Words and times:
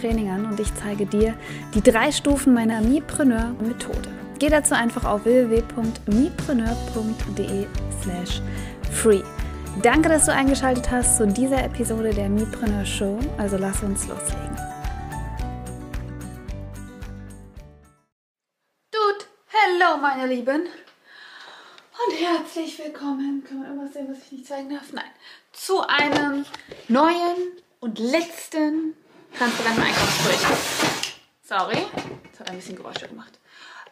Training 0.00 0.30
an 0.30 0.46
und 0.46 0.58
ich 0.58 0.74
zeige 0.74 1.04
dir 1.04 1.36
die 1.74 1.82
drei 1.82 2.10
Stufen 2.10 2.54
meiner 2.54 2.80
Mipreneur-Methode. 2.80 4.08
Geh 4.38 4.48
dazu 4.48 4.74
einfach 4.74 5.04
auf 5.04 5.26
www.mipreneur.de 5.26 7.66
slash 8.02 8.40
free. 8.90 9.20
Danke, 9.82 10.08
dass 10.08 10.24
du 10.24 10.32
eingeschaltet 10.32 10.90
hast 10.90 11.18
zu 11.18 11.26
dieser 11.26 11.62
Episode 11.62 12.14
der 12.14 12.30
Mipreneur 12.30 12.86
Show. 12.86 13.18
Also 13.36 13.58
lass 13.58 13.82
uns 13.82 14.08
loslegen. 14.08 14.56
Dude, 18.90 19.26
hello 19.48 19.98
meine 20.00 20.26
Lieben. 20.26 20.62
Und 20.62 22.14
herzlich 22.18 22.78
willkommen. 22.78 23.44
Kann 23.46 23.58
man 23.58 23.68
irgendwas 23.68 23.92
sehen, 23.92 24.08
was 24.10 24.16
ich 24.24 24.32
nicht 24.32 24.46
zeigen 24.46 24.70
darf? 24.70 24.90
Nein. 24.92 25.04
Zu 25.52 25.86
einem 25.86 26.46
neuen 26.88 27.36
und 27.80 27.98
letzten 27.98 28.94
transparenten 29.36 29.82
Einkaufsbericht. 29.82 30.46
Sorry, 31.42 31.86
das 32.30 32.40
hat 32.40 32.50
ein 32.50 32.56
bisschen 32.56 32.76
Geräusche 32.76 33.08
gemacht. 33.08 33.38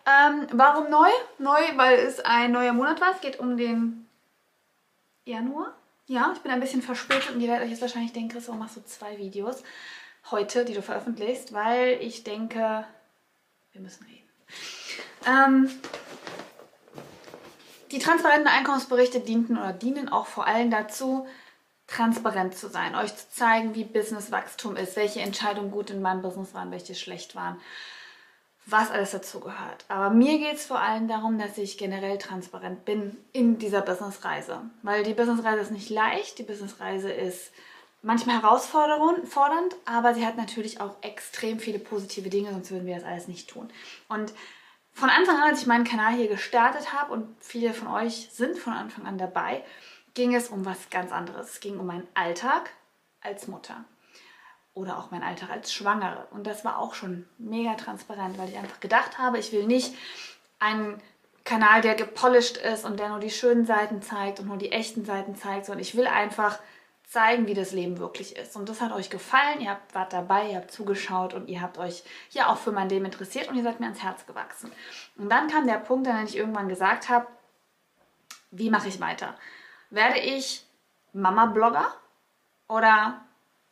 Ähm, 0.06 0.46
warum 0.52 0.90
neu? 0.90 1.08
Neu, 1.38 1.60
weil 1.76 1.98
es 1.98 2.20
ein 2.20 2.52
neuer 2.52 2.72
Monat 2.72 3.00
war. 3.00 3.14
Es 3.14 3.20
geht 3.20 3.38
um 3.38 3.56
den 3.56 4.06
Januar. 5.24 5.74
Ja, 6.06 6.32
ich 6.34 6.40
bin 6.40 6.50
ein 6.50 6.60
bisschen 6.60 6.80
verspätet 6.80 7.34
und 7.34 7.40
ihr 7.40 7.48
werdet 7.48 7.64
euch 7.64 7.70
jetzt 7.70 7.82
wahrscheinlich 7.82 8.12
denken, 8.12 8.30
Chris, 8.30 8.48
warum 8.48 8.60
machst 8.60 8.76
du 8.76 8.84
zwei 8.84 9.18
Videos 9.18 9.62
heute, 10.30 10.64
die 10.64 10.72
du 10.72 10.80
veröffentlichst? 10.80 11.52
Weil 11.52 11.98
ich 12.00 12.24
denke, 12.24 12.84
wir 13.72 13.80
müssen 13.80 14.06
reden. 14.06 14.28
Ähm, 15.26 15.70
die 17.90 17.98
transparenten 17.98 18.48
Einkommensberichte 18.48 19.20
dienten 19.20 19.58
oder 19.58 19.72
dienen 19.72 20.08
auch 20.08 20.26
vor 20.26 20.46
allem 20.46 20.70
dazu, 20.70 21.26
transparent 21.88 22.54
zu 22.56 22.68
sein, 22.68 22.94
euch 22.94 23.16
zu 23.16 23.30
zeigen, 23.30 23.74
wie 23.74 23.84
Businesswachstum 23.84 24.76
ist, 24.76 24.94
welche 24.96 25.20
Entscheidungen 25.20 25.70
gut 25.70 25.90
in 25.90 26.02
meinem 26.02 26.22
Business 26.22 26.54
waren, 26.54 26.70
welche 26.70 26.94
schlecht 26.94 27.34
waren, 27.34 27.58
was 28.66 28.90
alles 28.90 29.12
dazu 29.12 29.40
gehört. 29.40 29.86
Aber 29.88 30.10
mir 30.10 30.38
geht 30.38 30.56
es 30.56 30.66
vor 30.66 30.78
allem 30.78 31.08
darum, 31.08 31.38
dass 31.38 31.56
ich 31.56 31.78
generell 31.78 32.18
transparent 32.18 32.84
bin 32.84 33.16
in 33.32 33.58
dieser 33.58 33.80
Businessreise. 33.80 34.60
Weil 34.82 35.02
die 35.02 35.14
Businessreise 35.14 35.62
ist 35.62 35.70
nicht 35.70 35.88
leicht, 35.88 36.38
die 36.38 36.42
Businessreise 36.42 37.10
ist 37.10 37.50
manchmal 38.02 38.42
herausfordernd, 38.42 39.74
aber 39.86 40.14
sie 40.14 40.26
hat 40.26 40.36
natürlich 40.36 40.82
auch 40.82 40.96
extrem 41.00 41.58
viele 41.58 41.78
positive 41.78 42.28
Dinge, 42.28 42.50
sonst 42.52 42.70
würden 42.70 42.86
wir 42.86 42.96
das 42.96 43.04
alles 43.04 43.28
nicht 43.28 43.48
tun. 43.48 43.70
Und 44.08 44.34
von 44.92 45.08
Anfang 45.08 45.36
an, 45.36 45.50
als 45.50 45.62
ich 45.62 45.66
meinen 45.66 45.84
Kanal 45.84 46.14
hier 46.14 46.28
gestartet 46.28 46.92
habe 46.92 47.12
und 47.12 47.34
viele 47.40 47.72
von 47.72 47.88
euch 47.88 48.28
sind 48.30 48.58
von 48.58 48.74
Anfang 48.74 49.06
an 49.06 49.16
dabei, 49.16 49.64
ging 50.18 50.34
es 50.34 50.48
um 50.48 50.66
was 50.66 50.90
ganz 50.90 51.12
anderes. 51.12 51.52
Es 51.52 51.60
ging 51.60 51.78
um 51.78 51.86
meinen 51.86 52.08
Alltag 52.14 52.70
als 53.20 53.46
Mutter 53.46 53.84
oder 54.74 54.98
auch 54.98 55.12
mein 55.12 55.22
Alltag 55.22 55.48
als 55.48 55.72
Schwangere. 55.72 56.26
Und 56.32 56.44
das 56.44 56.64
war 56.64 56.78
auch 56.78 56.94
schon 56.94 57.28
mega 57.38 57.74
transparent, 57.74 58.36
weil 58.36 58.48
ich 58.48 58.58
einfach 58.58 58.80
gedacht 58.80 59.18
habe, 59.18 59.38
ich 59.38 59.52
will 59.52 59.64
nicht 59.64 59.94
einen 60.58 61.00
Kanal, 61.44 61.82
der 61.82 61.94
gepolished 61.94 62.56
ist 62.56 62.84
und 62.84 62.98
der 62.98 63.10
nur 63.10 63.20
die 63.20 63.30
schönen 63.30 63.64
Seiten 63.64 64.02
zeigt 64.02 64.40
und 64.40 64.48
nur 64.48 64.56
die 64.56 64.72
echten 64.72 65.04
Seiten 65.04 65.36
zeigt, 65.36 65.66
sondern 65.66 65.82
ich 65.82 65.96
will 65.96 66.08
einfach 66.08 66.58
zeigen, 67.04 67.46
wie 67.46 67.54
das 67.54 67.70
Leben 67.70 67.98
wirklich 67.98 68.34
ist. 68.34 68.56
Und 68.56 68.68
das 68.68 68.80
hat 68.80 68.90
euch 68.90 69.10
gefallen, 69.10 69.60
ihr 69.60 69.78
wart 69.92 70.12
dabei, 70.12 70.50
ihr 70.50 70.56
habt 70.56 70.72
zugeschaut 70.72 71.32
und 71.32 71.48
ihr 71.48 71.62
habt 71.62 71.78
euch 71.78 72.02
ja 72.30 72.48
auch 72.48 72.58
für 72.58 72.72
mein 72.72 72.88
Leben 72.88 73.04
interessiert 73.04 73.48
und 73.48 73.54
ihr 73.54 73.62
seid 73.62 73.78
mir 73.78 73.86
ans 73.86 74.02
Herz 74.02 74.26
gewachsen. 74.26 74.72
Und 75.16 75.30
dann 75.30 75.46
kam 75.46 75.68
der 75.68 75.78
Punkt, 75.78 76.08
an 76.08 76.16
dem 76.16 76.26
ich 76.26 76.36
irgendwann 76.36 76.68
gesagt 76.68 77.08
habe, 77.08 77.28
wie 78.50 78.68
mache 78.68 78.88
ich 78.88 79.00
weiter? 79.00 79.36
Werde 79.90 80.18
ich 80.18 80.64
Mama-Blogger 81.12 81.94
oder 82.68 83.20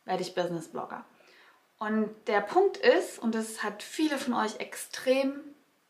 werde 0.05 0.21
ich 0.21 0.35
Business-Blogger? 0.35 1.03
Und 1.79 2.09
der 2.27 2.41
Punkt 2.41 2.77
ist, 2.77 3.19
und 3.19 3.35
das 3.35 3.63
hat 3.63 3.83
viele 3.83 4.17
von 4.17 4.33
euch 4.33 4.59
extrem 4.59 5.39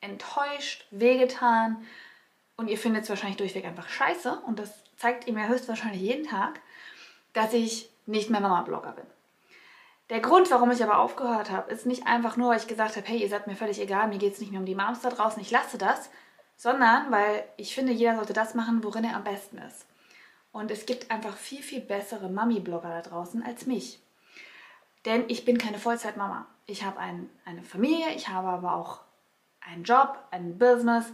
enttäuscht, 0.02 0.86
wehgetan 0.92 1.86
und 2.58 2.68
ihr 2.68 2.78
findet 2.78 3.04
es 3.04 3.10
wahrscheinlich 3.10 3.38
durchweg 3.38 3.66
einfach 3.66 3.88
scheiße 3.88 4.42
und 4.46 4.60
das 4.60 4.72
zeigt 4.98 5.28
ihr 5.28 5.34
mir 5.34 5.48
höchstwahrscheinlich 5.48 6.02
jeden 6.02 6.28
Tag, 6.28 6.60
dass 7.34 7.54
ich 7.54 7.90
nicht 8.06 8.30
mehr 8.30 8.42
Mama-Blogger 8.42 8.92
bin. 8.92 9.06
Der 10.10 10.20
Grund, 10.22 10.50
warum 10.52 10.72
ich 10.72 10.84
aber 10.84 11.00
aufgehört 11.00 11.52
habe, 11.52 11.72
ist 11.72 11.86
nicht 11.86 12.08
einfach 12.08 12.38
nur, 12.38 12.50
weil 12.50 12.60
ich 12.60 12.68
gesagt 12.68 12.96
habe, 12.96 13.08
hey, 13.08 13.22
ihr 13.22 13.30
seid 13.30 13.48
mir 13.48 13.56
völlig 13.56 13.80
egal, 13.80 14.08
mir 14.08 14.18
geht 14.18 14.34
es 14.34 14.40
nicht 14.40 14.52
mehr 14.52 14.60
um 14.60 14.66
die 14.66 14.76
Moms 14.76 15.02
da 15.02 15.10
draußen, 15.10 15.42
ich 15.42 15.52
lasse 15.52 15.78
das, 15.78 16.10
sondern 16.56 17.12
weil 17.12 17.44
ich 17.58 17.76
finde, 17.76 17.92
jeder 17.92 18.16
sollte 18.16 18.34
das 18.34 18.56
machen, 18.56 18.84
worin 18.84 19.04
er 19.04 19.16
am 19.16 19.24
besten 19.24 19.58
ist. 19.58 19.86
Und 20.58 20.72
es 20.72 20.88
gibt 20.88 21.12
einfach 21.12 21.38
viel, 21.38 21.62
viel 21.62 21.82
bessere 21.82 22.30
Mami-Blogger 22.30 22.90
da 22.90 23.02
draußen 23.08 23.44
als 23.44 23.68
mich. 23.68 24.00
Denn 25.06 25.26
ich 25.28 25.46
bin 25.46 25.60
keine 25.60 25.78
Vollzeitmama. 25.78 26.48
Ich 26.66 26.84
habe 26.84 26.98
ein, 26.98 27.30
eine 27.46 27.62
Familie, 27.62 28.08
ich 28.16 28.30
habe 28.30 28.48
aber 28.48 28.74
auch 28.74 29.02
einen 29.62 29.84
Job, 29.84 30.18
ein 30.32 30.58
Business 30.58 31.06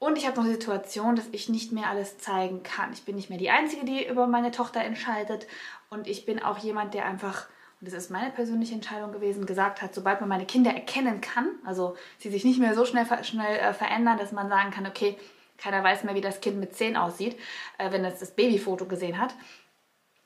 und 0.00 0.18
ich 0.18 0.26
habe 0.26 0.38
noch 0.38 0.46
die 0.46 0.54
Situation, 0.54 1.14
dass 1.14 1.28
ich 1.30 1.48
nicht 1.48 1.70
mehr 1.70 1.88
alles 1.88 2.18
zeigen 2.18 2.64
kann. 2.64 2.92
Ich 2.92 3.04
bin 3.04 3.14
nicht 3.14 3.30
mehr 3.30 3.38
die 3.38 3.50
Einzige, 3.50 3.84
die 3.84 4.04
über 4.04 4.26
meine 4.26 4.50
Tochter 4.50 4.80
entscheidet 4.80 5.46
und 5.88 6.08
ich 6.08 6.26
bin 6.26 6.42
auch 6.42 6.58
jemand, 6.58 6.92
der 6.92 7.04
einfach, 7.04 7.46
und 7.80 7.86
das 7.86 7.94
ist 7.94 8.10
meine 8.10 8.32
persönliche 8.32 8.74
Entscheidung 8.74 9.12
gewesen, 9.12 9.46
gesagt 9.46 9.80
hat, 9.80 9.94
sobald 9.94 10.18
man 10.18 10.28
meine 10.28 10.44
Kinder 10.44 10.72
erkennen 10.72 11.20
kann, 11.20 11.50
also 11.64 11.96
sie 12.18 12.30
sich 12.30 12.44
nicht 12.44 12.58
mehr 12.58 12.74
so 12.74 12.84
schnell, 12.84 13.06
schnell 13.22 13.58
äh, 13.58 13.72
verändern, 13.72 14.18
dass 14.18 14.32
man 14.32 14.48
sagen 14.48 14.72
kann, 14.72 14.88
okay, 14.88 15.16
keiner 15.58 15.82
weiß 15.82 16.04
mehr, 16.04 16.14
wie 16.14 16.20
das 16.20 16.40
Kind 16.40 16.58
mit 16.58 16.74
10 16.74 16.96
aussieht, 16.96 17.38
äh, 17.78 17.90
wenn 17.90 18.04
es 18.04 18.18
das 18.18 18.32
Babyfoto 18.32 18.86
gesehen 18.86 19.20
hat. 19.20 19.34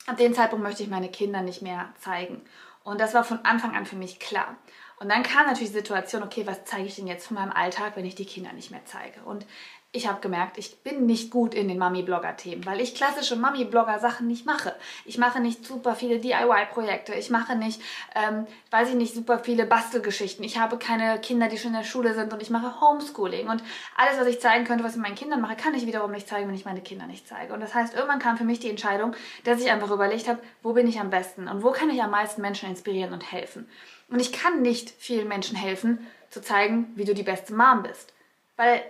Ab 0.07 0.17
dem 0.17 0.35
Zeitpunkt 0.35 0.65
möchte 0.65 0.83
ich 0.83 0.89
meine 0.89 1.11
Kinder 1.11 1.43
nicht 1.43 1.63
mehr 1.63 1.93
zeigen. 2.01 2.43
Und 2.83 3.01
das 3.01 3.15
war 3.15 3.25
von 3.25 3.45
Anfang 3.45 3.77
an 3.77 3.87
für 3.87 3.97
mich 3.97 4.19
klar. 4.19 4.57
Und 4.99 5.09
dann 5.11 5.23
kam 5.23 5.47
natürlich 5.47 5.71
die 5.71 5.79
Situation, 5.79 6.23
okay, 6.23 6.47
was 6.47 6.65
zeige 6.65 6.87
ich 6.87 6.97
denn 6.97 7.07
jetzt 7.07 7.27
von 7.27 7.35
meinem 7.35 7.53
Alltag, 7.53 7.97
wenn 7.97 8.05
ich 8.05 8.15
die 8.15 8.27
Kinder 8.27 8.53
nicht 8.53 8.71
mehr 8.71 8.85
zeige? 8.85 9.21
Und 9.23 9.47
ich 9.93 10.07
habe 10.07 10.21
gemerkt, 10.21 10.57
ich 10.57 10.85
bin 10.85 11.07
nicht 11.07 11.33
gut 11.33 11.53
in 11.53 11.67
den 11.67 11.79
Mami-Blogger-Themen, 11.79 12.65
weil 12.65 12.81
ich 12.81 12.95
klassische 12.95 13.35
Mami-Blogger-Sachen 13.35 14.25
nicht 14.29 14.47
mache. 14.47 14.73
Ich 15.05 15.19
mache 15.19 15.41
nicht 15.41 15.67
super 15.67 15.97
viele 15.97 16.21
DIY-Projekte. 16.21 17.13
Ich 17.15 17.29
mache 17.29 17.57
nicht, 17.57 17.83
ähm, 18.15 18.47
weiß 18.71 18.91
ich 18.91 18.95
nicht, 18.95 19.15
super 19.15 19.41
viele 19.41 19.67
Bastelgeschichten. 19.67 20.45
Ich 20.45 20.59
habe 20.59 20.79
keine 20.79 21.19
Kinder, 21.19 21.49
die 21.49 21.59
schon 21.59 21.73
in 21.73 21.79
der 21.79 21.85
Schule 21.85 22.15
sind 22.15 22.33
und 22.33 22.41
ich 22.41 22.51
mache 22.51 22.81
Homeschooling. 22.81 23.49
Und 23.49 23.65
alles, 23.97 24.17
was 24.17 24.29
ich 24.29 24.41
zeigen 24.41 24.65
könnte, 24.65 24.85
was 24.85 24.95
ich 24.95 25.03
meinen 25.03 25.17
Kindern 25.17 25.41
mache, 25.41 25.57
kann 25.57 25.75
ich 25.75 25.87
wiederum 25.87 26.13
nicht 26.13 26.29
zeigen, 26.29 26.47
wenn 26.47 26.55
ich 26.55 26.65
meine 26.65 26.83
Kinder 26.83 27.09
nicht 27.09 27.27
zeige. 27.27 27.53
Und 27.53 27.59
das 27.59 27.75
heißt, 27.75 27.95
irgendwann 27.95 28.21
kam 28.21 28.37
für 28.37 28.45
mich 28.45 28.61
die 28.61 28.71
Entscheidung, 28.71 29.17
dass 29.43 29.61
ich 29.61 29.73
einfach 29.73 29.91
überlegt 29.91 30.29
habe, 30.29 30.39
wo 30.63 30.73
bin 30.73 30.87
ich 30.87 31.01
am 31.01 31.11
besten 31.11 31.49
und 31.49 31.65
wo 31.65 31.73
kann 31.73 31.91
ich 31.91 32.01
am 32.01 32.13
meisten 32.13 32.43
Menschen 32.43 32.71
inspirieren 32.71 33.13
und 33.13 33.33
helfen. 33.33 33.69
Und 34.09 34.21
ich 34.21 34.33
kann 34.33 34.63
nicht 34.63 34.91
vielen 34.91 35.27
Menschen 35.27 35.57
helfen, 35.57 36.07
zu 36.31 36.41
zeigen, 36.41 36.93
wie 36.95 37.05
du 37.05 37.13
die 37.13 37.25
beste 37.25 37.55
Mom 37.55 37.83
bist. 37.83 38.13
Weil 38.57 38.83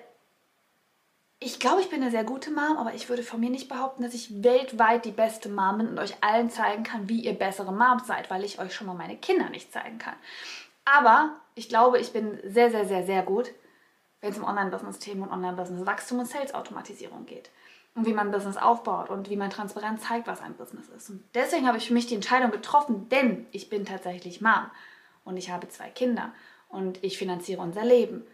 ich 1.42 1.58
glaube, 1.58 1.80
ich 1.80 1.88
bin 1.88 2.02
eine 2.02 2.10
sehr 2.10 2.24
gute 2.24 2.50
Mom, 2.50 2.76
aber 2.76 2.92
ich 2.94 3.08
würde 3.08 3.22
von 3.22 3.40
mir 3.40 3.48
nicht 3.48 3.70
behaupten, 3.70 4.02
dass 4.02 4.12
ich 4.12 4.42
weltweit 4.44 5.06
die 5.06 5.10
beste 5.10 5.48
Mom 5.48 5.78
bin 5.78 5.88
und 5.88 5.98
euch 5.98 6.22
allen 6.22 6.50
zeigen 6.50 6.84
kann, 6.84 7.08
wie 7.08 7.20
ihr 7.20 7.32
bessere 7.32 7.72
Moms 7.72 8.06
seid, 8.06 8.30
weil 8.30 8.44
ich 8.44 8.58
euch 8.58 8.74
schon 8.74 8.86
mal 8.86 8.94
meine 8.94 9.16
Kinder 9.16 9.48
nicht 9.48 9.72
zeigen 9.72 9.98
kann. 9.98 10.16
Aber 10.84 11.36
ich 11.54 11.70
glaube, 11.70 11.98
ich 11.98 12.12
bin 12.12 12.38
sehr, 12.44 12.70
sehr, 12.70 12.84
sehr, 12.84 13.06
sehr 13.06 13.22
gut, 13.22 13.50
wenn 14.20 14.32
es 14.32 14.38
um 14.38 14.44
Online-Business-Themen 14.44 15.22
und 15.22 15.32
Online-Business-Wachstum 15.32 16.18
und 16.18 16.26
Sales-Automatisierung 16.26 17.24
geht. 17.24 17.50
Und 17.94 18.06
wie 18.06 18.12
man 18.12 18.30
Business 18.30 18.56
aufbaut 18.56 19.10
und 19.10 19.30
wie 19.30 19.36
man 19.36 19.50
transparent 19.50 20.00
zeigt, 20.00 20.26
was 20.26 20.42
ein 20.42 20.54
Business 20.54 20.88
ist. 20.90 21.10
Und 21.10 21.24
deswegen 21.34 21.66
habe 21.66 21.78
ich 21.78 21.88
für 21.88 21.94
mich 21.94 22.06
die 22.06 22.14
Entscheidung 22.14 22.50
getroffen, 22.50 23.08
denn 23.08 23.46
ich 23.50 23.68
bin 23.68 23.84
tatsächlich 23.84 24.40
Mom 24.40 24.70
und 25.24 25.36
ich 25.36 25.50
habe 25.50 25.68
zwei 25.68 25.88
Kinder 25.90 26.32
und 26.68 27.02
ich 27.02 27.18
finanziere 27.18 27.62
unser 27.62 27.84
Leben. 27.84 28.24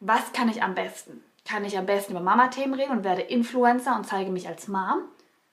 Was 0.00 0.32
kann 0.32 0.48
ich 0.48 0.62
am 0.62 0.74
besten? 0.74 1.22
Kann 1.46 1.64
ich 1.64 1.78
am 1.78 1.86
besten 1.86 2.12
über 2.12 2.20
Mama-Themen 2.20 2.74
reden 2.74 2.92
und 2.92 3.04
werde 3.04 3.22
Influencer 3.22 3.94
und 3.96 4.06
zeige 4.06 4.30
mich 4.30 4.48
als 4.48 4.68
Mom? 4.68 5.02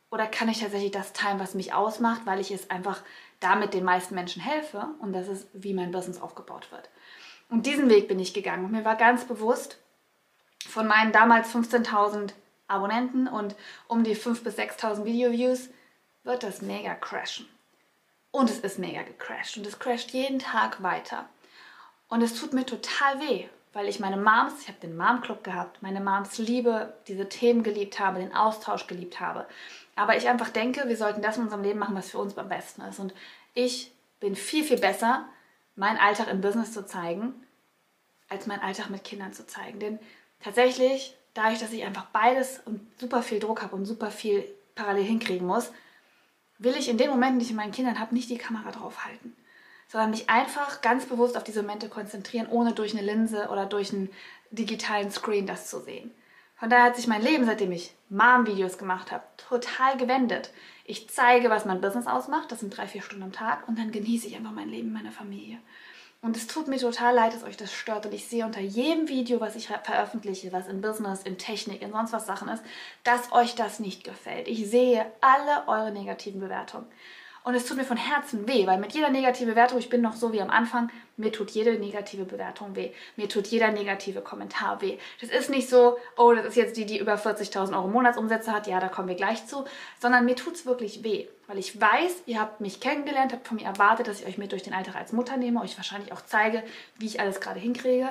Oder 0.10 0.28
kann 0.28 0.50
ich 0.50 0.60
tatsächlich 0.60 0.92
das 0.92 1.14
teilen, 1.14 1.40
was 1.40 1.54
mich 1.54 1.74
ausmacht, 1.74 2.22
weil 2.26 2.40
ich 2.40 2.52
es 2.52 2.70
einfach 2.70 3.02
damit 3.40 3.74
den 3.74 3.84
meisten 3.84 4.16
Menschen 4.16 4.42
helfe 4.42 4.88
und 5.00 5.14
das 5.14 5.28
ist, 5.28 5.48
wie 5.54 5.74
mein 5.74 5.92
Business 5.92 6.22
aufgebaut 6.22 6.72
wird. 6.72 6.90
Und 7.50 7.66
diesen 7.66 7.90
Weg 7.90 8.08
bin 8.08 8.20
ich 8.20 8.34
gegangen 8.34 8.66
und 8.66 8.72
mir 8.72 8.86
war 8.86 8.96
ganz 8.96 9.26
bewusst, 9.26 9.78
von 10.68 10.88
meinen 10.88 11.12
damals 11.12 11.54
15.000 11.54 12.32
Abonnenten 12.68 13.28
und 13.28 13.56
um 13.88 14.04
die 14.04 14.16
5.000 14.16 14.44
bis 14.44 14.58
6.000 14.58 15.06
Video-Views 15.06 15.70
wird 16.24 16.44
das 16.44 16.62
mega 16.62 16.96
crashen. 16.96 17.48
Und 18.32 18.50
es 18.50 18.60
ist 18.60 18.80
mega 18.80 19.04
gecrashed 19.04 19.58
und 19.58 19.68
es 19.68 19.78
crasht 19.78 20.12
jeden 20.12 20.40
Tag 20.40 20.82
weiter. 20.82 21.30
Und 22.08 22.22
es 22.22 22.40
tut 22.40 22.54
mir 22.54 22.66
total 22.66 23.20
weh, 23.20 23.48
weil 23.74 23.88
ich 23.88 24.00
meine 24.00 24.18
Moms, 24.18 24.62
ich 24.62 24.68
habe 24.68 24.80
den 24.80 24.96
Mom 24.96 25.22
Club 25.22 25.44
gehabt, 25.44 25.82
meine 25.82 26.00
Moms 26.00 26.38
liebe, 26.38 26.94
diese 27.08 27.28
Themen 27.28 27.64
geliebt 27.64 28.00
habe, 28.00 28.20
den 28.20 28.34
Austausch 28.34 28.88
geliebt 28.88 29.20
habe. 29.20 29.48
Aber 29.96 30.16
ich 30.16 30.30
einfach 30.30 30.50
denke, 30.50 30.88
wir 30.88 30.98
sollten 30.98 31.22
das 31.22 31.38
in 31.38 31.44
unserem 31.44 31.64
Leben 31.64 31.80
machen, 31.80 31.96
was 31.96 32.12
für 32.12 32.20
uns 32.20 32.38
am 32.38 32.50
besten 32.50 32.82
ist. 32.84 33.00
Und 33.00 33.14
ich 33.54 33.92
bin 34.20 34.36
viel, 34.36 34.64
viel 34.64 34.80
besser, 34.80 35.26
meinen 35.76 35.98
Alltag 35.98 36.28
im 36.28 36.42
Business 36.42 36.72
zu 36.72 36.86
zeigen, 36.86 37.34
als 38.30 38.46
meinen 38.46 38.62
Alltag 38.62 38.90
mit 38.90 39.04
Kindern 39.04 39.34
zu 39.34 39.46
zeigen. 39.48 39.80
Denn 39.80 40.00
tatsächlich, 40.40 41.18
dadurch, 41.34 41.60
dass 41.60 41.74
ich 41.74 41.84
einfach 41.84 42.06
beides 42.06 42.62
und 42.66 42.80
super 43.00 43.24
viel 43.24 43.40
Druck 43.40 43.64
habe 43.64 43.76
und 43.76 43.86
super 43.86 44.12
viel 44.12 44.46
parallel 44.76 45.04
hinkriegen 45.04 45.48
muss, 45.48 45.72
will 46.60 46.76
ich 46.76 46.90
in 46.90 46.98
den 46.98 47.10
Momenten, 47.10 47.40
die 47.40 47.46
ich 47.46 47.52
mit 47.52 47.58
meinen 47.58 47.74
Kindern 47.74 48.00
habe, 48.00 48.14
nicht 48.14 48.30
die 48.30 48.38
Kamera 48.38 48.72
draufhalten, 48.72 49.36
sondern 49.88 50.12
mich 50.12 50.30
einfach 50.30 50.82
ganz 50.82 51.06
bewusst 51.06 51.38
auf 51.38 51.44
diese 51.44 51.62
Momente 51.62 51.90
konzentrieren, 51.90 52.48
ohne 52.50 52.74
durch 52.74 52.94
eine 52.94 53.06
Linse 53.06 53.50
oder 53.50 53.66
durch 53.66 53.94
einen 53.94 54.10
digitalen 54.52 55.12
Screen 55.12 55.48
das 55.48 55.70
zu 55.70 55.80
sehen. 55.80 56.12
Von 56.56 56.70
daher 56.70 56.86
hat 56.86 56.96
sich 56.96 57.08
mein 57.08 57.22
Leben, 57.22 57.46
seitdem 57.46 57.72
ich 57.72 57.94
Mom-Videos 58.10 58.78
gemacht 58.78 59.12
habe, 59.12 59.24
total 59.38 59.98
gewendet. 59.98 60.52
Ich 60.86 61.10
zeige, 61.10 61.50
was 61.50 61.66
mein 61.66 61.82
Business 61.82 62.08
ausmacht, 62.08 62.52
das 62.52 62.60
sind 62.60 62.76
drei, 62.76 62.88
vier 62.88 63.02
Stunden 63.02 63.24
am 63.24 63.32
Tag 63.32 63.68
und 63.68 63.78
dann 63.78 63.92
genieße 63.92 64.28
ich 64.28 64.36
einfach 64.36 64.52
mein 64.52 64.70
Leben, 64.70 64.94
meine 64.94 65.12
Familie. 65.12 65.60
Und 66.24 66.38
es 66.38 66.48
tut 66.48 66.70
mir 66.70 66.78
total 66.78 67.14
leid, 67.14 67.34
dass 67.34 67.44
euch 67.44 67.58
das 67.58 67.74
stört. 67.74 68.06
Und 68.06 68.14
ich 68.14 68.28
sehe 68.28 68.46
unter 68.46 68.62
jedem 68.62 69.10
Video, 69.10 69.42
was 69.42 69.58
ich 69.58 69.68
veröffentliche, 69.68 70.54
was 70.54 70.70
in 70.70 70.80
Business, 70.80 71.24
in 71.24 71.38
Technik, 71.38 71.82
in 71.82 71.92
sonst 71.92 72.14
was 72.14 72.26
Sachen 72.26 72.48
ist, 72.48 72.64
dass 73.04 73.34
euch 73.34 73.56
das 73.56 73.82
nicht 73.82 74.06
gefällt. 74.06 74.48
Ich 74.48 74.70
sehe 74.70 75.06
alle 75.20 75.68
eure 75.68 75.92
negativen 75.92 76.40
Bewertungen. 76.40 76.86
Und 77.44 77.56
es 77.56 77.66
tut 77.66 77.76
mir 77.76 77.84
von 77.84 77.98
Herzen 77.98 78.48
weh, 78.48 78.66
weil 78.68 78.78
mit 78.80 78.94
jeder 78.94 79.10
negativen 79.10 79.50
Bewertung, 79.50 79.78
ich 79.78 79.90
bin 79.90 80.02
noch 80.02 80.16
so 80.16 80.32
wie 80.32 80.42
am 80.42 80.50
Anfang, 80.50 80.90
mir 81.18 81.32
tut 81.32 81.52
jede 81.52 81.78
negative 81.78 82.24
Bewertung 82.24 82.76
weh. 82.76 82.92
Mir 83.18 83.28
tut 83.28 83.48
jeder 83.48 83.70
negative 83.72 84.22
Kommentar 84.22 84.82
weh. 84.82 84.98
Das 85.20 85.30
ist 85.30 85.50
nicht 85.50 85.70
so, 85.70 85.98
oh, 86.16 86.34
das 86.34 86.46
ist 86.46 86.56
jetzt 86.56 86.78
die, 86.78 86.86
die 86.86 87.00
über 87.00 87.16
40.000 87.16 87.76
Euro 87.76 87.88
Monatsumsätze 87.90 88.54
hat, 88.54 88.68
ja, 88.68 88.80
da 88.80 88.88
kommen 88.88 89.10
wir 89.10 89.16
gleich 89.16 89.46
zu, 89.46 89.66
sondern 90.00 90.24
mir 90.24 90.38
tut 90.38 90.56
es 90.56 90.66
wirklich 90.66 91.04
weh, 91.04 91.28
weil 91.48 91.58
ich 91.58 91.80
weiß, 91.80 92.24
ihr 92.28 92.40
habt 92.40 92.62
mich 92.62 92.80
kennengelernt, 92.80 93.34
habt 93.34 93.48
von 93.48 93.58
mir 93.58 93.66
erwartet, 93.66 94.08
dass 94.08 94.22
ich 94.22 94.26
euch 94.26 94.38
mit 94.38 94.54
durch 94.54 94.64
den 94.64 94.74
Alltag 94.74 94.96
als 94.96 95.12
Mutter 95.12 95.36
nehme, 95.36 95.62
euch 95.62 95.76
wahrscheinlich 95.76 96.14
auch 96.14 96.22
zeige, 96.22 96.64
wie 96.98 97.08
ich 97.08 97.20
alles 97.20 97.42
gerade 97.42 97.60
hinkriege. 97.60 98.10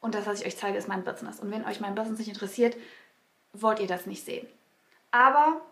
Und 0.00 0.14
das, 0.14 0.26
was 0.26 0.40
ich 0.40 0.46
euch 0.46 0.56
zeige, 0.58 0.76
ist 0.76 0.86
mein 0.86 1.02
Business. 1.02 1.40
Und 1.40 1.50
wenn 1.50 1.64
euch 1.64 1.80
mein 1.80 1.94
Business 1.94 2.18
nicht 2.18 2.28
interessiert, 2.28 2.76
wollt 3.54 3.80
ihr 3.80 3.86
das 3.86 4.04
nicht 4.04 4.24
sehen. 4.24 4.46
Aber 5.10 5.62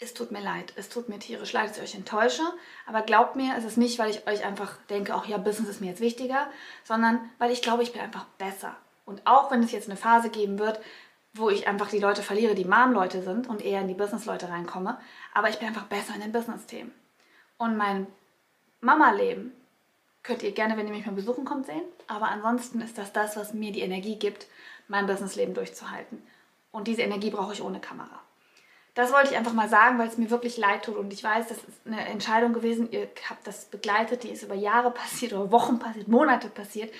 es 0.00 0.14
tut 0.14 0.30
mir 0.30 0.40
leid, 0.40 0.72
es 0.76 0.88
tut 0.88 1.08
mir 1.08 1.18
tierisch 1.18 1.52
leid, 1.52 1.70
dass 1.70 1.78
ich 1.78 1.82
euch 1.82 1.94
enttäusche, 1.96 2.42
aber 2.86 3.02
glaubt 3.02 3.34
mir, 3.34 3.56
es 3.56 3.64
ist 3.64 3.76
nicht, 3.76 3.98
weil 3.98 4.10
ich 4.10 4.26
euch 4.28 4.44
einfach 4.44 4.76
denke, 4.90 5.14
auch 5.14 5.26
ja, 5.26 5.38
Business 5.38 5.68
ist 5.68 5.80
mir 5.80 5.88
jetzt 5.88 6.00
wichtiger, 6.00 6.48
sondern 6.84 7.20
weil 7.38 7.50
ich 7.50 7.62
glaube, 7.62 7.82
ich 7.82 7.92
bin 7.92 8.00
einfach 8.00 8.24
besser. 8.38 8.76
Und 9.06 9.26
auch 9.26 9.50
wenn 9.50 9.62
es 9.62 9.72
jetzt 9.72 9.88
eine 9.88 9.96
Phase 9.96 10.30
geben 10.30 10.58
wird, 10.58 10.80
wo 11.34 11.50
ich 11.50 11.66
einfach 11.66 11.88
die 11.88 11.98
Leute 11.98 12.22
verliere, 12.22 12.54
die 12.54 12.64
Mom-Leute 12.64 13.22
sind 13.22 13.48
und 13.48 13.62
eher 13.62 13.80
in 13.80 13.88
die 13.88 13.94
Business-Leute 13.94 14.48
reinkomme, 14.48 14.98
aber 15.34 15.48
ich 15.48 15.58
bin 15.58 15.68
einfach 15.68 15.86
besser 15.86 16.14
in 16.14 16.20
den 16.20 16.32
Business-Themen. 16.32 16.92
Und 17.56 17.76
mein 17.76 18.06
Mama-Leben 18.80 19.52
könnt 20.22 20.42
ihr 20.42 20.52
gerne, 20.52 20.76
wenn 20.76 20.86
ihr 20.86 20.92
mich 20.92 21.06
mal 21.06 21.12
besuchen 21.12 21.44
kommt, 21.44 21.66
sehen, 21.66 21.82
aber 22.06 22.28
ansonsten 22.28 22.80
ist 22.80 22.98
das 22.98 23.12
das, 23.12 23.36
was 23.36 23.52
mir 23.52 23.72
die 23.72 23.80
Energie 23.80 24.16
gibt, 24.16 24.46
mein 24.86 25.06
Business-Leben 25.06 25.54
durchzuhalten. 25.54 26.22
Und 26.70 26.86
diese 26.86 27.02
Energie 27.02 27.30
brauche 27.30 27.52
ich 27.52 27.62
ohne 27.62 27.80
Kamera. 27.80 28.20
Das 28.98 29.12
wollte 29.12 29.30
ich 29.30 29.36
einfach 29.36 29.52
mal 29.52 29.68
sagen, 29.68 29.96
weil 30.00 30.08
es 30.08 30.18
mir 30.18 30.28
wirklich 30.28 30.56
leid 30.56 30.84
tut. 30.84 30.96
Und 30.96 31.12
ich 31.12 31.22
weiß, 31.22 31.46
das 31.46 31.58
ist 31.58 31.86
eine 31.86 32.04
Entscheidung 32.08 32.52
gewesen. 32.52 32.90
Ihr 32.90 33.06
habt 33.30 33.46
das 33.46 33.66
begleitet, 33.66 34.24
die 34.24 34.30
ist 34.30 34.42
über 34.42 34.56
Jahre 34.56 34.90
passiert 34.90 35.34
oder 35.34 35.52
Wochen 35.52 35.78
passiert, 35.78 36.08
Monate 36.08 36.48
passiert. 36.48 36.92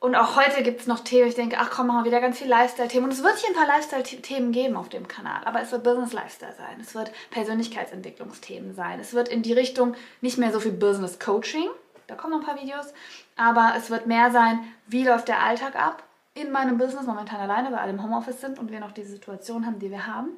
Und 0.00 0.16
auch 0.16 0.34
heute 0.34 0.64
gibt 0.64 0.80
es 0.80 0.88
noch 0.88 0.98
Themen, 0.98 1.28
ich 1.28 1.36
denke, 1.36 1.58
ach 1.60 1.70
komm, 1.70 1.86
machen 1.86 2.00
wir 2.00 2.06
wieder 2.06 2.20
ganz 2.20 2.38
viel 2.38 2.48
Lifestyle-Themen. 2.48 3.04
Und 3.04 3.12
es 3.12 3.22
wird 3.22 3.36
hier 3.36 3.50
ein 3.50 3.54
paar 3.54 3.68
Lifestyle-Themen 3.68 4.50
geben 4.50 4.76
auf 4.76 4.88
dem 4.88 5.06
Kanal. 5.06 5.40
Aber 5.44 5.60
es 5.62 5.70
wird 5.70 5.84
Business-Lifestyle 5.84 6.54
sein. 6.58 6.80
Es 6.80 6.96
wird 6.96 7.12
Persönlichkeitsentwicklungsthemen 7.30 8.74
sein. 8.74 8.98
Es 8.98 9.14
wird 9.14 9.28
in 9.28 9.42
die 9.42 9.52
Richtung 9.52 9.94
nicht 10.20 10.36
mehr 10.36 10.50
so 10.50 10.58
viel 10.58 10.72
Business-Coaching. 10.72 11.68
Da 12.08 12.16
kommen 12.16 12.32
noch 12.32 12.40
ein 12.40 12.46
paar 12.46 12.60
Videos. 12.60 12.92
Aber 13.36 13.74
es 13.76 13.88
wird 13.88 14.08
mehr 14.08 14.32
sein, 14.32 14.64
wie 14.88 15.06
läuft 15.06 15.28
der 15.28 15.44
Alltag 15.44 15.76
ab 15.76 16.02
in 16.34 16.50
meinem 16.50 16.76
Business, 16.76 17.06
momentan 17.06 17.38
alleine, 17.38 17.70
weil 17.70 17.78
alle 17.78 17.92
im 17.92 18.02
Homeoffice 18.02 18.40
sind 18.40 18.58
und 18.58 18.72
wir 18.72 18.80
noch 18.80 18.90
diese 18.90 19.10
Situation 19.10 19.64
haben, 19.64 19.78
die 19.78 19.92
wir 19.92 20.08
haben. 20.08 20.30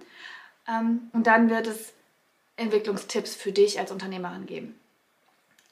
Ähm, 0.70 1.10
und 1.12 1.26
dann 1.26 1.50
wird 1.50 1.66
es 1.66 1.92
Entwicklungstipps 2.56 3.34
für 3.34 3.52
dich 3.52 3.78
als 3.78 3.90
Unternehmerin 3.90 4.46
geben. 4.46 4.78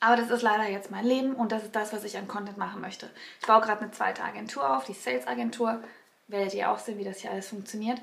Aber 0.00 0.16
das 0.16 0.30
ist 0.30 0.42
leider 0.42 0.68
jetzt 0.68 0.90
mein 0.90 1.04
Leben 1.04 1.34
und 1.34 1.50
das 1.50 1.64
ist 1.64 1.74
das, 1.74 1.92
was 1.92 2.04
ich 2.04 2.16
an 2.16 2.28
Content 2.28 2.56
machen 2.56 2.80
möchte. 2.80 3.10
Ich 3.40 3.46
baue 3.46 3.60
gerade 3.60 3.82
eine 3.82 3.90
zweite 3.90 4.22
Agentur 4.22 4.76
auf, 4.76 4.84
die 4.84 4.94
Sales-Agentur. 4.94 5.82
Werdet 6.28 6.54
ihr 6.54 6.70
auch 6.70 6.78
sehen, 6.78 6.98
wie 6.98 7.04
das 7.04 7.18
hier 7.18 7.30
alles 7.30 7.48
funktioniert. 7.48 8.00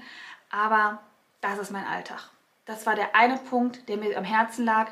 Aber 0.49 0.99
das 1.41 1.57
ist 1.57 1.71
mein 1.71 1.85
Alltag. 1.85 2.29
Das 2.65 2.85
war 2.85 2.95
der 2.95 3.15
eine 3.15 3.37
Punkt, 3.37 3.87
der 3.87 3.97
mir 3.97 4.17
am 4.17 4.23
Herzen 4.23 4.65
lag, 4.65 4.91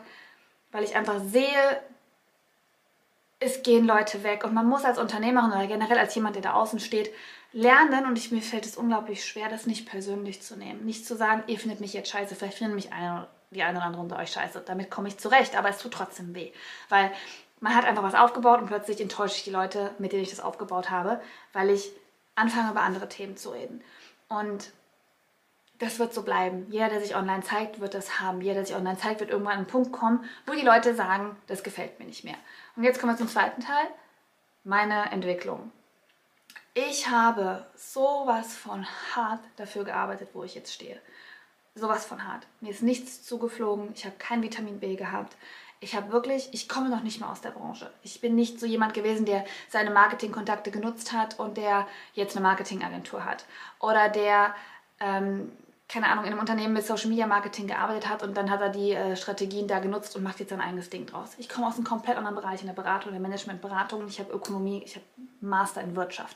weil 0.72 0.84
ich 0.84 0.96
einfach 0.96 1.20
sehe, 1.20 1.82
es 3.40 3.64
gehen 3.64 3.86
Leute 3.86 4.24
weg 4.24 4.44
und 4.46 4.54
man 4.54 4.68
muss 4.68 4.86
als 4.86 4.98
Unternehmerin 4.98 5.52
oder 5.52 5.68
generell 5.68 5.98
als 5.98 6.16
jemand, 6.16 6.36
der 6.36 6.44
da 6.44 6.54
außen 6.54 6.80
steht, 6.80 7.12
lernen 7.54 8.06
und 8.06 8.18
ich, 8.18 8.32
mir 8.32 8.42
fällt 8.42 8.66
es 8.66 8.76
unglaublich 8.76 9.24
schwer, 9.26 9.48
das 9.48 9.68
nicht 9.68 9.88
persönlich 9.88 10.42
zu 10.42 10.58
nehmen. 10.58 10.86
Nicht 10.86 11.06
zu 11.06 11.16
sagen, 11.16 11.44
ihr 11.48 11.60
findet 11.60 11.80
mich 11.80 11.94
jetzt 11.94 12.10
scheiße, 12.10 12.36
vielleicht 12.36 12.58
findet 12.58 12.76
mich 12.76 12.92
eine, 12.92 13.28
die 13.52 13.64
eine 13.64 13.78
oder 13.78 13.86
andere 13.86 14.02
unter 14.02 14.18
euch 14.18 14.32
scheiße. 14.32 14.64
Damit 14.66 14.90
komme 14.90 15.08
ich 15.08 15.18
zurecht, 15.18 15.56
aber 15.56 15.70
es 15.70 15.78
tut 15.78 15.94
trotzdem 15.94 16.36
weh. 16.36 16.52
Weil 16.90 17.12
man 17.60 17.76
hat 17.76 17.86
einfach 17.86 18.04
was 18.04 18.16
aufgebaut 18.16 18.60
und 18.60 18.68
plötzlich 18.68 19.00
enttäusche 19.00 19.38
ich 19.38 19.44
die 19.44 19.52
Leute, 19.52 19.92
mit 20.00 20.12
denen 20.12 20.24
ich 20.24 20.32
das 20.32 20.40
aufgebaut 20.40 20.90
habe, 20.90 21.22
weil 21.54 21.70
ich 21.70 21.92
anfange, 22.36 22.72
über 22.72 22.82
andere 22.82 23.08
Themen 23.08 23.38
zu 23.38 23.52
reden. 23.52 23.82
Und 24.28 24.74
das 25.80 26.00
wird 26.00 26.14
so 26.14 26.24
bleiben. 26.24 26.68
Jeder, 26.70 26.90
der 26.90 27.02
sich 27.02 27.16
online 27.16 27.44
zeigt, 27.44 27.80
wird 27.80 27.94
das 27.94 28.20
haben. 28.20 28.42
Jeder, 28.42 28.56
der 28.56 28.66
sich 28.66 28.76
online 28.76 28.98
zeigt, 28.98 29.20
wird 29.20 29.30
irgendwann 29.30 29.54
an 29.54 29.60
einen 29.60 29.68
Punkt 29.68 29.92
kommen, 29.92 30.26
wo 30.48 30.54
die 30.54 30.66
Leute 30.66 30.96
sagen, 30.96 31.36
das 31.48 31.64
gefällt 31.64 32.00
mir 32.00 32.06
nicht 32.06 32.24
mehr. 32.24 32.38
Und 32.76 32.84
jetzt 32.84 33.00
kommen 33.00 33.14
wir 33.14 33.18
zum 33.18 33.28
zweiten 33.28 33.62
Teil, 33.62 33.88
meine 34.64 35.12
Entwicklung. 35.12 35.72
Ich 36.76 37.08
habe 37.08 37.66
sowas 37.76 38.56
von 38.56 38.86
hart 39.16 39.42
dafür 39.58 39.84
gearbeitet, 39.84 40.30
wo 40.34 40.44
ich 40.44 40.56
jetzt 40.56 40.74
stehe. 40.74 41.00
Sowas 41.76 42.06
von 42.06 42.28
hart. 42.28 42.48
Mir 42.62 42.72
ist 42.72 42.82
nichts 42.82 43.24
zugeflogen. 43.24 43.92
Ich 43.94 44.06
habe 44.06 44.16
kein 44.18 44.42
Vitamin 44.42 44.80
B 44.80 44.96
gehabt. 44.96 45.36
Ich 45.82 45.96
habe 45.96 46.12
wirklich, 46.12 46.50
ich 46.52 46.70
komme 46.70 46.90
noch 46.90 47.04
nicht 47.04 47.20
mal 47.20 47.32
aus 47.32 47.42
der 47.42 47.52
Branche. 47.52 47.92
Ich 48.02 48.22
bin 48.22 48.36
nicht 48.36 48.60
so 48.60 48.66
jemand 48.66 48.94
gewesen, 48.94 49.26
der 49.26 49.46
seine 49.70 49.92
Marketingkontakte 49.92 50.72
genutzt 50.72 51.12
hat 51.12 51.40
und 51.40 51.58
der 51.58 51.88
jetzt 52.14 52.36
eine 52.36 52.44
Marketingagentur 52.44 53.24
hat. 53.24 53.46
Oder 53.80 54.10
der 54.10 54.56
ähm, 55.00 55.52
keine 55.94 56.08
Ahnung, 56.08 56.26
in 56.26 56.32
einem 56.32 56.40
Unternehmen 56.40 56.74
mit 56.74 56.84
Social 56.84 57.08
Media 57.08 57.28
Marketing 57.28 57.68
gearbeitet 57.68 58.10
hat 58.10 58.24
und 58.24 58.36
dann 58.36 58.50
hat 58.50 58.62
er 58.62 58.70
die 58.70 58.94
äh, 58.94 59.16
Strategien 59.16 59.68
da 59.68 59.78
genutzt 59.78 60.16
und 60.16 60.24
macht 60.24 60.40
jetzt 60.40 60.50
sein 60.50 60.60
eigenes 60.60 60.90
Ding 60.90 61.06
draus. 61.06 61.34
Ich 61.38 61.48
komme 61.48 61.68
aus 61.68 61.76
einem 61.76 61.84
komplett 61.84 62.18
anderen 62.18 62.36
Bereich, 62.36 62.62
in 62.62 62.68
der 62.68 62.74
Beratung, 62.74 63.10
in 63.10 63.14
der 63.14 63.22
Managementberatung. 63.22 64.08
Ich 64.08 64.20
habe 64.20 64.34
Ökonomie, 64.34 64.82
ich 64.84 64.96
habe 64.96 65.06
Master 65.40 65.82
in 65.82 65.96
Wirtschaft. 65.96 66.36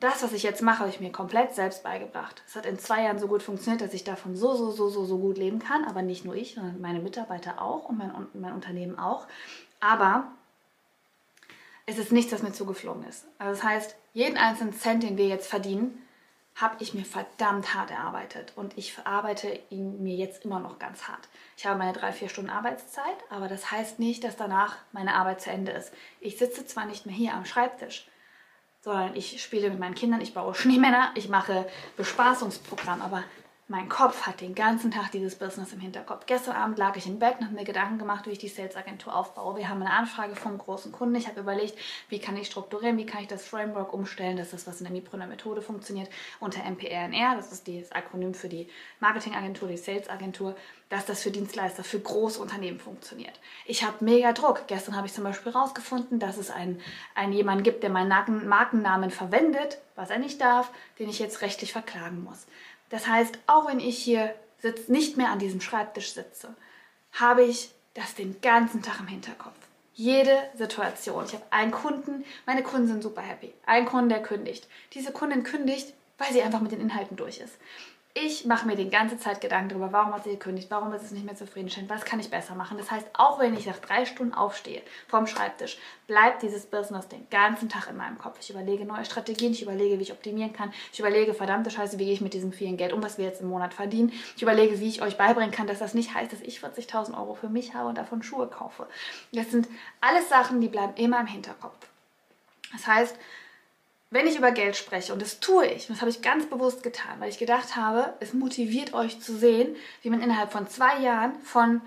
Das, 0.00 0.22
was 0.22 0.32
ich 0.32 0.42
jetzt 0.42 0.62
mache, 0.62 0.78
habe 0.78 0.88
ich 0.88 1.00
mir 1.00 1.12
komplett 1.12 1.54
selbst 1.54 1.82
beigebracht. 1.82 2.42
Es 2.46 2.56
hat 2.56 2.64
in 2.64 2.78
zwei 2.78 3.02
Jahren 3.02 3.18
so 3.18 3.26
gut 3.26 3.42
funktioniert, 3.42 3.82
dass 3.82 3.92
ich 3.92 4.04
davon 4.04 4.36
so, 4.36 4.54
so, 4.54 4.70
so, 4.70 4.88
so, 4.88 5.04
so 5.04 5.18
gut 5.18 5.36
leben 5.36 5.58
kann. 5.58 5.84
Aber 5.84 6.00
nicht 6.00 6.24
nur 6.24 6.34
ich, 6.34 6.54
sondern 6.54 6.80
meine 6.80 7.00
Mitarbeiter 7.00 7.60
auch 7.60 7.90
und 7.90 7.98
mein, 7.98 8.10
mein 8.32 8.54
Unternehmen 8.54 8.98
auch. 8.98 9.26
Aber 9.80 10.28
es 11.84 11.98
ist 11.98 12.10
nichts, 12.10 12.32
was 12.32 12.42
mir 12.42 12.52
zugeflogen 12.52 13.04
ist. 13.04 13.26
Also 13.36 13.60
das 13.60 13.62
heißt, 13.62 13.96
jeden 14.14 14.38
einzelnen 14.38 14.72
Cent, 14.72 15.02
den 15.02 15.18
wir 15.18 15.26
jetzt 15.26 15.48
verdienen, 15.48 16.02
habe 16.60 16.76
ich 16.80 16.92
mir 16.92 17.04
verdammt 17.04 17.74
hart 17.74 17.92
erarbeitet 17.92 18.52
und 18.56 18.76
ich 18.76 18.94
arbeite 19.04 19.60
ihn 19.70 20.02
mir 20.02 20.16
jetzt 20.16 20.44
immer 20.44 20.58
noch 20.58 20.80
ganz 20.80 21.06
hart. 21.06 21.28
Ich 21.56 21.66
habe 21.66 21.78
meine 21.78 21.92
drei, 21.92 22.12
vier 22.12 22.28
Stunden 22.28 22.50
Arbeitszeit, 22.50 23.16
aber 23.30 23.46
das 23.46 23.70
heißt 23.70 24.00
nicht, 24.00 24.24
dass 24.24 24.36
danach 24.36 24.76
meine 24.90 25.14
Arbeit 25.14 25.40
zu 25.40 25.50
Ende 25.50 25.70
ist. 25.70 25.92
Ich 26.20 26.36
sitze 26.36 26.66
zwar 26.66 26.86
nicht 26.86 27.06
mehr 27.06 27.14
hier 27.14 27.34
am 27.34 27.44
Schreibtisch, 27.44 28.08
sondern 28.80 29.14
ich 29.14 29.40
spiele 29.40 29.70
mit 29.70 29.78
meinen 29.78 29.94
Kindern, 29.94 30.20
ich 30.20 30.34
baue 30.34 30.54
Schneemänner, 30.56 31.12
ich 31.14 31.28
mache 31.28 31.68
Bespaßungsprogramm, 31.96 33.02
aber 33.02 33.22
mein 33.70 33.90
Kopf 33.90 34.22
hat 34.22 34.40
den 34.40 34.54
ganzen 34.54 34.90
Tag 34.90 35.12
dieses 35.12 35.36
Business 35.36 35.74
im 35.74 35.80
Hinterkopf. 35.80 36.24
Gestern 36.24 36.56
Abend 36.56 36.78
lag 36.78 36.96
ich 36.96 37.06
im 37.06 37.18
Bett 37.18 37.34
und 37.38 37.44
habe 37.44 37.54
mir 37.54 37.64
Gedanken 37.64 37.98
gemacht, 37.98 38.26
wie 38.26 38.30
ich 38.30 38.38
die 38.38 38.48
Sales-Agentur 38.48 39.14
aufbaue. 39.14 39.58
Wir 39.58 39.68
haben 39.68 39.82
eine 39.82 39.92
Anfrage 39.92 40.34
vom 40.36 40.56
großen 40.56 40.90
Kunden. 40.90 41.14
Ich 41.16 41.28
habe 41.28 41.40
überlegt, 41.40 41.78
wie 42.08 42.18
kann 42.18 42.34
ich 42.38 42.46
strukturieren, 42.46 42.96
wie 42.96 43.04
kann 43.04 43.20
ich 43.20 43.28
das 43.28 43.46
Framework 43.46 43.92
umstellen, 43.92 44.38
dass 44.38 44.52
das, 44.52 44.66
was 44.66 44.80
in 44.80 44.84
der 44.84 44.94
Miprüner 44.94 45.26
Methode 45.26 45.60
funktioniert, 45.60 46.08
unter 46.40 46.64
MPRNR, 46.64 47.36
das 47.36 47.52
ist 47.52 47.68
das 47.68 47.92
Akronym 47.92 48.32
für 48.32 48.48
die 48.48 48.70
Marketingagentur, 49.00 49.68
die 49.68 49.76
Sales-Agentur, 49.76 50.56
dass 50.88 51.04
das 51.04 51.22
für 51.22 51.30
Dienstleister, 51.30 51.84
für 51.84 52.00
große 52.00 52.40
Unternehmen 52.40 52.80
funktioniert. 52.80 53.38
Ich 53.66 53.84
habe 53.84 54.02
mega 54.02 54.32
Druck. 54.32 54.66
Gestern 54.68 54.96
habe 54.96 55.06
ich 55.06 55.12
zum 55.12 55.24
Beispiel 55.24 55.52
herausgefunden, 55.52 56.18
dass 56.18 56.38
es 56.38 56.50
einen, 56.50 56.80
einen 57.14 57.34
jemanden 57.34 57.64
gibt, 57.64 57.82
der 57.82 57.90
meinen 57.90 58.48
Markennamen 58.48 59.10
verwendet, 59.10 59.76
was 59.94 60.08
er 60.08 60.18
nicht 60.18 60.40
darf, 60.40 60.70
den 60.98 61.10
ich 61.10 61.18
jetzt 61.18 61.42
rechtlich 61.42 61.72
verklagen 61.72 62.24
muss. 62.24 62.46
Das 62.90 63.06
heißt, 63.06 63.38
auch 63.46 63.68
wenn 63.68 63.80
ich 63.80 63.98
hier 63.98 64.34
sitz, 64.60 64.88
nicht 64.88 65.16
mehr 65.16 65.30
an 65.30 65.38
diesem 65.38 65.60
Schreibtisch 65.60 66.12
sitze, 66.12 66.54
habe 67.12 67.44
ich 67.44 67.70
das 67.94 68.14
den 68.14 68.40
ganzen 68.40 68.82
Tag 68.82 69.00
im 69.00 69.06
Hinterkopf. 69.06 69.54
Jede 69.94 70.38
Situation. 70.54 71.24
Ich 71.24 71.32
habe 71.32 71.44
einen 71.50 71.72
Kunden, 71.72 72.24
meine 72.46 72.62
Kunden 72.62 72.86
sind 72.86 73.02
super 73.02 73.20
happy. 73.20 73.52
Ein 73.66 73.84
Kunde, 73.84 74.14
der 74.14 74.22
kündigt. 74.22 74.68
Diese 74.92 75.10
Kundin 75.10 75.42
kündigt, 75.42 75.92
weil 76.18 76.32
sie 76.32 76.42
einfach 76.42 76.60
mit 76.60 76.70
den 76.70 76.80
Inhalten 76.80 77.16
durch 77.16 77.38
ist. 77.38 77.56
Ich 78.14 78.46
mache 78.46 78.66
mir 78.66 78.74
die 78.74 78.90
ganze 78.90 79.16
Zeit 79.16 79.40
Gedanken 79.40 79.68
darüber, 79.68 79.92
warum 79.92 80.12
hat 80.12 80.24
sie 80.24 80.30
gekündigt, 80.30 80.70
warum 80.70 80.92
ist 80.92 81.02
es 81.02 81.12
nicht 81.12 81.24
mehr 81.24 81.36
zufriedenstellend, 81.36 81.88
was 81.88 82.04
kann 82.04 82.18
ich 82.18 82.30
besser 82.30 82.56
machen. 82.56 82.76
Das 82.76 82.90
heißt, 82.90 83.06
auch 83.12 83.38
wenn 83.38 83.56
ich 83.56 83.66
nach 83.66 83.78
drei 83.78 84.06
Stunden 84.06 84.34
aufstehe 84.34 84.82
vom 85.06 85.26
Schreibtisch, 85.28 85.78
bleibt 86.08 86.42
dieses 86.42 86.66
Business 86.66 87.06
den 87.06 87.28
ganzen 87.30 87.68
Tag 87.68 87.88
in 87.88 87.96
meinem 87.96 88.18
Kopf. 88.18 88.38
Ich 88.40 88.50
überlege 88.50 88.84
neue 88.84 89.04
Strategien, 89.04 89.52
ich 89.52 89.62
überlege, 89.62 89.98
wie 89.98 90.02
ich 90.02 90.12
optimieren 90.12 90.52
kann. 90.52 90.72
Ich 90.92 90.98
überlege, 90.98 91.32
verdammte 91.32 91.70
Scheiße, 91.70 91.98
wie 91.98 92.06
gehe 92.06 92.14
ich 92.14 92.20
mit 92.20 92.34
diesem 92.34 92.52
vielen 92.52 92.76
Geld 92.76 92.92
um, 92.92 93.02
was 93.02 93.18
wir 93.18 93.24
jetzt 93.24 93.40
im 93.40 93.48
Monat 93.48 93.72
verdienen. 93.72 94.12
Ich 94.34 94.42
überlege, 94.42 94.80
wie 94.80 94.88
ich 94.88 95.00
euch 95.00 95.16
beibringen 95.16 95.52
kann, 95.52 95.68
dass 95.68 95.78
das 95.78 95.94
nicht 95.94 96.14
heißt, 96.14 96.32
dass 96.32 96.40
ich 96.40 96.58
40.000 96.58 97.16
Euro 97.16 97.34
für 97.34 97.48
mich 97.48 97.74
habe 97.74 97.88
und 97.88 97.98
davon 97.98 98.24
Schuhe 98.24 98.48
kaufe. 98.48 98.88
Das 99.32 99.50
sind 99.50 99.68
alles 100.00 100.28
Sachen, 100.28 100.60
die 100.60 100.68
bleiben 100.68 100.94
immer 100.96 101.20
im 101.20 101.26
Hinterkopf. 101.26 101.76
Das 102.72 102.86
heißt, 102.86 103.16
wenn 104.10 104.26
ich 104.26 104.36
über 104.36 104.52
Geld 104.52 104.76
spreche, 104.76 105.12
und 105.12 105.20
das 105.20 105.38
tue 105.40 105.66
ich, 105.66 105.88
und 105.88 105.96
das 105.96 106.00
habe 106.00 106.10
ich 106.10 106.22
ganz 106.22 106.46
bewusst 106.46 106.82
getan, 106.82 107.20
weil 107.20 107.28
ich 107.28 107.38
gedacht 107.38 107.76
habe, 107.76 108.14
es 108.20 108.32
motiviert 108.32 108.94
euch 108.94 109.20
zu 109.20 109.36
sehen, 109.36 109.76
wie 110.02 110.10
man 110.10 110.22
innerhalb 110.22 110.50
von 110.50 110.66
zwei 110.68 110.98
Jahren 110.98 111.38
von, 111.42 111.82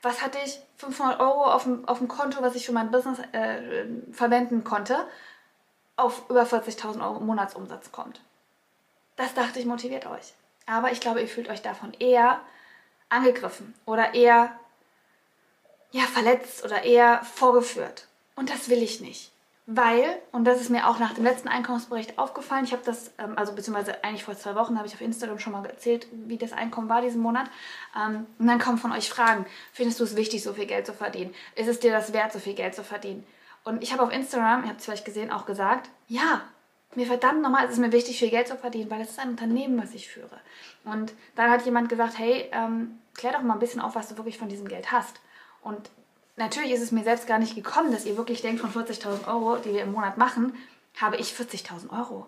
was 0.00 0.22
hatte 0.22 0.38
ich, 0.44 0.58
500 0.78 1.20
Euro 1.20 1.44
auf 1.44 1.64
dem, 1.64 1.86
auf 1.86 1.98
dem 1.98 2.08
Konto, 2.08 2.40
was 2.40 2.54
ich 2.54 2.64
für 2.64 2.72
mein 2.72 2.90
Business 2.90 3.18
äh, 3.32 3.84
verwenden 4.12 4.64
konnte, 4.64 5.06
auf 5.96 6.30
über 6.30 6.44
40.000 6.44 7.04
Euro 7.04 7.20
Monatsumsatz 7.20 7.92
kommt. 7.92 8.22
Das 9.16 9.34
dachte 9.34 9.58
ich 9.58 9.66
motiviert 9.66 10.06
euch. 10.06 10.32
Aber 10.64 10.92
ich 10.92 11.00
glaube, 11.00 11.20
ihr 11.20 11.28
fühlt 11.28 11.50
euch 11.50 11.60
davon 11.60 11.92
eher 11.98 12.40
angegriffen 13.10 13.74
oder 13.84 14.14
eher 14.14 14.58
ja, 15.90 16.04
verletzt 16.04 16.64
oder 16.64 16.84
eher 16.84 17.22
vorgeführt. 17.24 18.06
Und 18.34 18.48
das 18.48 18.70
will 18.70 18.82
ich 18.82 19.02
nicht 19.02 19.30
weil, 19.72 20.20
und 20.32 20.44
das 20.46 20.60
ist 20.60 20.68
mir 20.68 20.88
auch 20.88 20.98
nach 20.98 21.14
dem 21.14 21.22
letzten 21.22 21.46
Einkommensbericht 21.46 22.18
aufgefallen, 22.18 22.64
ich 22.64 22.72
habe 22.72 22.82
das, 22.84 23.12
ähm, 23.18 23.34
also 23.36 23.52
beziehungsweise 23.52 24.02
eigentlich 24.02 24.24
vor 24.24 24.36
zwei 24.36 24.56
Wochen 24.56 24.76
habe 24.76 24.88
ich 24.88 24.94
auf 24.94 25.00
Instagram 25.00 25.38
schon 25.38 25.52
mal 25.52 25.64
erzählt, 25.64 26.08
wie 26.10 26.38
das 26.38 26.52
Einkommen 26.52 26.88
war 26.88 27.02
diesen 27.02 27.22
Monat. 27.22 27.48
Ähm, 27.96 28.26
und 28.40 28.48
dann 28.48 28.58
kommen 28.58 28.78
von 28.78 28.90
euch 28.90 29.08
Fragen, 29.08 29.46
findest 29.72 30.00
du 30.00 30.04
es 30.04 30.16
wichtig, 30.16 30.42
so 30.42 30.54
viel 30.54 30.66
Geld 30.66 30.86
zu 30.86 30.92
verdienen? 30.92 31.32
Ist 31.54 31.68
es 31.68 31.78
dir 31.78 31.92
das 31.92 32.12
wert, 32.12 32.32
so 32.32 32.40
viel 32.40 32.54
Geld 32.54 32.74
zu 32.74 32.82
verdienen? 32.82 33.24
Und 33.62 33.80
ich 33.84 33.92
habe 33.92 34.02
auf 34.02 34.12
Instagram, 34.12 34.64
ihr 34.64 34.70
habt 34.70 34.80
es 34.80 34.86
vielleicht 34.86 35.04
gesehen, 35.04 35.30
auch 35.30 35.46
gesagt, 35.46 35.88
ja, 36.08 36.40
mir 36.96 37.06
verdammt 37.06 37.40
nochmal 37.40 37.66
ist 37.66 37.72
es 37.72 37.78
mir 37.78 37.92
wichtig, 37.92 38.18
viel 38.18 38.30
Geld 38.30 38.48
zu 38.48 38.56
verdienen, 38.56 38.90
weil 38.90 39.02
es 39.02 39.10
ist 39.10 39.20
ein 39.20 39.30
Unternehmen, 39.30 39.80
was 39.80 39.94
ich 39.94 40.08
führe. 40.08 40.40
Und 40.84 41.12
dann 41.36 41.48
hat 41.48 41.64
jemand 41.64 41.88
gesagt, 41.88 42.18
hey, 42.18 42.50
ähm, 42.50 42.98
klär 43.14 43.34
doch 43.34 43.42
mal 43.42 43.54
ein 43.54 43.60
bisschen 43.60 43.80
auf, 43.80 43.94
was 43.94 44.08
du 44.08 44.16
wirklich 44.16 44.38
von 44.38 44.48
diesem 44.48 44.66
Geld 44.66 44.90
hast. 44.90 45.20
Und 45.62 45.90
natürlich 46.40 46.72
ist 46.72 46.82
es 46.82 46.90
mir 46.90 47.04
selbst 47.04 47.28
gar 47.28 47.38
nicht 47.38 47.54
gekommen, 47.54 47.92
dass 47.92 48.04
ihr 48.04 48.16
wirklich 48.16 48.42
denkt, 48.42 48.60
von 48.60 48.72
40.000 48.72 49.28
Euro, 49.28 49.56
die 49.56 49.72
wir 49.72 49.82
im 49.82 49.92
Monat 49.92 50.18
machen, 50.18 50.54
habe 51.00 51.16
ich 51.16 51.28
40.000 51.32 51.96
Euro. 51.96 52.26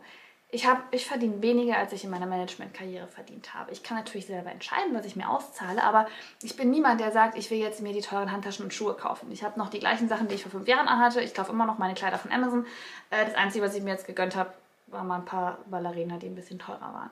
Ich, 0.54 0.68
ich 0.90 1.06
verdiene 1.06 1.40
weniger, 1.40 1.78
als 1.78 1.94
ich 1.94 2.04
in 2.04 2.10
meiner 2.10 2.26
Managementkarriere 2.26 3.08
verdient 3.08 3.54
habe. 3.54 3.72
Ich 3.72 3.82
kann 3.82 3.96
natürlich 3.96 4.26
selber 4.26 4.52
entscheiden, 4.52 4.94
was 4.94 5.06
ich 5.06 5.16
mir 5.16 5.30
auszahle, 5.30 5.82
aber 5.82 6.06
ich 6.42 6.56
bin 6.56 6.70
niemand, 6.70 7.00
der 7.00 7.10
sagt, 7.10 7.38
ich 7.38 7.50
will 7.50 7.56
jetzt 7.56 7.80
mir 7.80 7.94
die 7.94 8.02
teuren 8.02 8.30
Handtaschen 8.30 8.66
und 8.66 8.74
Schuhe 8.74 8.92
kaufen. 8.92 9.32
Ich 9.32 9.42
habe 9.42 9.58
noch 9.58 9.70
die 9.70 9.78
gleichen 9.78 10.08
Sachen, 10.08 10.28
die 10.28 10.34
ich 10.34 10.42
vor 10.42 10.52
fünf 10.52 10.68
Jahren 10.68 10.88
anhatte. 10.88 11.22
Ich 11.22 11.32
kaufe 11.32 11.52
immer 11.52 11.64
noch 11.64 11.78
meine 11.78 11.94
Kleider 11.94 12.18
von 12.18 12.30
Amazon. 12.30 12.66
Äh, 13.08 13.24
das 13.24 13.34
Einzige, 13.34 13.64
was 13.64 13.74
ich 13.74 13.82
mir 13.82 13.92
jetzt 13.92 14.06
gegönnt 14.06 14.36
habe, 14.36 14.52
waren 14.88 15.06
mal 15.06 15.16
ein 15.16 15.24
paar 15.24 15.58
Ballerina, 15.70 16.18
die 16.18 16.26
ein 16.26 16.34
bisschen 16.34 16.58
teurer 16.58 16.80
waren. 16.80 17.10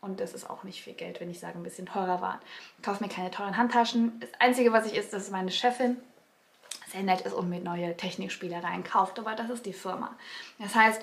Und 0.00 0.20
das 0.20 0.32
ist 0.32 0.48
auch 0.48 0.62
nicht 0.62 0.80
viel 0.80 0.94
Geld, 0.94 1.18
wenn 1.20 1.28
ich 1.28 1.40
sage, 1.40 1.58
ein 1.58 1.64
bisschen 1.64 1.86
teurer 1.86 2.20
waren. 2.20 2.38
Ich 2.76 2.84
kaufe 2.84 3.02
mir 3.02 3.10
keine 3.10 3.32
teuren 3.32 3.56
Handtaschen. 3.56 4.20
Das 4.20 4.30
Einzige, 4.38 4.72
was 4.72 4.86
ich 4.86 4.94
ist, 4.94 5.12
das 5.12 5.24
ist 5.24 5.32
meine 5.32 5.50
Chefin 5.50 5.96
sehr 6.90 7.02
nett 7.02 7.22
ist 7.22 7.32
und 7.32 7.48
mir 7.48 7.60
neue 7.60 7.96
Technikspielereien 7.96 8.84
kauft, 8.84 9.18
aber 9.18 9.34
das 9.34 9.50
ist 9.50 9.66
die 9.66 9.72
Firma. 9.72 10.16
Das 10.58 10.74
heißt, 10.74 11.02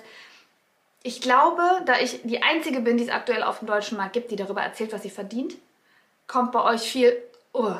ich 1.02 1.20
glaube, 1.20 1.62
da 1.86 1.98
ich 2.00 2.20
die 2.24 2.42
Einzige 2.42 2.80
bin, 2.80 2.96
die 2.96 3.04
es 3.04 3.10
aktuell 3.10 3.42
auf 3.42 3.60
dem 3.60 3.68
deutschen 3.68 3.96
Markt 3.96 4.14
gibt, 4.14 4.30
die 4.30 4.36
darüber 4.36 4.62
erzählt, 4.62 4.92
was 4.92 5.02
sie 5.02 5.10
verdient, 5.10 5.54
kommt 6.26 6.50
bei 6.50 6.62
euch 6.64 6.80
viel 6.80 7.16
uh, 7.54 7.76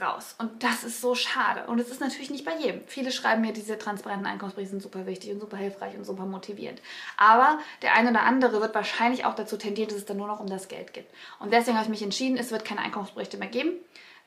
raus. 0.00 0.34
Und 0.38 0.62
das 0.62 0.82
ist 0.82 1.00
so 1.00 1.14
schade. 1.14 1.66
Und 1.66 1.78
es 1.78 1.90
ist 1.90 2.00
natürlich 2.00 2.30
nicht 2.30 2.44
bei 2.44 2.56
jedem. 2.56 2.80
Viele 2.86 3.12
schreiben 3.12 3.42
mir, 3.42 3.52
diese 3.52 3.78
transparenten 3.78 4.26
Einkommensberichte 4.26 4.70
sind 4.70 4.82
super 4.82 5.06
wichtig 5.06 5.32
und 5.32 5.40
super 5.40 5.56
hilfreich 5.56 5.94
und 5.94 6.04
super 6.04 6.24
motivierend. 6.24 6.80
Aber 7.16 7.58
der 7.82 7.94
eine 7.94 8.10
oder 8.10 8.22
andere 8.22 8.60
wird 8.60 8.74
wahrscheinlich 8.74 9.24
auch 9.24 9.34
dazu 9.34 9.56
tendieren, 9.56 9.90
dass 9.90 9.98
es 9.98 10.06
dann 10.06 10.16
nur 10.16 10.26
noch 10.26 10.40
um 10.40 10.48
das 10.48 10.68
Geld 10.68 10.94
geht. 10.94 11.06
Und 11.38 11.52
deswegen 11.52 11.76
habe 11.76 11.84
ich 11.84 11.90
mich 11.90 12.02
entschieden, 12.02 12.38
es 12.38 12.50
wird 12.50 12.64
keine 12.64 12.80
Einkommensberichte 12.80 13.36
mehr 13.36 13.48
geben 13.48 13.72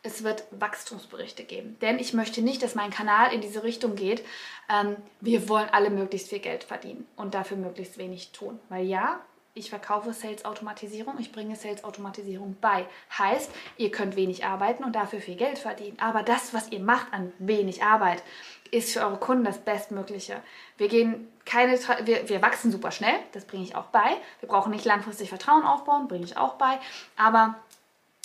es 0.04 0.24
wird 0.24 0.44
Wachstumsberichte 0.52 1.44
geben. 1.44 1.78
Denn 1.82 2.00
ich 2.00 2.14
möchte 2.14 2.42
nicht, 2.42 2.64
dass 2.64 2.76
mein 2.76 2.92
Kanal 2.92 3.34
in 3.34 3.42
diese 3.42 3.64
Richtung 3.64 3.96
geht. 3.96 4.24
Ähm, 4.70 4.96
wir 5.22 5.50
wollen 5.50 5.70
alle 5.72 5.90
möglichst 5.90 6.30
viel 6.30 6.40
Geld 6.40 6.64
verdienen 6.64 7.06
und 7.16 7.34
dafür 7.34 7.58
möglichst 7.58 7.98
wenig 7.98 8.32
tun. 8.32 8.60
Weil 8.70 8.86
ja, 8.86 9.20
ich 9.58 9.70
verkaufe 9.72 10.14
Sales-Automatisierung, 10.14 11.16
ich 11.20 11.32
bringe 11.32 11.56
Sales-Automatisierung 11.56 12.56
bei. 12.62 12.86
Heißt, 13.18 13.52
ihr 13.78 13.92
könnt 13.92 14.16
wenig 14.16 14.46
arbeiten 14.46 14.84
und 14.84 14.96
dafür 14.96 15.20
viel 15.20 15.36
Geld 15.36 15.58
verdienen. 15.58 15.98
Aber 16.00 16.22
das, 16.22 16.54
was 16.54 16.72
ihr 16.72 16.80
macht 16.80 17.12
an 17.12 17.34
wenig 17.40 17.84
Arbeit, 17.84 18.24
ist 18.70 18.94
für 18.94 19.02
eure 19.02 19.18
Kunden 19.18 19.46
das 19.46 19.58
Bestmögliche. 19.58 20.42
Wir 20.78 20.90
gehen 20.90 21.28
keine, 21.46 21.80
wir, 22.04 22.30
wir 22.30 22.42
wachsen 22.42 22.72
super 22.72 22.92
schnell, 22.92 23.16
das 23.32 23.46
bringe 23.46 23.64
ich 23.64 23.76
auch 23.76 23.88
bei. 23.88 24.18
Wir 24.42 24.50
brauchen 24.50 24.72
nicht 24.72 24.86
langfristig 24.86 25.30
Vertrauen 25.30 25.64
aufbauen, 25.64 26.08
bringe 26.08 26.26
ich 26.26 26.38
auch 26.38 26.56
bei. 26.56 26.78
Aber 27.16 27.56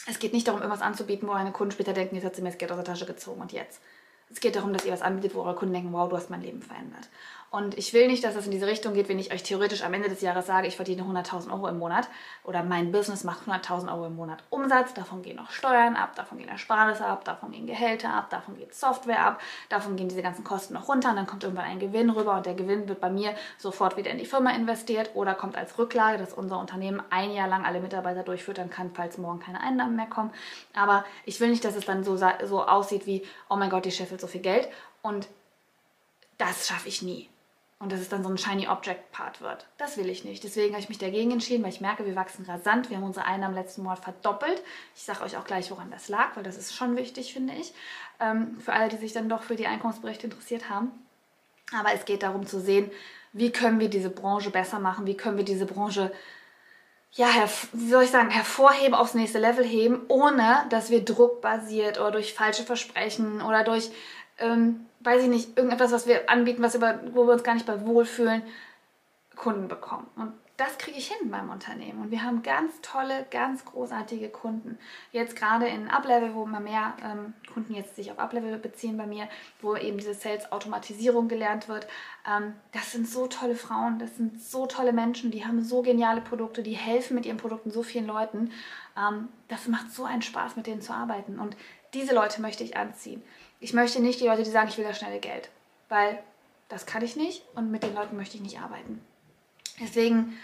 es 0.06 0.18
geht 0.18 0.32
nicht 0.32 0.49
darum, 0.49 0.61
irgendwas 0.61 0.82
anzubieten, 0.82 1.28
wo 1.28 1.32
eure 1.32 1.52
Kunden 1.52 1.73
später 1.73 1.92
denken, 1.92 2.16
jetzt 2.16 2.25
hat 2.25 2.37
sie 2.37 2.42
mir 2.42 2.50
das 2.50 2.59
Geld 2.59 2.71
aus 2.73 2.76
der 2.76 2.85
Tasche 2.85 3.06
gezogen 3.06 3.40
und 3.40 3.52
jetzt. 3.52 3.80
Es 4.30 4.40
geht 4.40 4.56
darum, 4.56 4.73
dass 4.73 4.85
ihr 4.85 4.92
was 4.92 5.02
anbietet, 5.02 5.35
wo 5.35 5.42
eure 5.42 5.54
Kunden 5.54 5.75
denken, 5.75 5.92
wow, 5.92 6.09
du 6.09 6.16
hast 6.16 6.30
mein 6.30 6.42
Leben 6.42 6.62
verändert. 6.62 7.09
Und 7.52 7.76
ich 7.76 7.92
will 7.92 8.06
nicht, 8.06 8.25
dass 8.25 8.32
das 8.32 8.47
in 8.47 8.50
diese 8.50 8.66
Richtung 8.66 8.94
geht, 8.94 9.11
wenn 9.11 9.18
ich 9.18 9.30
euch 9.30 9.42
theoretisch 9.42 9.85
am 9.85 9.92
Ende 9.92 10.09
des 10.09 10.23
Jahres 10.23 10.47
sage, 10.47 10.66
ich 10.66 10.76
verdiene 10.76 11.02
100.000 11.02 11.52
Euro 11.52 11.68
im 11.68 11.78
Monat 11.78 12.09
oder 12.44 12.62
mein 12.62 12.92
Business 12.92 13.25
macht 13.25 13.47
100.000 13.47 13.92
Euro 13.92 14.06
im 14.06 14.16
Monat 14.16 14.42
Umsatz, 14.49 14.94
davon 14.94 15.21
gehen 15.21 15.37
noch 15.37 15.50
Steuern 15.50 15.94
ab, 15.94 16.16
davon 16.16 16.38
gehen 16.38 16.49
Ersparnisse 16.49 17.04
ab, 17.04 17.26
davon 17.26 17.50
gehen 17.50 17.66
Gehälter 17.66 18.09
ab, 18.09 18.30
davon 18.30 18.56
geht 18.56 18.75
Software 18.75 19.21
ab, 19.21 19.42
davon 19.68 19.97
gehen 19.97 20.09
diese 20.09 20.23
ganzen 20.23 20.44
Kosten 20.44 20.73
noch 20.73 20.88
runter 20.88 21.11
und 21.11 21.16
dann 21.16 21.26
kommt 21.26 21.44
irgendwann 21.44 21.66
ein 21.66 21.78
Gewinn 21.78 22.09
rüber 22.09 22.37
und 22.37 22.47
der 22.47 22.54
Gewinn 22.54 22.88
wird 22.88 23.02
bei 23.02 23.11
mir 23.11 23.35
sofort 23.59 23.99
wieder 23.99 24.11
in 24.11 24.16
die 24.16 24.25
Firma 24.25 24.52
investiert 24.52 25.11
oder 25.12 25.35
kommt 25.35 25.59
als 25.59 25.76
Rücklage, 25.76 26.16
dass 26.16 26.32
unser 26.32 26.59
Unternehmen 26.59 27.02
ein 27.11 27.32
Jahr 27.32 27.49
lang 27.49 27.66
alle 27.66 27.80
Mitarbeiter 27.80 28.23
durchfüttern 28.23 28.71
kann, 28.71 28.92
falls 28.94 29.18
morgen 29.18 29.40
keine 29.40 29.61
Einnahmen 29.61 29.97
mehr 29.97 30.06
kommen. 30.06 30.30
Aber 30.75 31.04
ich 31.26 31.38
will 31.38 31.50
nicht, 31.50 31.66
dass 31.66 31.76
es 31.76 31.85
dann 31.85 32.02
so, 32.02 32.16
so 32.16 32.64
aussieht 32.64 33.04
wie, 33.04 33.26
oh 33.50 33.56
mein 33.56 33.68
Gott, 33.68 33.85
die 33.85 33.90
Chef 33.90 34.11
will 34.11 34.18
so 34.18 34.26
viel 34.26 34.40
Geld 34.40 34.71
und 35.02 35.28
das 36.38 36.66
schaffe 36.66 36.88
ich 36.88 37.02
nie 37.02 37.28
und 37.83 37.91
dass 37.91 37.99
es 37.99 38.09
dann 38.09 38.23
so 38.23 38.29
ein 38.29 38.39
Shiny 38.39 38.69
Object 38.69 39.11
Part 39.11 39.41
wird. 39.41 39.67
Das 39.77 39.97
will 39.97 40.09
ich 40.09 40.25
nicht. 40.25 40.45
Deswegen 40.45 40.75
habe 40.75 40.81
ich 40.81 40.89
mich 40.89 40.99
dagegen 40.99 41.33
entschieden, 41.33 41.65
weil 41.65 41.73
ich 41.73 41.81
merke, 41.81 42.07
wir 42.07 42.15
wachsen 42.15 42.45
rasant. 42.45 42.89
Wir 42.89 42.97
haben 42.97 43.03
unsere 43.03 43.27
Einnahmen 43.27 43.57
letzten 43.57 43.83
Monat 43.83 43.99
verdoppelt. 43.99 44.62
Ich 44.95 45.03
sage 45.03 45.23
euch 45.23 45.37
auch 45.37 45.45
gleich, 45.45 45.69
woran 45.73 45.91
das 45.91 46.09
lag, 46.09 46.37
weil 46.37 46.45
das 46.45 46.57
ist 46.57 46.77
schon 46.77 46.97
wichtig, 46.97 47.33
finde 47.33 47.55
ich, 47.55 47.75
ähm, 48.21 48.57
für 48.61 48.73
alle, 48.73 48.89
die 48.89 48.99
sich 48.99 49.12
dann 49.12 49.29
doch 49.29 49.43
für 49.43 49.57
die 49.57 49.67
Einkommensberichte 49.67 50.29
interessiert 50.29 50.71
haben. 50.71 50.93
Aber 51.77 51.93
es 51.93 52.05
geht 52.05 52.23
darum 52.23 52.47
zu 52.47 52.61
sehen, 52.61 52.89
wie 53.33 53.51
können 53.51 53.81
wir 53.81 53.91
diese 53.91 54.11
Branche 54.11 54.51
besser 54.51 54.79
machen, 54.79 55.05
wie 55.07 55.17
können 55.17 55.37
wir 55.37 55.45
diese 55.45 55.67
Branche 55.67 56.12
ja, 57.15 57.27
wie 57.75 57.91
soll 57.91 58.05
ich 58.05 58.11
sagen, 58.11 58.31
hervorheben, 58.31 58.95
aufs 58.95 59.12
nächste 59.12 59.39
Level 59.39 59.67
heben, 59.67 60.01
ohne 60.09 60.65
dass 60.71 60.89
wir 60.89 61.05
druckbasiert 61.05 61.99
oder 61.99 62.12
durch 62.12 62.33
falsche 62.33 62.62
Versprechen 62.62 63.43
oder 63.43 63.65
durch 63.65 63.91
ähm, 64.39 64.87
weiß 65.04 65.23
ich 65.23 65.28
nicht, 65.28 65.56
irgendetwas, 65.56 65.92
was 65.92 66.06
wir 66.06 66.28
anbieten, 66.30 66.62
was 66.62 66.75
über, 66.75 67.00
wo 67.12 67.26
wir 67.26 67.32
uns 67.32 67.44
gar 67.44 67.54
nicht 67.54 67.66
bei 67.66 67.85
wohlfühlen, 67.85 68.42
Kunden 69.37 69.68
bekommen. 69.68 70.06
Und 70.16 70.32
das 70.59 70.78
kriege 70.78 70.99
ich 70.99 71.09
hin 71.09 71.16
in 71.23 71.30
meinem 71.30 71.50
Unternehmen. 71.50 72.02
Und 72.02 72.11
wir 72.11 72.23
haben 72.23 72.42
ganz 72.42 72.80
tolle, 72.82 73.26
ganz 73.30 73.64
großartige 73.64 74.28
Kunden. 74.28 74.78
Jetzt 75.11 75.35
gerade 75.35 75.66
in 75.66 75.88
Uplevel, 75.88 76.35
wo 76.35 76.44
immer 76.44 76.61
mehr 76.61 76.94
ähm, 77.02 77.32
Kunden 77.52 77.75
jetzt 77.75 77.97
sich 77.97 78.12
auf 78.12 78.18
Uplevel 78.18 78.59
beziehen 78.59 78.97
bei 78.97 79.06
mir, 79.06 79.28
wo 79.61 79.75
eben 79.75 79.99
diese 79.99 80.14
Sales-Automatisierung 80.14 81.26
gelernt 81.26 81.68
wird. 81.68 81.88
Ähm, 82.28 82.52
das 82.73 82.92
sind 82.92 83.09
so 83.09 83.26
tolle 83.26 83.56
Frauen, 83.56 83.99
das 83.99 84.16
sind 84.16 84.40
so 84.40 84.66
tolle 84.66 84.92
Menschen, 84.92 85.30
die 85.30 85.44
haben 85.44 85.64
so 85.64 85.82
geniale 85.82 86.21
Produkte, 86.21 86.62
die 86.62 86.75
helfen 86.76 87.14
mit 87.14 87.26
ihren 87.26 87.38
Produkten 87.38 87.71
so 87.71 87.82
vielen 87.82 88.06
Leuten. 88.06 88.52
Ähm, 88.97 89.28
das 89.49 89.66
macht 89.66 89.90
so 89.90 90.04
einen 90.04 90.23
Spaß, 90.23 90.56
mit 90.56 90.66
denen 90.66 90.82
zu 90.82 90.92
arbeiten. 90.92 91.38
Und 91.38 91.56
diese 91.94 92.14
Leute 92.14 92.40
möchte 92.40 92.62
ich 92.62 92.76
anziehen. 92.76 93.23
Ich 93.62 93.73
möchte 93.73 94.02
nicht 94.02 94.21
die 94.21 94.26
Leute, 94.26 94.42
die 94.42 94.50
sagen, 94.50 94.69
ich 94.69 94.76
will 94.76 94.85
das 94.85 94.99
schnelle 94.99 95.21
Geld, 95.21 95.49
weil 95.88 96.19
das 96.69 96.85
kann 96.85 97.00
ich 97.04 97.14
nicht 97.14 97.45
und 97.54 97.71
mit 97.71 97.85
den 97.85 97.95
Leuten 97.95 98.16
möchte 98.16 98.37
ich 98.37 98.42
nicht 98.42 98.59
arbeiten. 98.59 99.00
Deswegen, 99.81 100.37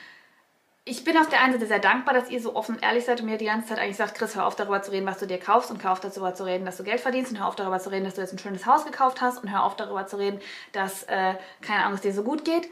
ich 0.84 1.02
bin 1.02 1.18
auf 1.18 1.28
der 1.28 1.40
einen 1.42 1.52
Seite 1.54 1.66
sehr 1.66 1.80
dankbar, 1.80 2.14
dass 2.14 2.30
ihr 2.30 2.40
so 2.40 2.54
offen 2.54 2.76
und 2.76 2.82
ehrlich 2.84 3.04
seid 3.04 3.20
und 3.20 3.26
mir 3.26 3.37
die 3.37 3.46
ganze 3.46 3.70
Zeit 3.70 3.80
eigentlich 3.80 3.96
sagt, 3.96 4.14
Chris, 4.14 4.37
hör 4.37 4.46
auf 4.46 4.54
darüber 4.54 4.82
zu 4.82 4.92
reden, 4.92 5.04
was 5.04 5.18
du 5.18 5.26
dir 5.26 5.40
kaufst 5.40 5.72
und 5.72 5.82
hör 5.82 5.90
auf 5.90 5.98
darüber 5.98 6.32
zu 6.32 6.44
reden, 6.44 6.64
dass 6.64 6.76
du 6.76 6.84
Geld 6.84 7.00
verdienst 7.00 7.32
und 7.32 7.40
hör 7.40 7.48
auf 7.48 7.56
darüber 7.56 7.80
zu 7.80 7.90
reden, 7.90 8.04
dass 8.04 8.14
du 8.14 8.20
jetzt 8.20 8.32
ein 8.32 8.38
schönes 8.38 8.66
Haus 8.66 8.84
gekauft 8.84 9.20
hast 9.20 9.42
und 9.42 9.50
hör 9.50 9.64
auf 9.64 9.75
darüber 9.75 10.06
zu 10.06 10.16
reden, 10.16 10.40
dass, 10.70 11.02
äh, 11.04 11.34
keine 11.60 11.82
Ahnung, 11.82 11.94
es 11.94 12.02
dir 12.02 12.14
so 12.14 12.22
gut 12.22 12.44
geht. 12.44 12.70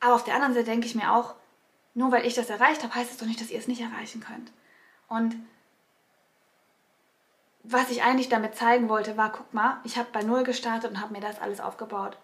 Aber 0.00 0.14
auf 0.14 0.24
der 0.24 0.34
anderen 0.34 0.52
Seite 0.52 0.66
denke 0.66 0.86
ich 0.86 0.94
mir 0.94 1.10
auch, 1.10 1.34
nur 1.94 2.12
weil 2.12 2.26
ich 2.26 2.34
das 2.34 2.50
erreicht 2.50 2.82
habe, 2.82 2.94
heißt 2.94 3.12
es 3.12 3.16
doch 3.16 3.26
nicht, 3.26 3.40
dass 3.40 3.50
ihr 3.50 3.58
es 3.58 3.66
nicht 3.66 3.80
erreichen 3.80 4.20
könnt. 4.20 4.52
Und 5.08 5.36
was 7.62 7.90
ich 7.90 8.02
eigentlich 8.02 8.28
damit 8.28 8.56
zeigen 8.56 8.88
wollte, 8.88 9.16
war, 9.16 9.30
guck 9.32 9.52
mal, 9.52 9.78
ich 9.84 9.96
habe 9.96 10.08
bei 10.12 10.22
Null 10.22 10.44
gestartet 10.44 10.90
und 10.90 11.00
habe 11.00 11.12
mir 11.12 11.20
das 11.20 11.40
alles 11.40 11.60
aufgebaut. 11.60 12.16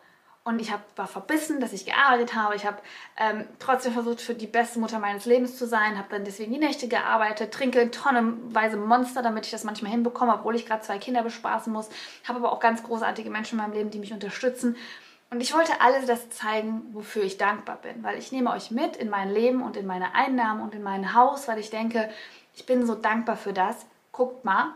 Und 0.45 0.61
ich 0.61 0.71
hab, 0.71 0.81
war 0.97 1.09
verbissen, 1.09 1.59
dass 1.61 1.73
ich 1.73 1.87
gearbeitet 1.87 2.37
habe. 2.37 2.55
Ich 2.55 2.65
habe 2.65 2.79
ähm, 3.17 3.49
trotzdem 3.59 3.93
versucht, 3.93 4.21
für 4.21 4.35
die 4.35 4.47
beste 4.47 4.79
Mutter 4.79 5.01
meines 5.01 5.25
Lebens 5.25 5.59
zu 5.59 5.67
sein. 5.67 5.99
Habe 5.99 6.07
dann 6.09 6.25
deswegen 6.25 6.53
die 6.53 6.61
Nächte 6.61 6.87
gearbeitet, 6.87 7.53
trinke 7.53 7.91
tonnenweise 7.91 8.77
Monster, 8.77 9.23
damit 9.23 9.47
ich 9.47 9.51
das 9.51 9.65
manchmal 9.65 9.91
hinbekomme, 9.91 10.33
obwohl 10.33 10.55
ich 10.55 10.65
gerade 10.65 10.83
zwei 10.83 10.99
Kinder 10.99 11.25
bespaßen 11.25 11.73
muss. 11.73 11.89
Habe 12.29 12.39
aber 12.39 12.53
auch 12.53 12.61
ganz 12.61 12.85
großartige 12.85 13.29
Menschen 13.29 13.59
in 13.59 13.65
meinem 13.65 13.75
Leben, 13.75 13.91
die 13.91 13.99
mich 13.99 14.13
unterstützen. 14.13 14.77
Und 15.31 15.41
ich 15.41 15.53
wollte 15.53 15.81
alles 15.81 16.07
das 16.07 16.31
zeigen, 16.31 16.83
wofür 16.93 17.25
ich 17.25 17.39
dankbar 17.39 17.79
bin. 17.83 18.05
Weil 18.05 18.17
ich 18.17 18.31
nehme 18.31 18.53
euch 18.53 18.71
mit 18.71 18.95
in 18.95 19.11
mein 19.11 19.31
Leben 19.31 19.63
und 19.63 19.77
in 19.77 19.85
meine 19.87 20.15
Einnahmen 20.15 20.63
und 20.63 20.77
in 20.77 20.83
mein 20.85 21.13
Haus, 21.13 21.49
weil 21.49 21.59
ich 21.59 21.71
denke, 21.71 22.09
ich 22.55 22.67
bin 22.67 22.87
so 22.87 22.95
dankbar 22.95 23.37
für 23.37 23.53
das. 23.53 23.85
Guckt 24.13 24.45
mal. 24.45 24.75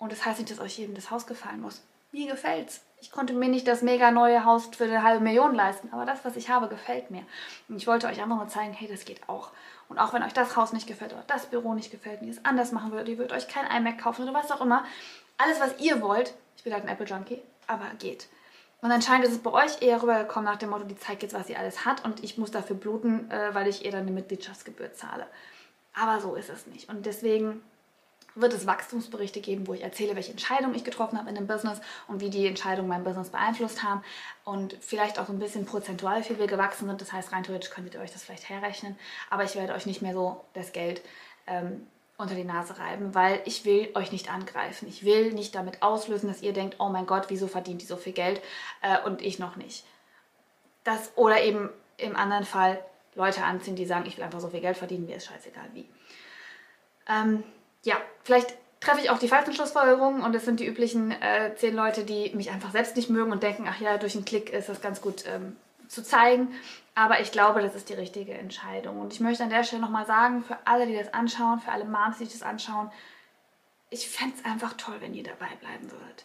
Und 0.00 0.10
das 0.10 0.24
heißt 0.24 0.40
nicht, 0.40 0.50
dass 0.50 0.58
euch 0.58 0.78
jedem 0.78 0.96
das 0.96 1.12
Haus 1.12 1.26
gefallen 1.26 1.60
muss. 1.60 1.82
Mir 2.10 2.26
gefällt's. 2.28 2.80
Ich 3.00 3.12
konnte 3.12 3.34
mir 3.34 3.48
nicht 3.48 3.68
das 3.68 3.82
mega 3.82 4.10
neue 4.10 4.44
Haus 4.44 4.68
für 4.76 4.84
eine 4.84 5.04
halbe 5.04 5.22
Million 5.22 5.54
leisten, 5.54 5.90
aber 5.92 6.04
das, 6.04 6.24
was 6.24 6.36
ich 6.36 6.48
habe, 6.48 6.68
gefällt 6.68 7.10
mir. 7.10 7.22
Und 7.68 7.76
ich 7.76 7.86
wollte 7.86 8.08
euch 8.08 8.20
einfach 8.20 8.36
nur 8.36 8.48
zeigen, 8.48 8.72
hey, 8.72 8.88
das 8.88 9.04
geht 9.04 9.28
auch. 9.28 9.50
Und 9.88 9.98
auch 9.98 10.12
wenn 10.12 10.22
euch 10.22 10.32
das 10.32 10.56
Haus 10.56 10.72
nicht 10.72 10.86
gefällt 10.86 11.12
oder 11.12 11.24
das 11.26 11.46
Büro 11.46 11.74
nicht 11.74 11.90
gefällt 11.90 12.20
und 12.20 12.26
ihr 12.26 12.32
es 12.32 12.44
anders 12.44 12.72
machen 12.72 12.90
würdet, 12.90 13.08
ihr 13.08 13.18
würdet 13.18 13.36
euch 13.36 13.46
kein 13.46 13.66
iMac 13.66 13.98
kaufen 13.98 14.22
oder 14.22 14.34
was 14.34 14.50
auch 14.50 14.60
immer, 14.60 14.84
alles, 15.38 15.60
was 15.60 15.78
ihr 15.80 16.02
wollt, 16.02 16.34
ich 16.56 16.64
bin 16.64 16.72
halt 16.72 16.84
ein 16.84 16.90
Apple 16.90 17.06
Junkie, 17.06 17.40
aber 17.66 17.86
geht. 17.98 18.28
Und 18.82 18.90
anscheinend 18.90 19.26
ist 19.26 19.32
es 19.32 19.38
bei 19.38 19.52
euch 19.52 19.82
eher 19.82 20.02
rübergekommen 20.02 20.50
nach 20.50 20.58
dem 20.58 20.70
Motto, 20.70 20.84
die 20.84 20.98
zeigt 20.98 21.22
jetzt, 21.22 21.34
was 21.34 21.46
sie 21.46 21.56
alles 21.56 21.84
hat 21.84 22.04
und 22.04 22.24
ich 22.24 22.38
muss 22.38 22.50
dafür 22.50 22.76
bluten, 22.76 23.30
äh, 23.30 23.54
weil 23.54 23.68
ich 23.68 23.84
ihr 23.84 23.92
dann 23.92 24.02
eine 24.02 24.10
Mitgliedschaftsgebühr 24.10 24.92
zahle. 24.94 25.26
Aber 25.94 26.20
so 26.20 26.34
ist 26.34 26.50
es 26.50 26.66
nicht. 26.66 26.88
Und 26.88 27.06
deswegen 27.06 27.62
wird 28.34 28.52
es 28.52 28.66
Wachstumsberichte 28.66 29.40
geben, 29.40 29.66
wo 29.66 29.74
ich 29.74 29.82
erzähle, 29.82 30.16
welche 30.16 30.30
Entscheidungen 30.30 30.74
ich 30.74 30.84
getroffen 30.84 31.18
habe 31.18 31.28
in 31.28 31.34
dem 31.34 31.46
Business 31.46 31.80
und 32.08 32.20
wie 32.20 32.30
die 32.30 32.46
Entscheidungen 32.46 32.88
mein 32.88 33.04
Business 33.04 33.30
beeinflusst 33.30 33.82
haben 33.82 34.02
und 34.44 34.76
vielleicht 34.80 35.18
auch 35.18 35.26
so 35.26 35.32
ein 35.32 35.38
bisschen 35.38 35.66
prozentual, 35.66 36.22
wie 36.28 36.38
wir 36.38 36.46
gewachsen 36.46 36.86
sind. 36.86 37.00
Das 37.00 37.12
heißt, 37.12 37.32
rein 37.32 37.42
theoretisch 37.42 37.70
könntet 37.70 37.94
ihr 37.94 38.00
euch 38.00 38.12
das 38.12 38.22
vielleicht 38.22 38.48
herrechnen, 38.48 38.96
aber 39.30 39.44
ich 39.44 39.56
werde 39.56 39.74
euch 39.74 39.86
nicht 39.86 40.02
mehr 40.02 40.14
so 40.14 40.44
das 40.54 40.72
Geld 40.72 41.02
ähm, 41.46 41.86
unter 42.20 42.34
die 42.34 42.44
Nase 42.44 42.78
reiben, 42.78 43.14
weil 43.14 43.40
ich 43.46 43.64
will 43.64 43.88
euch 43.94 44.12
nicht 44.12 44.30
angreifen. 44.30 44.86
Ich 44.88 45.04
will 45.04 45.32
nicht 45.32 45.54
damit 45.54 45.82
auslösen, 45.82 46.28
dass 46.28 46.42
ihr 46.42 46.52
denkt, 46.52 46.76
oh 46.78 46.90
mein 46.90 47.06
Gott, 47.06 47.24
wieso 47.28 47.48
verdient 47.48 47.80
die 47.80 47.86
so 47.86 47.96
viel 47.96 48.12
Geld 48.12 48.42
äh, 48.82 49.00
und 49.06 49.22
ich 49.22 49.38
noch 49.38 49.56
nicht. 49.56 49.84
Das, 50.84 51.12
oder 51.16 51.42
eben 51.42 51.70
im 51.96 52.16
anderen 52.16 52.44
Fall 52.44 52.84
Leute 53.14 53.42
anziehen, 53.42 53.76
die 53.76 53.86
sagen, 53.86 54.06
ich 54.06 54.16
will 54.16 54.24
einfach 54.24 54.40
so 54.40 54.48
viel 54.48 54.60
Geld 54.60 54.76
verdienen, 54.76 55.06
mir 55.06 55.16
ist 55.16 55.26
scheißegal 55.26 55.70
wie. 55.72 55.88
Ähm, 57.08 57.42
ja, 57.82 57.96
vielleicht 58.24 58.54
treffe 58.80 59.00
ich 59.00 59.10
auch 59.10 59.18
die 59.18 59.28
falschen 59.28 59.52
Schlussfolgerungen 59.52 60.22
und 60.22 60.34
es 60.34 60.44
sind 60.44 60.60
die 60.60 60.66
üblichen 60.66 61.10
äh, 61.10 61.54
zehn 61.56 61.74
Leute, 61.74 62.04
die 62.04 62.30
mich 62.34 62.50
einfach 62.50 62.72
selbst 62.72 62.96
nicht 62.96 63.10
mögen 63.10 63.32
und 63.32 63.42
denken, 63.42 63.66
ach 63.68 63.80
ja, 63.80 63.98
durch 63.98 64.14
einen 64.14 64.24
Klick 64.24 64.50
ist 64.50 64.68
das 64.68 64.80
ganz 64.80 65.00
gut 65.00 65.24
ähm, 65.26 65.56
zu 65.88 66.02
zeigen. 66.02 66.54
Aber 66.94 67.20
ich 67.20 67.32
glaube, 67.32 67.62
das 67.62 67.74
ist 67.74 67.88
die 67.88 67.94
richtige 67.94 68.34
Entscheidung. 68.34 69.00
Und 69.00 69.12
ich 69.12 69.20
möchte 69.20 69.42
an 69.44 69.50
der 69.50 69.64
Stelle 69.64 69.82
nochmal 69.82 70.06
sagen, 70.06 70.42
für 70.42 70.58
alle, 70.64 70.86
die 70.86 70.96
das 70.96 71.12
anschauen, 71.12 71.60
für 71.60 71.72
alle 71.72 71.84
Moms, 71.84 72.18
die 72.18 72.24
das 72.24 72.42
anschauen, 72.42 72.90
ich 73.90 74.08
fände 74.08 74.36
es 74.38 74.44
einfach 74.44 74.74
toll, 74.74 74.96
wenn 75.00 75.14
ihr 75.14 75.24
dabei 75.24 75.48
bleiben 75.60 75.90
würdet. 75.90 76.24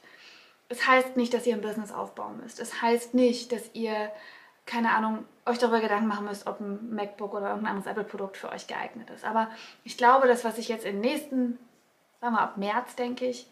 Es 0.69 0.88
heißt 0.88 1.17
nicht, 1.17 1.33
dass 1.33 1.45
ihr 1.45 1.55
ein 1.55 1.62
Business 1.62 1.91
aufbauen 1.91 2.39
müsst. 2.41 2.59
Es 2.59 2.81
heißt 2.81 3.13
nicht, 3.13 3.51
dass 3.51 3.69
ihr, 3.74 4.12
keine 4.65 4.91
Ahnung, 4.95 5.25
euch 5.45 5.60
darüber 5.60 5.79
Gedanken 5.79 6.07
machen 6.07 6.25
müsst, 6.25 6.48
ob 6.48 6.60
ein 6.60 6.93
MacBook 6.93 7.34
oder 7.34 7.50
irgendein 7.50 7.75
anderes 7.75 7.91
Apple-Produkt 7.91 8.38
für 8.38 8.50
euch 8.50 8.67
geeignet 8.67 9.10
ist. 9.12 9.24
Aber 9.24 9.50
ich 9.84 9.98
glaube, 9.98 10.27
das, 10.27 10.43
was 10.43 10.57
ich 10.57 10.67
jetzt 10.67 10.86
den 10.86 11.01
nächsten, 11.01 11.60
sagen 12.19 12.34
wir 12.34 12.41
ab 12.41 12.57
März, 12.57 12.95
denke 12.95 13.25
ich, 13.25 13.48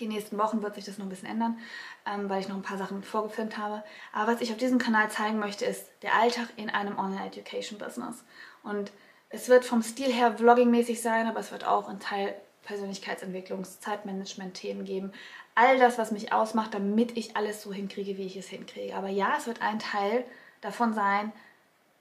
die 0.00 0.08
nächsten 0.08 0.36
Wochen 0.36 0.62
wird 0.62 0.74
sich 0.74 0.84
das 0.84 0.98
noch 0.98 1.06
ein 1.06 1.10
bisschen 1.10 1.28
ändern, 1.28 1.58
ähm, 2.06 2.28
weil 2.28 2.40
ich 2.40 2.48
noch 2.48 2.56
ein 2.56 2.62
paar 2.62 2.76
Sachen 2.76 3.02
vorgefilmt 3.02 3.56
habe. 3.56 3.82
Aber 4.12 4.32
was 4.32 4.40
ich 4.40 4.50
auf 4.50 4.58
diesem 4.58 4.78
Kanal 4.78 5.10
zeigen 5.10 5.38
möchte, 5.38 5.64
ist 5.64 5.88
der 6.02 6.14
Alltag 6.14 6.48
in 6.56 6.70
einem 6.70 6.98
Online-Education-Business. 6.98 8.24
Und 8.62 8.92
es 9.30 9.48
wird 9.48 9.64
vom 9.64 9.82
Stil 9.82 10.12
her 10.12 10.36
Vlogging-mäßig 10.36 11.00
sein, 11.00 11.26
aber 11.26 11.40
es 11.40 11.52
wird 11.52 11.66
auch 11.66 11.88
ein 11.88 12.00
Teil 12.00 12.34
Persönlichkeitsentwicklungs-, 12.66 13.80
Zeitmanagement-Themen 13.80 14.84
geben. 14.84 15.12
All 15.54 15.78
das, 15.78 15.98
was 15.98 16.10
mich 16.10 16.32
ausmacht, 16.32 16.74
damit 16.74 17.16
ich 17.16 17.36
alles 17.36 17.62
so 17.62 17.72
hinkriege, 17.72 18.16
wie 18.18 18.26
ich 18.26 18.36
es 18.36 18.48
hinkriege. 18.48 18.94
Aber 18.94 19.08
ja, 19.08 19.34
es 19.38 19.46
wird 19.46 19.62
ein 19.62 19.78
Teil 19.78 20.24
davon 20.60 20.92
sein, 20.92 21.32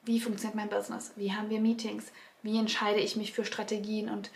wie 0.04 0.19
funktioniert 0.19 0.56
mein 0.56 0.69
Business, 0.69 1.12
wie 1.15 1.34
haben 1.34 1.49
wir 1.49 1.60
Meetings, 1.60 2.12
wie 2.43 2.60
entscheide 2.60 2.99
ich 2.99 3.15
mich 3.15 3.34
für 3.34 3.43
Strategien 3.43 4.10
und 4.10 4.30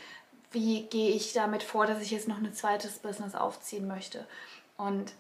wie 0.52 0.84
gehe 0.84 1.12
ich 1.12 1.34
damit 1.34 1.62
vor, 1.62 1.86
dass 1.86 2.02
ich 2.02 2.12
jetzt 2.12 2.28
noch 2.28 2.38
ein 2.38 2.54
zweites 2.54 3.00
Business 3.00 3.36
aufziehen 3.36 3.88
möchte 3.88 4.26
und 4.78 5.14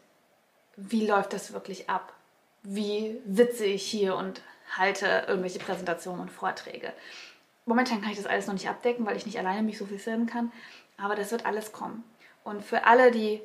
wie 0.75 1.05
läuft 1.05 1.33
das 1.33 1.53
wirklich 1.53 1.89
ab? 1.89 2.13
Wie 2.63 3.19
sitze 3.29 3.65
ich 3.65 3.83
hier 3.83 4.15
und 4.15 4.41
halte 4.77 5.25
irgendwelche 5.27 5.59
Präsentationen 5.59 6.21
und 6.21 6.31
Vorträge? 6.31 6.93
Momentan 7.65 8.01
kann 8.01 8.11
ich 8.11 8.17
das 8.17 8.25
alles 8.25 8.47
noch 8.47 8.53
nicht 8.53 8.69
abdecken, 8.69 9.05
weil 9.05 9.17
ich 9.17 9.25
nicht 9.25 9.37
alleine 9.37 9.61
mich 9.61 9.77
so 9.77 9.85
viel 9.85 9.99
filmen 9.99 10.25
kann, 10.25 10.51
aber 11.01 11.15
das 11.15 11.31
wird 11.31 11.45
alles 11.45 11.71
kommen. 11.71 12.03
Und 12.43 12.63
für 12.63 12.85
alle, 12.85 13.11
die 13.11 13.41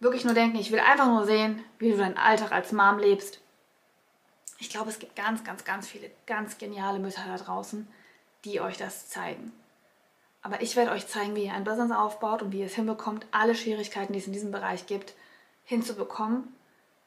wirklich 0.00 0.24
nur 0.24 0.34
denken, 0.34 0.58
ich 0.58 0.72
will 0.72 0.80
einfach 0.80 1.06
nur 1.06 1.24
sehen, 1.24 1.64
wie 1.78 1.90
du 1.90 1.96
deinen 1.96 2.18
Alltag 2.18 2.52
als 2.52 2.72
Mom 2.72 2.98
lebst, 2.98 3.40
ich 4.58 4.70
glaube, 4.70 4.88
es 4.88 4.98
gibt 4.98 5.16
ganz, 5.16 5.44
ganz, 5.44 5.64
ganz 5.64 5.86
viele 5.86 6.10
ganz 6.26 6.58
geniale 6.58 6.98
Mütter 6.98 7.22
da 7.26 7.36
draußen, 7.36 7.86
die 8.44 8.60
euch 8.60 8.76
das 8.76 9.08
zeigen. 9.08 9.52
Aber 10.42 10.62
ich 10.62 10.76
werde 10.76 10.92
euch 10.92 11.06
zeigen, 11.06 11.34
wie 11.34 11.46
ihr 11.46 11.52
ein 11.52 11.64
Business 11.64 11.90
aufbaut 11.90 12.40
und 12.40 12.52
wie 12.52 12.60
ihr 12.60 12.66
es 12.66 12.74
hinbekommt, 12.74 13.26
alle 13.32 13.54
Schwierigkeiten, 13.54 14.12
die 14.12 14.18
es 14.18 14.26
in 14.26 14.32
diesem 14.32 14.52
Bereich 14.52 14.86
gibt, 14.86 15.14
hinzubekommen 15.64 16.54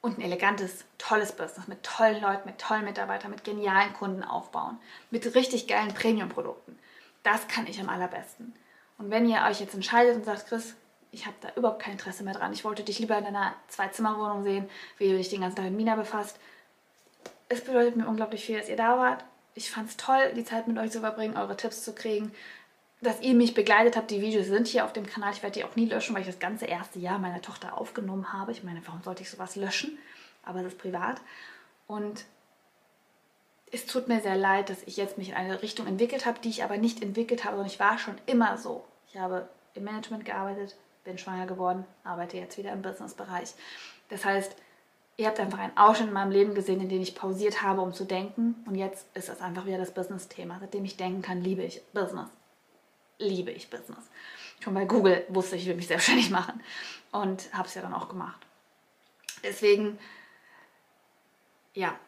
und 0.02 0.18
ein 0.18 0.22
elegantes, 0.22 0.86
tolles 0.98 1.32
Business 1.32 1.68
mit 1.68 1.84
tollen 1.84 2.22
Leuten, 2.22 2.48
mit 2.48 2.60
tollen 2.60 2.86
Mitarbeitern, 2.86 3.32
mit 3.32 3.44
genialen 3.44 3.94
Kunden 3.94 4.24
aufbauen, 4.24 4.78
mit 5.10 5.36
richtig 5.36 5.68
geilen 5.68 5.94
Premium-Produkten. 5.94 6.78
Das 7.24 7.48
kann 7.48 7.68
ich 7.68 7.80
am 7.80 7.89
allerbesten. 7.89 8.54
Und 8.99 9.09
wenn 9.09 9.27
ihr 9.27 9.41
euch 9.49 9.59
jetzt 9.59 9.73
entscheidet 9.73 10.15
und 10.15 10.25
sagt, 10.25 10.47
Chris, 10.47 10.75
ich 11.12 11.25
habe 11.25 11.35
da 11.41 11.49
überhaupt 11.55 11.81
kein 11.81 11.93
Interesse 11.93 12.23
mehr 12.23 12.35
dran, 12.35 12.53
ich 12.53 12.63
wollte 12.63 12.83
dich 12.83 12.99
lieber 12.99 13.17
in 13.17 13.25
einer 13.25 13.55
Zwei-Zimmer-Wohnung 13.69 14.43
sehen, 14.43 14.69
wie 14.99 15.09
du 15.09 15.17
dich 15.17 15.29
den 15.29 15.41
ganzen 15.41 15.55
Tag 15.55 15.65
mit 15.65 15.75
Mina 15.75 15.95
befasst, 15.95 16.38
es 17.47 17.63
bedeutet 17.63 17.95
mir 17.95 18.07
unglaublich 18.07 18.45
viel, 18.45 18.59
dass 18.59 18.69
ihr 18.69 18.77
da 18.77 18.99
wart. 18.99 19.25
Ich 19.55 19.71
fand 19.71 19.89
es 19.89 19.97
toll, 19.97 20.33
die 20.35 20.45
Zeit 20.45 20.67
mit 20.67 20.77
euch 20.77 20.91
zu 20.91 20.99
verbringen, 20.99 21.35
eure 21.35 21.57
Tipps 21.57 21.83
zu 21.83 21.93
kriegen, 21.93 22.31
dass 23.01 23.21
ihr 23.21 23.33
mich 23.33 23.55
begleitet 23.55 23.97
habt. 23.97 24.12
Die 24.12 24.21
Videos 24.21 24.45
sind 24.45 24.67
hier 24.67 24.85
auf 24.85 24.93
dem 24.93 25.07
Kanal. 25.07 25.33
Ich 25.33 25.41
werde 25.41 25.59
die 25.59 25.65
auch 25.65 25.75
nie 25.75 25.88
löschen, 25.88 26.13
weil 26.13 26.21
ich 26.21 26.27
das 26.27 26.39
ganze 26.39 26.65
erste 26.65 26.99
Jahr 26.99 27.17
meiner 27.17 27.41
Tochter 27.41 27.77
aufgenommen 27.77 28.31
habe. 28.33 28.51
Ich 28.51 28.63
meine, 28.63 28.85
warum 28.85 29.01
sollte 29.01 29.23
ich 29.23 29.29
sowas 29.31 29.55
löschen? 29.55 29.97
Aber 30.43 30.59
es 30.59 30.67
ist 30.67 30.77
privat. 30.77 31.19
Und 31.88 32.25
es 33.71 33.85
tut 33.85 34.07
mir 34.07 34.21
sehr 34.21 34.38
leid, 34.38 34.69
dass 34.69 34.83
ich 34.83 34.97
jetzt 34.97 35.17
mich 35.17 35.29
in 35.29 35.35
eine 35.35 35.62
Richtung 35.62 35.88
entwickelt 35.88 36.25
habe, 36.25 36.39
die 36.39 36.49
ich 36.49 36.63
aber 36.63 36.77
nicht 36.77 37.01
entwickelt 37.01 37.45
habe, 37.45 37.55
sondern 37.55 37.71
ich 37.71 37.79
war 37.79 37.97
schon 37.97 38.15
immer 38.27 38.57
so. 38.57 38.85
Ich 39.10 39.17
habe 39.17 39.50
im 39.74 39.84
Management 39.84 40.26
gearbeitet, 40.26 40.76
bin 41.04 41.17
schwanger 41.17 41.48
geworden, 41.48 41.86
arbeite 42.04 42.38
jetzt 42.38 42.58
wieder 42.58 42.72
im 42.72 42.82
Businessbereich. 42.82 43.54
Das 44.10 44.26
heißt, 44.26 44.56
Ihr 45.19 45.28
habt 45.28 45.41
einfach 45.41 45.60
einen 45.60 45.76
Ausschnitt 45.76 46.08
in 46.08 46.13
meinem 46.13 46.32
Leben 46.32 46.56
gesehen, 46.56 46.80
in 46.80 46.88
dem 46.88 47.02
ich 47.02 47.13
pausiert 47.13 47.62
habe, 47.62 47.82
um 47.82 47.93
zu 47.93 48.06
denken. 48.06 48.56
Und 48.65 48.76
jetzt 48.76 49.06
ist 49.17 49.28
es 49.28 49.41
einfach 49.41 49.65
wieder 49.65 49.78
das 49.78 49.93
Business-Thema. 49.93 50.60
Seitdem 50.62 50.86
ich 50.86 50.95
denken 50.95 51.22
kann, 51.22 51.43
liebe 51.43 51.62
ich 51.62 51.82
Business. 51.91 52.30
Liebe 53.17 53.52
ich 53.52 53.69
Business. 53.69 54.00
Schon 54.62 54.76
bei 54.76 54.86
Google 54.86 55.26
wusste 55.28 55.58
ich, 55.58 55.63
ich 55.63 55.67
will 55.67 55.76
mich 55.76 55.88
selbstständig 55.88 56.30
machen. 56.30 56.63
Und 57.12 57.54
habe 57.54 57.67
es 57.67 57.76
ja 57.76 57.82
dann 57.82 57.93
auch 57.93 58.08
gemacht. 58.08 58.39
Deswegen, 59.43 60.00
ja, 61.74 62.00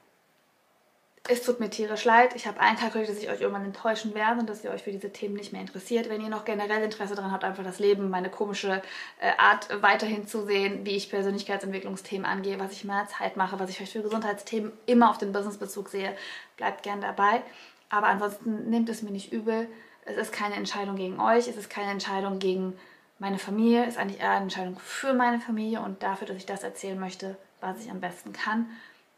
es 1.29 1.43
tut 1.43 1.59
mir 1.59 1.69
tierisch 1.69 2.03
leid. 2.03 2.35
Ich 2.35 2.47
habe 2.47 2.59
einkalkuliert, 2.59 3.09
dass 3.09 3.17
ich 3.17 3.29
euch 3.29 3.41
irgendwann 3.41 3.65
enttäuschen 3.65 4.15
werde 4.15 4.39
und 4.39 4.49
dass 4.49 4.63
ihr 4.63 4.71
euch 4.71 4.81
für 4.81 4.91
diese 4.91 5.11
Themen 5.11 5.35
nicht 5.35 5.51
mehr 5.51 5.61
interessiert. 5.61 6.09
Wenn 6.09 6.21
ihr 6.21 6.29
noch 6.29 6.45
generell 6.45 6.83
Interesse 6.83 7.13
daran 7.13 7.31
habt, 7.31 7.43
einfach 7.43 7.63
das 7.63 7.77
Leben, 7.77 8.09
meine 8.09 8.29
komische 8.29 8.81
äh, 9.19 9.31
Art 9.37 9.67
weiterhin 9.83 10.27
zu 10.27 10.45
sehen, 10.45 10.83
wie 10.83 10.95
ich 10.95 11.11
Persönlichkeitsentwicklungsthemen 11.11 12.25
angehe, 12.25 12.59
was 12.59 12.71
ich 12.71 12.85
meiner 12.85 13.07
Zeit 13.07 13.37
mache, 13.37 13.59
was 13.59 13.69
ich 13.69 13.81
euch 13.81 13.91
für 13.91 14.01
Gesundheitsthemen 14.01 14.71
immer 14.87 15.11
auf 15.11 15.19
den 15.19 15.31
Businessbezug 15.31 15.89
sehe, 15.89 16.15
bleibt 16.57 16.81
gern 16.81 17.01
dabei. 17.01 17.43
Aber 17.89 18.07
ansonsten 18.07 18.69
nehmt 18.69 18.89
es 18.89 19.03
mir 19.03 19.11
nicht 19.11 19.31
übel. 19.31 19.67
Es 20.05 20.17
ist 20.17 20.33
keine 20.33 20.55
Entscheidung 20.55 20.95
gegen 20.95 21.19
euch, 21.19 21.47
es 21.47 21.55
ist 21.55 21.69
keine 21.69 21.91
Entscheidung 21.91 22.39
gegen 22.39 22.73
meine 23.19 23.37
Familie, 23.37 23.83
es 23.83 23.89
ist 23.89 23.97
eigentlich 23.99 24.19
eher 24.19 24.31
eine 24.31 24.43
Entscheidung 24.43 24.79
für 24.79 25.13
meine 25.13 25.39
Familie 25.39 25.81
und 25.81 26.01
dafür, 26.01 26.27
dass 26.27 26.37
ich 26.37 26.47
das 26.47 26.63
erzählen 26.63 26.99
möchte, 26.99 27.37
was 27.59 27.79
ich 27.85 27.91
am 27.91 28.01
besten 28.01 28.33
kann 28.33 28.65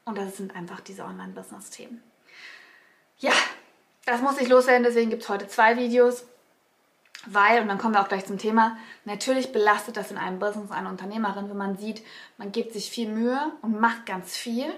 und 0.06 0.18
das 0.18 0.38
sind 0.38 0.56
einfach 0.56 0.82
diese 0.82 1.04
Online-Business-Themen. 1.04 2.04
Ja, 3.20 3.34
das 4.06 4.22
muss 4.22 4.40
ich 4.40 4.50
loswerden, 4.50 4.84
deswegen 4.84 5.10
gibt 5.10 5.24
es 5.24 5.30
heute 5.30 5.48
zwei 5.48 5.78
Videos. 5.78 6.26
Weil, 7.26 7.62
und 7.62 7.70
dann 7.70 7.78
kommen 7.78 7.94
wir 7.94 8.02
auch 8.02 8.10
gleich 8.10 8.26
zum 8.26 8.38
Thema, 8.38 8.78
natürlich 9.06 9.54
belastet 9.54 9.96
das 9.96 10.12
in 10.12 10.18
einem 10.18 10.40
Business 10.40 10.72
eine 10.72 10.90
Unternehmerin, 10.90 11.50
wenn 11.50 11.56
man 11.56 11.78
sieht, 11.78 12.04
man 12.38 12.52
gibt 12.52 12.74
sich 12.74 12.90
viel 12.90 13.08
Mühe 13.08 13.40
und 13.62 13.80
macht 13.80 14.06
ganz 14.06 14.36
viel 14.36 14.70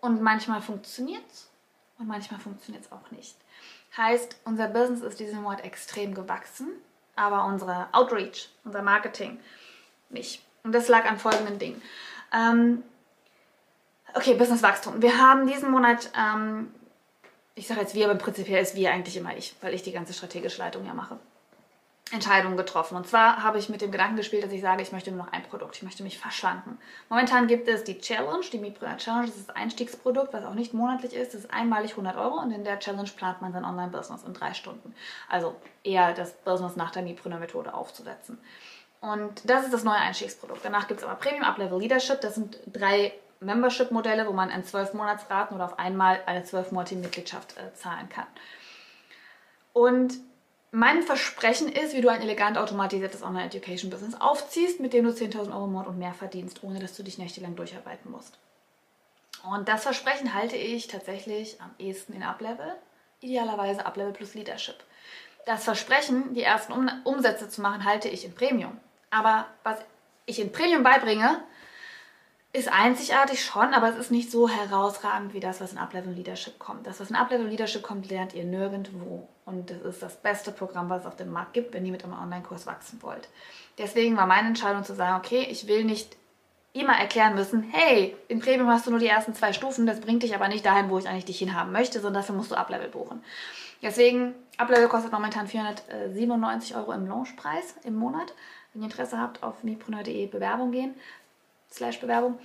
und 0.00 0.20
manchmal 0.20 0.62
funktioniert 0.62 1.22
es 1.30 1.48
und 1.98 2.08
manchmal 2.08 2.40
funktioniert 2.40 2.84
es 2.84 2.90
auch 2.90 3.12
nicht. 3.12 3.36
Heißt, 3.96 4.36
unser 4.44 4.66
Business 4.66 5.02
ist 5.02 5.20
diesen 5.20 5.42
Monat 5.42 5.62
extrem 5.62 6.12
gewachsen, 6.12 6.70
aber 7.14 7.44
unsere 7.44 7.86
Outreach, 7.92 8.48
unser 8.64 8.82
Marketing 8.82 9.38
nicht. 10.08 10.44
Und 10.64 10.72
das 10.72 10.88
lag 10.88 11.04
an 11.04 11.18
folgenden 11.18 11.58
Dingen. 11.60 11.80
Ähm, 12.32 12.82
okay, 14.14 14.34
Businesswachstum. 14.34 15.02
Wir 15.02 15.18
haben 15.18 15.46
diesen 15.46 15.70
Monat, 15.70 16.10
ähm, 16.18 16.72
ich 17.54 17.66
sage 17.66 17.80
jetzt 17.80 17.94
wir, 17.94 18.08
aber 18.08 18.18
prinzipiell 18.18 18.62
ist 18.62 18.74
wir 18.74 18.90
eigentlich 18.92 19.16
immer 19.16 19.36
ich, 19.36 19.54
weil 19.60 19.74
ich 19.74 19.82
die 19.82 19.92
ganze 19.92 20.12
strategische 20.12 20.58
Leitung 20.58 20.86
ja 20.86 20.94
mache. 20.94 21.18
Entscheidungen 22.12 22.56
getroffen. 22.56 22.96
Und 22.96 23.06
zwar 23.06 23.42
habe 23.42 23.58
ich 23.58 23.68
mit 23.68 23.80
dem 23.80 23.92
Gedanken 23.92 24.16
gespielt, 24.16 24.42
dass 24.42 24.52
ich 24.52 24.60
sage, 24.60 24.82
ich 24.82 24.90
möchte 24.90 25.12
nur 25.12 25.24
noch 25.24 25.32
ein 25.32 25.44
Produkt, 25.44 25.76
ich 25.76 25.82
möchte 25.82 26.02
mich 26.02 26.18
verschlanken. 26.18 26.78
Momentan 27.08 27.46
gibt 27.46 27.68
es 27.68 27.84
die 27.84 28.00
Challenge, 28.00 28.44
die 28.52 28.58
Mipreneur 28.58 28.96
Challenge, 28.96 29.26
das 29.26 29.36
ist 29.36 29.48
das 29.48 29.56
Einstiegsprodukt, 29.56 30.32
was 30.32 30.44
auch 30.44 30.54
nicht 30.54 30.74
monatlich 30.74 31.14
ist, 31.14 31.34
das 31.34 31.42
ist 31.42 31.52
einmalig 31.52 31.92
100 31.92 32.16
Euro 32.16 32.40
und 32.40 32.50
in 32.50 32.64
der 32.64 32.80
Challenge 32.80 33.08
plant 33.16 33.40
man 33.40 33.52
sein 33.52 33.64
Online-Business 33.64 34.24
in 34.24 34.34
drei 34.34 34.54
Stunden. 34.54 34.94
Also 35.28 35.54
eher 35.84 36.12
das 36.12 36.32
Business 36.32 36.74
nach 36.74 36.90
der 36.90 37.02
Mipreneur-Methode 37.02 37.72
aufzusetzen. 37.72 38.38
Und 39.00 39.48
das 39.48 39.64
ist 39.64 39.72
das 39.72 39.84
neue 39.84 39.96
Einstiegsprodukt. 39.96 40.64
Danach 40.64 40.88
gibt 40.88 41.00
es 41.00 41.06
aber 41.06 41.14
Premium 41.14 41.44
Up-Level 41.44 41.78
Leadership, 41.78 42.20
das 42.20 42.34
sind 42.34 42.58
drei 42.66 43.12
Membership-Modelle, 43.40 44.26
wo 44.26 44.32
man 44.32 44.50
in 44.50 44.64
zwölf 44.64 44.94
Monatsraten 44.94 45.56
oder 45.56 45.64
auf 45.64 45.78
einmal 45.78 46.20
eine 46.26 46.44
zwölfmonatige 46.44 47.00
Mitgliedschaft 47.00 47.56
äh, 47.56 47.74
zahlen 47.74 48.08
kann. 48.08 48.26
Und 49.72 50.14
mein 50.72 51.02
Versprechen 51.02 51.68
ist, 51.68 51.94
wie 51.94 52.00
du 52.00 52.08
ein 52.08 52.22
elegant 52.22 52.56
automatisiertes 52.56 53.22
Online-Education-Business 53.22 54.20
aufziehst, 54.20 54.78
mit 54.78 54.92
dem 54.92 55.04
du 55.04 55.10
10.000 55.10 55.52
Euro 55.52 55.64
im 55.64 55.72
Monat 55.72 55.88
und 55.88 55.98
mehr 55.98 56.14
verdienst, 56.14 56.62
ohne 56.62 56.78
dass 56.78 56.96
du 56.96 57.02
dich 57.02 57.18
nächtelang 57.18 57.56
durcharbeiten 57.56 58.10
musst. 58.10 58.38
Und 59.50 59.68
das 59.68 59.82
Versprechen 59.82 60.34
halte 60.34 60.56
ich 60.56 60.86
tatsächlich 60.86 61.60
am 61.60 61.70
ehesten 61.78 62.12
in 62.12 62.22
Uplevel, 62.22 62.74
idealerweise 63.20 63.84
Uplevel 63.84 64.12
plus 64.12 64.34
Leadership. 64.34 64.76
Das 65.46 65.64
Versprechen, 65.64 66.34
die 66.34 66.42
ersten 66.42 66.72
um 66.72 66.88
Umsätze 67.04 67.48
zu 67.48 67.62
machen, 67.62 67.84
halte 67.84 68.08
ich 68.08 68.24
in 68.24 68.34
Premium. 68.34 68.78
Aber 69.10 69.46
was 69.64 69.78
ich 70.26 70.38
in 70.38 70.52
Premium 70.52 70.82
beibringe, 70.82 71.42
ist 72.52 72.72
einzigartig 72.72 73.44
schon, 73.44 73.74
aber 73.74 73.90
es 73.90 73.96
ist 73.96 74.10
nicht 74.10 74.30
so 74.30 74.48
herausragend 74.48 75.34
wie 75.34 75.40
das, 75.40 75.60
was 75.60 75.72
in 75.72 75.78
Uplevel 75.78 76.12
Leadership 76.12 76.58
kommt. 76.58 76.86
Das, 76.86 76.98
was 76.98 77.10
in 77.10 77.16
Uplevel 77.16 77.46
Leadership 77.46 77.82
kommt, 77.82 78.10
lernt 78.10 78.34
ihr 78.34 78.44
nirgendwo. 78.44 79.28
Und 79.44 79.70
das 79.70 79.82
ist 79.82 80.02
das 80.02 80.16
beste 80.16 80.50
Programm, 80.50 80.90
was 80.90 81.02
es 81.02 81.06
auf 81.06 81.16
dem 81.16 81.30
Markt 81.30 81.52
gibt, 81.52 81.72
wenn 81.72 81.86
ihr 81.86 81.92
mit 81.92 82.02
einem 82.02 82.18
Online-Kurs 82.18 82.66
wachsen 82.66 83.00
wollt. 83.02 83.28
Deswegen 83.78 84.16
war 84.16 84.26
meine 84.26 84.48
Entscheidung 84.48 84.82
zu 84.82 84.94
sagen, 84.94 85.24
okay, 85.24 85.46
ich 85.48 85.68
will 85.68 85.84
nicht 85.84 86.16
immer 86.72 86.94
erklären 86.94 87.34
müssen, 87.34 87.62
hey, 87.62 88.16
in 88.28 88.40
Premium 88.40 88.68
hast 88.68 88.86
du 88.86 88.90
nur 88.90 89.00
die 89.00 89.08
ersten 89.08 89.34
zwei 89.34 89.52
Stufen, 89.52 89.86
das 89.86 90.00
bringt 90.00 90.22
dich 90.22 90.34
aber 90.34 90.48
nicht 90.48 90.64
dahin, 90.64 90.88
wo 90.88 90.98
ich 90.98 91.08
eigentlich 91.08 91.24
dich 91.24 91.38
hinhaben 91.38 91.72
möchte, 91.72 92.00
sondern 92.00 92.22
dafür 92.22 92.36
musst 92.36 92.52
du 92.52 92.56
Uplevel 92.56 92.88
buchen. 92.88 93.24
Deswegen, 93.82 94.34
Uplevel 94.56 94.88
kostet 94.88 95.12
momentan 95.12 95.48
497 95.48 96.76
Euro 96.76 96.92
im 96.92 97.06
Launchpreis 97.06 97.74
im 97.84 97.94
Monat. 97.94 98.34
Wenn 98.72 98.82
ihr 98.82 98.88
Interesse 98.88 99.18
habt, 99.18 99.42
auf 99.42 99.64
mipreneur.de 99.64 100.26
Bewerbung 100.26 100.70
gehen 100.70 100.94
slash 101.72 102.00
Bewerbung. 102.00 102.38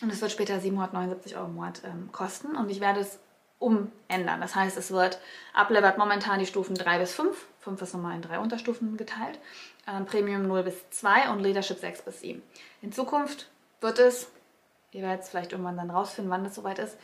Und 0.00 0.12
es 0.12 0.20
wird 0.20 0.30
später 0.30 0.60
779 0.60 1.36
Euro 1.36 1.46
im 1.46 1.54
Monat 1.54 1.82
ähm, 1.84 2.10
kosten. 2.12 2.56
Und 2.56 2.70
ich 2.70 2.80
werde 2.80 3.00
es 3.00 3.18
umändern. 3.58 4.40
Das 4.40 4.54
heißt, 4.54 4.76
es 4.76 4.92
wird 4.92 5.18
ablevert 5.52 5.98
momentan 5.98 6.38
die 6.38 6.46
Stufen 6.46 6.74
3 6.74 6.98
bis 7.00 7.14
5. 7.14 7.46
5 7.60 7.82
ist 7.82 7.94
nochmal 7.94 8.14
in 8.14 8.22
drei 8.22 8.38
Unterstufen 8.38 8.96
geteilt. 8.96 9.38
Ähm, 9.86 10.06
Premium 10.06 10.46
0 10.46 10.62
bis 10.62 10.90
2 10.90 11.30
und 11.30 11.40
Leadership 11.40 11.78
6 11.78 12.02
bis 12.02 12.20
7. 12.20 12.42
In 12.82 12.92
Zukunft 12.92 13.48
wird 13.80 13.98
es, 13.98 14.30
ihr 14.92 15.02
werdet 15.02 15.22
es 15.22 15.30
vielleicht 15.30 15.52
irgendwann 15.52 15.76
dann 15.76 15.90
rausfinden, 15.90 16.30
wann 16.30 16.44
das 16.44 16.54
soweit 16.54 16.78
ist, 16.78 16.96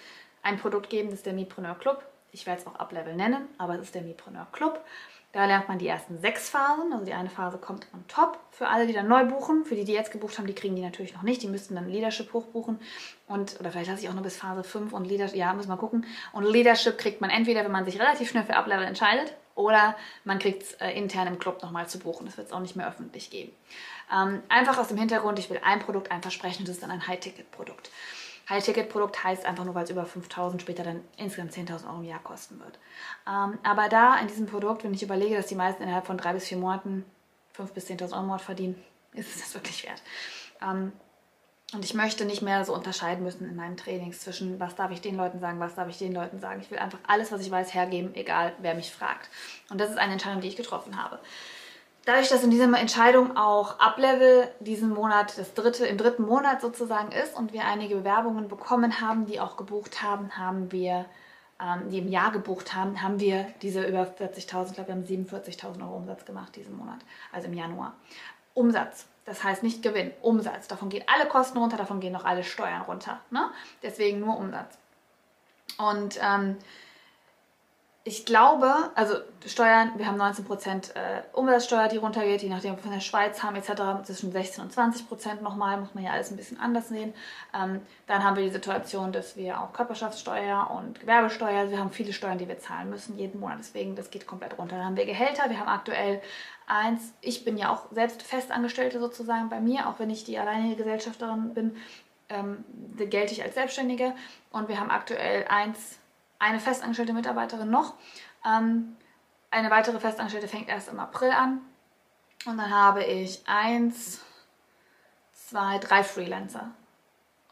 ein 0.43 0.59
Produkt 0.59 0.91
geben, 0.91 1.09
das 1.09 1.21
ist 1.21 1.27
der 1.27 1.33
Mipreneur 1.33 1.75
Club. 1.75 2.05
Ich 2.31 2.47
werde 2.47 2.61
es 2.61 2.67
auch 2.67 2.79
Uplevel 2.79 3.15
nennen, 3.15 3.49
aber 3.59 3.75
es 3.75 3.83
ist 3.83 3.95
der 3.95 4.03
Mipreneur 4.03 4.47
Club. 4.53 4.85
Da 5.35 5.47
lernt 5.47 5.67
man 5.69 5.79
die 5.79 5.89
ersten 5.89 6.21
sechs 6.21 6.49
Phasen. 6.49 6.93
Also 6.93 7.05
die 7.05 7.13
eine 7.13 7.29
Phase 7.29 7.59
kommt 7.59 7.89
on 7.93 8.07
top 8.07 8.39
für 8.53 8.69
alle, 8.69 8.87
die 8.87 8.93
dann 8.93 9.09
neu 9.09 9.25
buchen. 9.25 9.65
Für 9.65 9.75
die, 9.75 9.85
die 9.85 9.93
jetzt 9.93 10.13
gebucht 10.13 10.39
haben, 10.39 10.47
die 10.47 10.55
kriegen 10.55 10.77
die 10.77 10.83
natürlich 10.83 11.13
noch 11.13 11.23
nicht. 11.23 11.43
Die 11.43 11.49
müssten 11.49 11.75
dann 11.75 11.89
Leadership 11.89 12.33
hochbuchen. 12.33 12.79
Und, 13.27 13.59
oder 13.59 13.73
vielleicht 13.73 13.91
lasse 13.91 14.03
ich 14.05 14.09
auch 14.09 14.15
nur 14.15 14.23
bis 14.23 14.37
Phase 14.37 14.63
5 14.63 14.93
und 14.93 15.07
Leadership, 15.07 15.37
ja, 15.37 15.53
müssen 15.53 15.71
wir 15.71 15.77
gucken. 15.77 16.07
Und 16.33 16.45
Leadership 16.45 16.99
kriegt 16.99 17.21
man 17.21 17.31
entweder, 17.31 17.65
wenn 17.65 17.73
man 17.73 17.85
sich 17.85 18.01
relativ 18.01 18.31
schnell 18.31 18.45
für 18.45 18.55
Uplevel 18.55 18.85
entscheidet, 18.85 19.35
oder 19.57 19.97
man 20.25 20.39
kriegt 20.39 20.63
es 20.63 20.73
äh, 20.75 20.91
intern 20.91 21.27
im 21.27 21.39
Club 21.39 21.63
nochmal 21.63 21.89
zu 21.89 21.99
buchen. 21.99 22.27
Das 22.27 22.37
wird 22.37 22.49
es 22.49 22.53
auch 22.53 22.61
nicht 22.61 22.77
mehr 22.77 22.89
öffentlich 22.89 23.31
geben. 23.31 23.53
Ähm, 24.13 24.43
einfach 24.49 24.79
aus 24.79 24.89
dem 24.89 24.99
Hintergrund, 24.99 25.39
ich 25.39 25.51
will 25.51 25.61
ein 25.65 25.81
Produkt, 25.81 26.11
ein 26.11 26.23
Versprechen, 26.23 26.65
das 26.65 26.77
ist 26.77 26.83
dann 26.83 26.91
ein 26.91 27.07
High-Ticket-Produkt. 27.07 27.91
High-Ticket-Produkt 28.49 29.25
heißt 29.25 29.47
einfach 29.47 29.65
nur, 29.65 29.75
weil 29.75 29.85
es 29.85 29.91
über 29.91 30.05
5.000, 30.05 30.61
später 30.61 30.85
dann 30.85 31.03
insgesamt 31.17 31.53
10.000 31.53 31.87
Euro 31.89 31.99
im 32.01 32.05
Jahr 32.05 32.23
kosten 32.23 32.61
wird. 32.61 32.79
Ähm, 33.27 33.59
aber 33.63 33.89
da 33.89 34.19
in 34.19 34.29
diesem 34.29 34.47
Produkt, 34.47 34.85
wenn 34.85 34.95
ich 34.95 35.03
überlege, 35.03 35.37
dass 35.37 35.47
die 35.47 35.55
meisten 35.55 35.83
innerhalb 35.83 36.07
von 36.07 36.19
drei 36.19 36.33
bis 36.33 36.47
vier 36.47 36.59
Monaten 36.59 37.05
5.000 37.57 37.73
bis 37.73 37.87
10.000 37.89 38.03
Euro 38.13 38.21
im 38.21 38.27
Monat 38.27 38.43
verdienen, 38.43 38.83
ist 39.13 39.35
es 39.35 39.43
das 39.43 39.55
wirklich 39.55 39.85
wert. 39.85 40.03
Ähm, 40.63 40.93
und 41.73 41.85
ich 41.85 41.95
möchte 41.95 42.25
nicht 42.25 42.43
mehr 42.43 42.65
so 42.65 42.75
unterscheiden 42.75 43.25
müssen 43.25 43.49
in 43.49 43.57
meinen 43.57 43.77
Trainings 43.77 44.21
zwischen, 44.21 44.61
was 44.61 44.77
darf 44.77 44.93
ich 44.93 45.01
den 45.01 45.17
Leuten 45.17 45.41
sagen, 45.41 45.59
was 45.59 45.75
darf 45.75 45.89
ich 45.89 45.99
den 45.99 46.13
Leuten 46.13 46.39
sagen. 46.39 46.61
Ich 46.61 46.71
will 46.71 46.79
einfach 46.79 47.01
alles, 47.09 47.33
was 47.33 47.41
ich 47.41 47.51
weiß, 47.51 47.75
hergeben, 47.75 48.15
egal 48.15 48.53
wer 48.59 48.75
mich 48.75 48.93
fragt. 48.93 49.29
Und 49.71 49.81
das 49.81 49.91
ist 49.91 49.99
eine 49.99 50.13
Entscheidung, 50.13 50.41
die 50.41 50.49
ich 50.49 50.57
getroffen 50.57 51.03
habe. 51.03 51.19
Dadurch, 52.05 52.29
dass 52.29 52.43
in 52.43 52.51
dieser 52.51 52.65
Entscheidung 52.79 53.37
auch 53.37 53.79
Uplevel 53.79 54.51
diesen 54.61 54.91
Monat 54.91 55.39
das 55.39 55.55
dritte, 55.55 55.87
im 55.87 55.97
dritten 55.97 56.25
Monat 56.25 56.61
sozusagen 56.61 57.13
ist 57.13 57.35
und 57.35 57.53
wir 57.55 57.65
einige 57.65 57.97
Bewerbungen 57.97 58.49
bekommen 58.49 59.01
haben, 59.01 59.25
die 59.25 59.41
auch 59.41 59.57
gebucht 59.57 60.03
haben, 60.03 60.37
haben 60.37 60.71
wir, 60.71 61.07
ähm, 61.59 61.89
die 61.89 61.99
im 61.99 62.09
Jahr 62.09 62.31
gebucht 62.31 62.75
haben, 62.75 63.01
haben 63.01 63.21
wir 63.21 63.47
diese 63.63 63.87
über 63.87 64.03
40.000, 64.03 64.37
ich 64.37 64.47
glaube, 64.47 64.89
wir 64.89 64.95
haben 64.95 65.05
47.000 65.05 65.81
Euro 65.81 65.97
Umsatz 65.97 66.27
gemacht 66.27 66.55
diesen 66.57 66.77
Monat, 66.77 66.99
also 67.33 67.49
im 67.49 67.55
Januar. 67.55 67.95
Umsatz, 68.53 69.07
das 69.25 69.43
heißt 69.43 69.63
nicht 69.63 69.83
Gewinn, 69.83 70.13
Umsatz. 70.21 70.69
Davon 70.69 70.91
gehen 70.91 71.05
alle 71.07 71.27
Kosten 71.27 71.57
runter, 71.57 71.79
davon 71.79 72.01
gehen 72.01 72.15
auch 72.17 72.25
alle 72.25 72.45
Steuern 72.45 72.83
runter. 72.83 73.21
Ne? 73.31 73.51
Deswegen 73.83 74.21
nur 74.21 74.37
Umsatz. 74.37 74.77
Und 75.79 76.19
ähm, 76.23 76.59
ich 78.07 78.27
glaube, 78.27 78.91
also 78.95 79.15
Steuern, 79.47 79.93
wir 79.97 80.07
haben 80.07 80.21
19% 80.21 80.95
äh, 80.95 81.23
Umsatzsteuer, 81.33 81.89
die 81.89 81.97
runtergeht, 81.97 82.43
je 82.43 82.51
nachdem, 82.51 82.73
ob 82.73 82.79
wir 82.79 82.83
von 82.83 82.93
der 82.93 83.01
Schweiz 83.01 83.43
haben 83.43 83.57
etc. 83.57 84.05
Zwischen 84.05 84.31
16 84.31 84.63
und 84.63 84.75
20% 84.75 85.41
nochmal, 85.41 85.81
muss 85.81 85.95
man 85.95 86.05
ja 86.05 86.11
alles 86.11 86.31
ein 86.31 86.37
bisschen 86.37 86.61
anders 86.61 86.91
sehen. 86.91 87.15
Ähm, 87.55 87.81
dann 88.07 88.23
haben 88.23 88.37
wir 88.37 88.45
die 88.45 88.51
Situation, 88.51 89.11
dass 89.11 89.39
wir 89.39 89.59
auch 89.59 89.73
Körperschaftssteuer 89.73 90.71
und 90.71 91.01
Gewerbesteuer, 91.01 91.61
also 91.61 91.73
wir 91.73 91.79
haben 91.79 91.93
viele 91.93 92.13
Steuern, 92.13 92.37
die 92.37 92.47
wir 92.47 92.59
zahlen 92.59 92.91
müssen 92.91 93.17
jeden 93.17 93.41
Monat, 93.41 93.61
deswegen 93.61 93.97
das 93.97 94.11
geht 94.11 94.27
komplett 94.27 94.59
runter. 94.59 94.77
Dann 94.77 94.85
haben 94.85 94.97
wir 94.99 95.07
Gehälter, 95.07 95.49
wir 95.49 95.59
haben 95.59 95.69
aktuell 95.69 96.21
eins, 96.67 97.15
ich 97.23 97.43
bin 97.47 97.57
ja 97.57 97.73
auch 97.73 97.91
selbst 97.91 98.23
Festangestellte 98.23 99.01
sozusagen 99.01 99.49
bei 99.49 99.61
mir, 99.61 99.89
auch 99.89 99.99
wenn 99.99 100.11
ich 100.11 100.25
die 100.25 100.39
alleinige 100.39 100.77
Gesellschafterin 100.77 101.55
bin, 101.55 101.77
ähm, 102.29 102.65
gelte 102.99 103.33
ich 103.33 103.43
als 103.43 103.55
Selbstständige 103.55 104.13
und 104.51 104.69
wir 104.69 104.79
haben 104.79 104.91
aktuell 104.91 105.47
eins 105.49 105.99
eine 106.39 106.61
festangestellte 106.61 107.13
Mitarbeiterin 107.13 107.71
noch. 107.71 107.95
Ähm, 108.45 108.97
eine 109.51 109.71
weitere 109.71 110.01
Festangestellte 110.01 110.49
fängt 110.49 110.69
erst 110.69 110.89
im 110.89 110.99
April 110.99 111.31
an. 111.31 111.61
Und 112.47 112.59
dann 112.59 112.71
habe 112.71 113.05
ich 113.05 113.43
eins, 113.47 114.21
zwei, 115.33 115.79
drei 115.79 116.03
Freelancer 116.05 116.71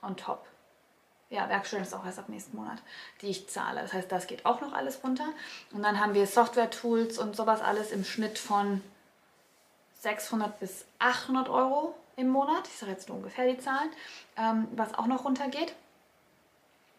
on 0.02 0.16
top. 0.16 0.46
Ja, 1.30 1.48
Werkstudent 1.48 1.86
ist 1.86 1.94
auch 1.94 2.04
erst 2.04 2.18
ab 2.18 2.28
nächsten 2.28 2.56
Monat, 2.56 2.82
die 3.22 3.28
ich 3.28 3.48
zahle. 3.48 3.80
Das 3.80 3.94
heißt, 3.94 4.12
das 4.12 4.26
geht 4.26 4.44
auch 4.44 4.60
noch 4.60 4.74
alles 4.74 5.02
runter. 5.02 5.24
Und 5.72 5.82
dann 5.82 5.98
haben 5.98 6.12
wir 6.12 6.26
Software-Tools 6.26 7.18
und 7.18 7.34
sowas 7.34 7.62
alles 7.62 7.90
im 7.90 8.04
Schnitt 8.04 8.38
von 8.38 8.82
600 10.00 10.58
bis 10.60 10.84
800 10.98 11.48
Euro 11.48 11.94
im 12.16 12.28
Monat. 12.28 12.66
Ich 12.66 12.76
sage 12.76 12.92
jetzt 12.92 13.08
nur 13.08 13.16
ungefähr 13.16 13.48
die 13.50 13.58
Zahlen, 13.58 13.90
ähm, 14.36 14.68
was 14.72 14.92
auch 14.94 15.06
noch 15.06 15.24
runtergeht. 15.24 15.74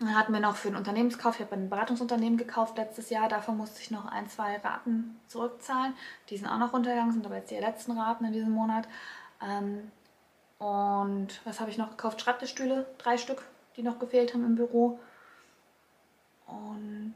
Dann 0.04 0.16
hatten 0.16 0.34
wir 0.34 0.42
noch 0.42 0.58
für 0.58 0.68
den 0.68 0.76
Unternehmenskauf, 0.76 1.36
ich 1.36 1.46
habe 1.46 1.56
ein 1.56 1.70
Beratungsunternehmen 1.70 2.38
gekauft 2.38 2.78
letztes 2.78 3.10
Jahr, 3.10 3.30
davon 3.30 3.56
musste 3.56 3.80
ich 3.80 3.90
noch 3.90 4.06
ein, 4.06 4.28
zwei 4.28 4.58
Raten 4.58 5.18
zurückzahlen. 5.30 5.94
Die 6.30 6.36
sind 6.36 6.50
auch 6.50 6.58
noch 6.58 6.74
runtergegangen, 6.74 7.14
sind 7.14 7.26
aber 7.26 7.38
jetzt 7.38 7.52
die 7.52 7.56
letzten 7.56 7.98
Raten 7.98 8.26
in 8.26 8.34
diesem 8.34 8.52
Monat. 8.52 8.86
Ähm, 9.42 9.92
und 10.60 11.30
was 11.46 11.62
habe 11.62 11.72
ich 11.72 11.78
noch 11.78 11.92
gekauft? 11.92 12.20
Schreibtischstühle, 12.20 12.86
drei 12.98 13.18
Stück, 13.18 13.44
die 13.78 13.82
noch 13.82 13.98
gefehlt 13.98 14.34
haben 14.34 14.46
im 14.46 14.56
Büro. 14.56 15.00
Und 16.48 17.14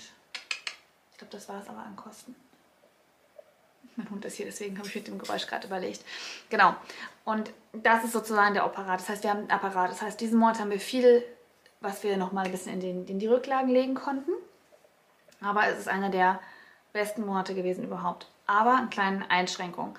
ich 1.12 1.18
glaube, 1.18 1.32
das 1.32 1.50
war 1.50 1.60
es 1.60 1.68
aber 1.68 1.80
an 1.80 1.98
Kosten. 1.98 2.36
Mein 3.98 4.10
Hund 4.10 4.24
ist 4.24 4.36
hier, 4.36 4.46
deswegen 4.46 4.78
habe 4.78 4.88
ich 4.88 4.96
mit 4.96 5.08
dem 5.08 5.20
Geräusch 5.20 5.46
gerade 5.46 5.68
überlegt. 5.68 6.06
Genau. 6.50 6.74
Und 7.26 7.52
das 7.74 8.06
ist 8.06 8.14
sozusagen 8.14 8.54
der 8.54 8.64
Apparat. 8.64 9.02
Das 9.02 9.10
heißt, 9.10 9.24
wir 9.24 9.32
haben 9.32 9.40
einen 9.40 9.52
Apparat. 9.52 9.92
Das 9.92 10.02
heißt, 10.02 10.22
diesen 10.22 10.40
Monat 10.40 10.62
haben 10.62 10.70
wir 10.70 10.80
viel 10.80 11.26
was 11.82 12.04
wir 12.04 12.18
nochmal 12.18 12.46
ein 12.46 12.52
bisschen 12.52 12.74
in, 12.74 12.80
den, 12.80 13.06
in 13.06 13.20
die 13.20 13.28
Rücklagen 13.28 13.70
legen 13.70 13.96
konnten. 13.96 14.32
Aber 15.42 15.68
es 15.68 15.78
ist 15.78 15.88
einer 15.88 16.10
der 16.10 16.40
besten 16.94 17.26
Monate 17.26 17.54
gewesen 17.54 17.84
überhaupt. 17.84 18.28
Aber 18.48 18.76
eine 18.76 18.88
kleine 18.88 19.30
Einschränkung. 19.30 19.98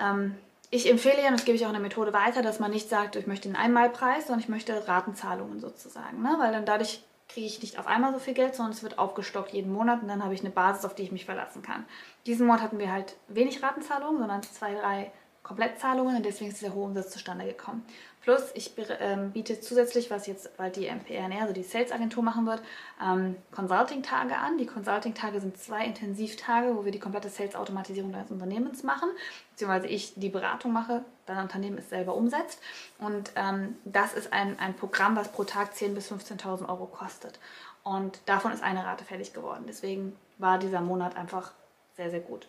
Ähm, 0.00 0.36
ich 0.70 0.90
empfehle 0.90 1.20
ja, 1.20 1.28
und 1.28 1.34
das 1.34 1.44
gebe 1.44 1.56
ich 1.56 1.64
auch 1.64 1.68
in 1.68 1.74
der 1.74 1.82
Methode 1.82 2.12
weiter, 2.12 2.42
dass 2.42 2.58
man 2.58 2.70
nicht 2.70 2.88
sagt, 2.88 3.14
ich 3.16 3.26
möchte 3.26 3.48
einen 3.48 3.56
Einmalpreis, 3.56 4.26
sondern 4.26 4.40
ich 4.40 4.48
möchte 4.48 4.88
Ratenzahlungen 4.88 5.60
sozusagen. 5.60 6.22
Ne? 6.22 6.34
Weil 6.38 6.52
dann 6.52 6.64
dadurch 6.64 7.04
kriege 7.28 7.46
ich 7.46 7.60
nicht 7.62 7.78
auf 7.78 7.86
einmal 7.86 8.12
so 8.12 8.18
viel 8.18 8.34
Geld, 8.34 8.54
sondern 8.54 8.72
es 8.72 8.82
wird 8.82 8.98
aufgestockt 8.98 9.52
jeden 9.52 9.72
Monat 9.72 10.02
und 10.02 10.08
dann 10.08 10.22
habe 10.24 10.34
ich 10.34 10.40
eine 10.40 10.50
Basis, 10.50 10.84
auf 10.84 10.94
die 10.94 11.02
ich 11.02 11.12
mich 11.12 11.24
verlassen 11.24 11.62
kann. 11.62 11.84
Diesen 12.26 12.46
Monat 12.46 12.62
hatten 12.62 12.78
wir 12.78 12.92
halt 12.92 13.16
wenig 13.28 13.62
Ratenzahlungen, 13.62 14.18
sondern 14.18 14.42
zwei, 14.42 14.74
drei 14.74 15.12
Komplettzahlungen 15.42 16.16
und 16.16 16.24
deswegen 16.24 16.50
ist 16.50 16.60
dieser 16.60 16.74
hohe 16.74 16.84
Umsatz 16.84 17.10
zustande 17.10 17.44
gekommen. 17.44 17.84
Plus, 18.22 18.52
ich 18.54 18.74
ähm, 19.00 19.32
biete 19.32 19.60
zusätzlich, 19.60 20.08
was 20.08 20.28
jetzt 20.28 20.56
bald 20.56 20.76
die 20.76 20.86
MPRNR, 20.86 21.42
also 21.42 21.52
die 21.52 21.64
Sales-Agentur 21.64 22.22
machen 22.22 22.46
wird, 22.46 22.62
ähm, 23.04 23.34
Consulting-Tage 23.50 24.36
an. 24.36 24.58
Die 24.58 24.66
Consulting-Tage 24.66 25.40
sind 25.40 25.58
zwei 25.58 25.84
Intensivtage, 25.84 26.76
wo 26.76 26.84
wir 26.84 26.92
die 26.92 27.00
komplette 27.00 27.28
Sales-Automatisierung 27.28 28.12
deines 28.12 28.30
Unternehmens 28.30 28.84
machen, 28.84 29.08
beziehungsweise 29.50 29.88
ich 29.88 30.14
die 30.14 30.28
Beratung 30.28 30.72
mache, 30.72 31.04
dein 31.26 31.38
Unternehmen 31.38 31.78
es 31.78 31.90
selber 31.90 32.14
umsetzt. 32.14 32.60
Und 32.98 33.32
ähm, 33.34 33.76
das 33.84 34.14
ist 34.14 34.32
ein, 34.32 34.56
ein 34.60 34.74
Programm, 34.74 35.16
was 35.16 35.32
pro 35.32 35.42
Tag 35.42 35.72
10.000 35.72 35.94
bis 35.94 36.12
15.000 36.12 36.68
Euro 36.68 36.86
kostet. 36.86 37.40
Und 37.82 38.20
davon 38.26 38.52
ist 38.52 38.62
eine 38.62 38.84
Rate 38.84 39.04
fällig 39.04 39.32
geworden. 39.32 39.64
Deswegen 39.66 40.16
war 40.38 40.60
dieser 40.60 40.80
Monat 40.80 41.16
einfach 41.16 41.50
sehr, 41.96 42.10
sehr 42.10 42.20
gut. 42.20 42.46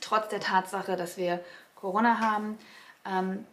Trotz 0.00 0.28
der 0.28 0.40
Tatsache, 0.40 0.96
dass 0.96 1.16
wir 1.16 1.40
Corona 1.80 2.20
haben, 2.20 2.58
ähm, 3.06 3.46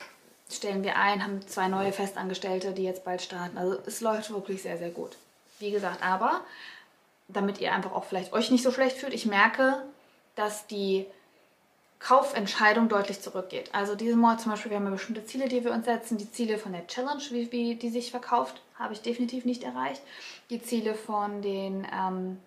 stellen 0.52 0.84
wir 0.84 0.98
ein, 0.98 1.24
haben 1.24 1.46
zwei 1.48 1.68
neue 1.68 1.92
Festangestellte, 1.92 2.72
die 2.72 2.84
jetzt 2.84 3.04
bald 3.04 3.22
starten. 3.22 3.58
Also 3.58 3.78
es 3.86 4.02
läuft 4.02 4.32
wirklich 4.32 4.62
sehr, 4.62 4.78
sehr 4.78 4.90
gut. 4.90 5.18
Wie 5.60 5.72
gesagt, 5.72 6.04
aber 6.04 6.42
damit 7.28 7.60
ihr 7.60 7.74
einfach 7.74 7.92
auch 7.92 8.06
vielleicht 8.06 8.34
euch 8.34 8.52
nicht 8.52 8.64
so 8.64 8.72
schlecht 8.72 8.98
fühlt, 8.98 9.14
ich 9.14 9.26
merke, 9.26 9.84
dass 10.36 10.68
die 10.68 11.06
Kaufentscheidung 12.00 12.90
deutlich 12.90 13.22
zurückgeht. 13.22 13.74
Also 13.74 13.96
diesen 13.96 14.20
Monat 14.20 14.42
zum 14.42 14.52
Beispiel, 14.52 14.70
wir 14.70 14.78
haben 14.78 14.86
ja 14.86 14.92
bestimmte 14.92 15.26
Ziele, 15.26 15.48
die 15.48 15.64
wir 15.64 15.72
uns 15.72 15.86
setzen. 15.86 16.18
Die 16.18 16.32
Ziele 16.32 16.58
von 16.58 16.72
der 16.72 16.86
Challenge, 16.88 17.24
wie, 17.32 17.52
wie 17.52 17.76
die 17.76 17.90
sich 17.90 18.12
verkauft, 18.12 18.62
habe 18.76 18.94
ich 18.94 19.02
definitiv 19.02 19.46
nicht 19.46 19.64
erreicht. 19.64 20.02
Die 20.50 20.62
Ziele 20.62 20.94
von 20.94 21.42
den 21.42 21.88
ähm, 21.92 22.38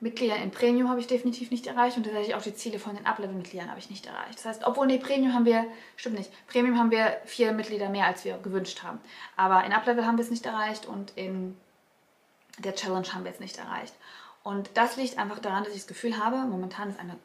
Mitglieder 0.00 0.36
in 0.36 0.50
Premium 0.50 0.88
habe 0.88 0.98
ich 0.98 1.06
definitiv 1.06 1.50
nicht 1.50 1.66
erreicht 1.66 1.98
und 1.98 2.04
tatsächlich 2.04 2.34
auch 2.34 2.42
die 2.42 2.54
Ziele 2.54 2.78
von 2.78 2.96
den 2.96 3.04
Up-Level-Mitgliedern 3.04 3.68
habe 3.68 3.78
ich 3.78 3.90
nicht 3.90 4.06
erreicht. 4.06 4.38
Das 4.38 4.46
heißt, 4.46 4.66
obwohl, 4.66 4.86
nee, 4.86 4.98
Premium 4.98 5.34
haben 5.34 5.44
wir, 5.44 5.66
stimmt 5.96 6.16
nicht, 6.16 6.30
Premium 6.46 6.78
haben 6.78 6.90
wir 6.90 7.20
vier 7.26 7.52
Mitglieder 7.52 7.90
mehr, 7.90 8.06
als 8.06 8.24
wir 8.24 8.38
gewünscht 8.38 8.82
haben. 8.82 8.98
Aber 9.36 9.62
in 9.64 9.72
Up-Level 9.72 10.06
haben 10.06 10.16
wir 10.16 10.24
es 10.24 10.30
nicht 10.30 10.46
erreicht 10.46 10.86
und 10.86 11.12
in 11.16 11.54
der 12.58 12.74
Challenge 12.74 13.12
haben 13.12 13.24
wir 13.24 13.30
es 13.30 13.40
nicht 13.40 13.58
erreicht. 13.58 13.94
Und 14.42 14.70
das 14.74 14.96
liegt 14.96 15.18
einfach 15.18 15.38
daran, 15.38 15.64
dass 15.64 15.74
ich 15.74 15.80
das 15.80 15.88
Gefühl 15.88 16.16
habe, 16.16 16.36
momentan 16.48 16.88
ist 16.88 16.98
eine 16.98 17.16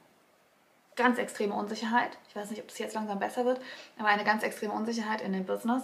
ganz 0.97 1.17
extreme 1.17 1.53
Unsicherheit. 1.53 2.17
Ich 2.29 2.35
weiß 2.35 2.49
nicht, 2.49 2.61
ob 2.61 2.67
das 2.67 2.77
jetzt 2.77 2.95
langsam 2.95 3.19
besser 3.19 3.45
wird, 3.45 3.61
aber 3.97 4.09
eine 4.09 4.23
ganz 4.25 4.43
extreme 4.43 4.73
Unsicherheit 4.73 5.21
in 5.21 5.33
dem 5.33 5.45
Business 5.45 5.83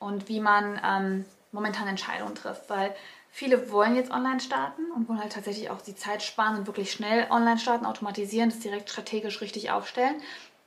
und 0.00 0.28
wie 0.28 0.40
man 0.40 0.80
ähm, 0.84 1.24
momentan 1.52 1.86
Entscheidungen 1.86 2.34
trifft. 2.34 2.68
Weil 2.68 2.94
Viele 3.34 3.72
wollen 3.72 3.96
jetzt 3.96 4.10
online 4.10 4.40
starten 4.40 4.90
und 4.94 5.08
wollen 5.08 5.18
halt 5.18 5.32
tatsächlich 5.32 5.70
auch 5.70 5.80
die 5.80 5.96
Zeit 5.96 6.22
sparen 6.22 6.58
und 6.58 6.66
wirklich 6.66 6.92
schnell 6.92 7.26
online 7.30 7.58
starten, 7.58 7.86
automatisieren, 7.86 8.50
das 8.50 8.58
direkt 8.58 8.90
strategisch 8.90 9.40
richtig 9.40 9.70
aufstellen. 9.70 10.20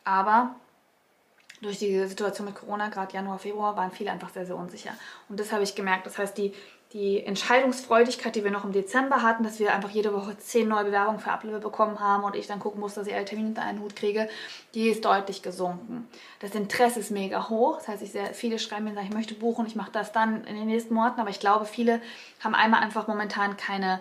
Aber 0.04 0.56
durch 1.62 1.78
die 1.78 2.08
Situation 2.08 2.48
mit 2.48 2.56
Corona, 2.56 2.90
gerade 2.90 3.14
Januar, 3.14 3.38
Februar, 3.38 3.78
waren 3.78 3.92
viele 3.92 4.12
einfach 4.12 4.30
sehr, 4.30 4.48
sehr 4.48 4.56
unsicher. 4.56 4.92
Und 5.30 5.40
das 5.40 5.52
habe 5.52 5.62
ich 5.62 5.76
gemerkt. 5.76 6.08
Das 6.08 6.18
heißt, 6.18 6.36
die 6.40 6.54
die 6.94 7.26
Entscheidungsfreudigkeit, 7.26 8.36
die 8.36 8.44
wir 8.44 8.52
noch 8.52 8.64
im 8.64 8.72
Dezember 8.72 9.22
hatten, 9.22 9.44
dass 9.44 9.60
wir 9.60 9.74
einfach 9.74 9.90
jede 9.90 10.14
Woche 10.14 10.38
zehn 10.38 10.68
neue 10.68 10.86
Bewerbungen 10.86 11.20
für 11.20 11.32
Ablevel 11.32 11.60
bekommen 11.60 12.00
haben 12.00 12.24
und 12.24 12.36
ich 12.36 12.48
dann 12.48 12.60
gucken 12.60 12.80
muss, 12.80 12.94
dass 12.94 13.08
ich 13.08 13.14
alle 13.14 13.26
Termine 13.26 13.50
unter 13.50 13.64
einen 13.64 13.82
Hut 13.82 13.96
kriege, 13.96 14.30
die 14.74 14.90
ist 14.90 15.04
deutlich 15.04 15.42
gesunken. 15.42 16.08
Das 16.40 16.56
Interesse 16.56 17.00
ist 17.00 17.12
mega 17.12 17.50
hoch. 17.50 17.78
Das 17.78 17.88
heißt, 17.88 18.04
ich 18.04 18.12
sehr, 18.12 18.34
viele 18.34 18.60
schreiben 18.60 18.86
mir, 18.86 18.94
sagen, 18.94 19.08
ich 19.08 19.14
möchte 19.14 19.34
buchen, 19.34 19.66
ich 19.66 19.76
mache 19.76 19.92
das 19.92 20.12
dann 20.12 20.46
in 20.46 20.56
den 20.56 20.68
nächsten 20.68 20.94
Monaten, 20.94 21.20
aber 21.20 21.30
ich 21.30 21.40
glaube, 21.40 21.66
viele 21.66 22.02
haben 22.42 22.56
einmal 22.56 22.82
einfach 22.82 23.08
momentan 23.08 23.58
keine, 23.58 24.00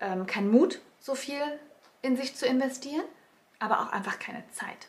ähm, 0.00 0.26
keinen 0.26 0.50
Mut, 0.50 0.80
so 1.00 1.14
viel 1.14 1.40
in 2.02 2.16
sich 2.16 2.36
zu 2.36 2.46
investieren, 2.46 3.04
aber 3.58 3.80
auch 3.80 3.92
einfach 3.92 4.18
keine 4.18 4.44
Zeit. 4.52 4.88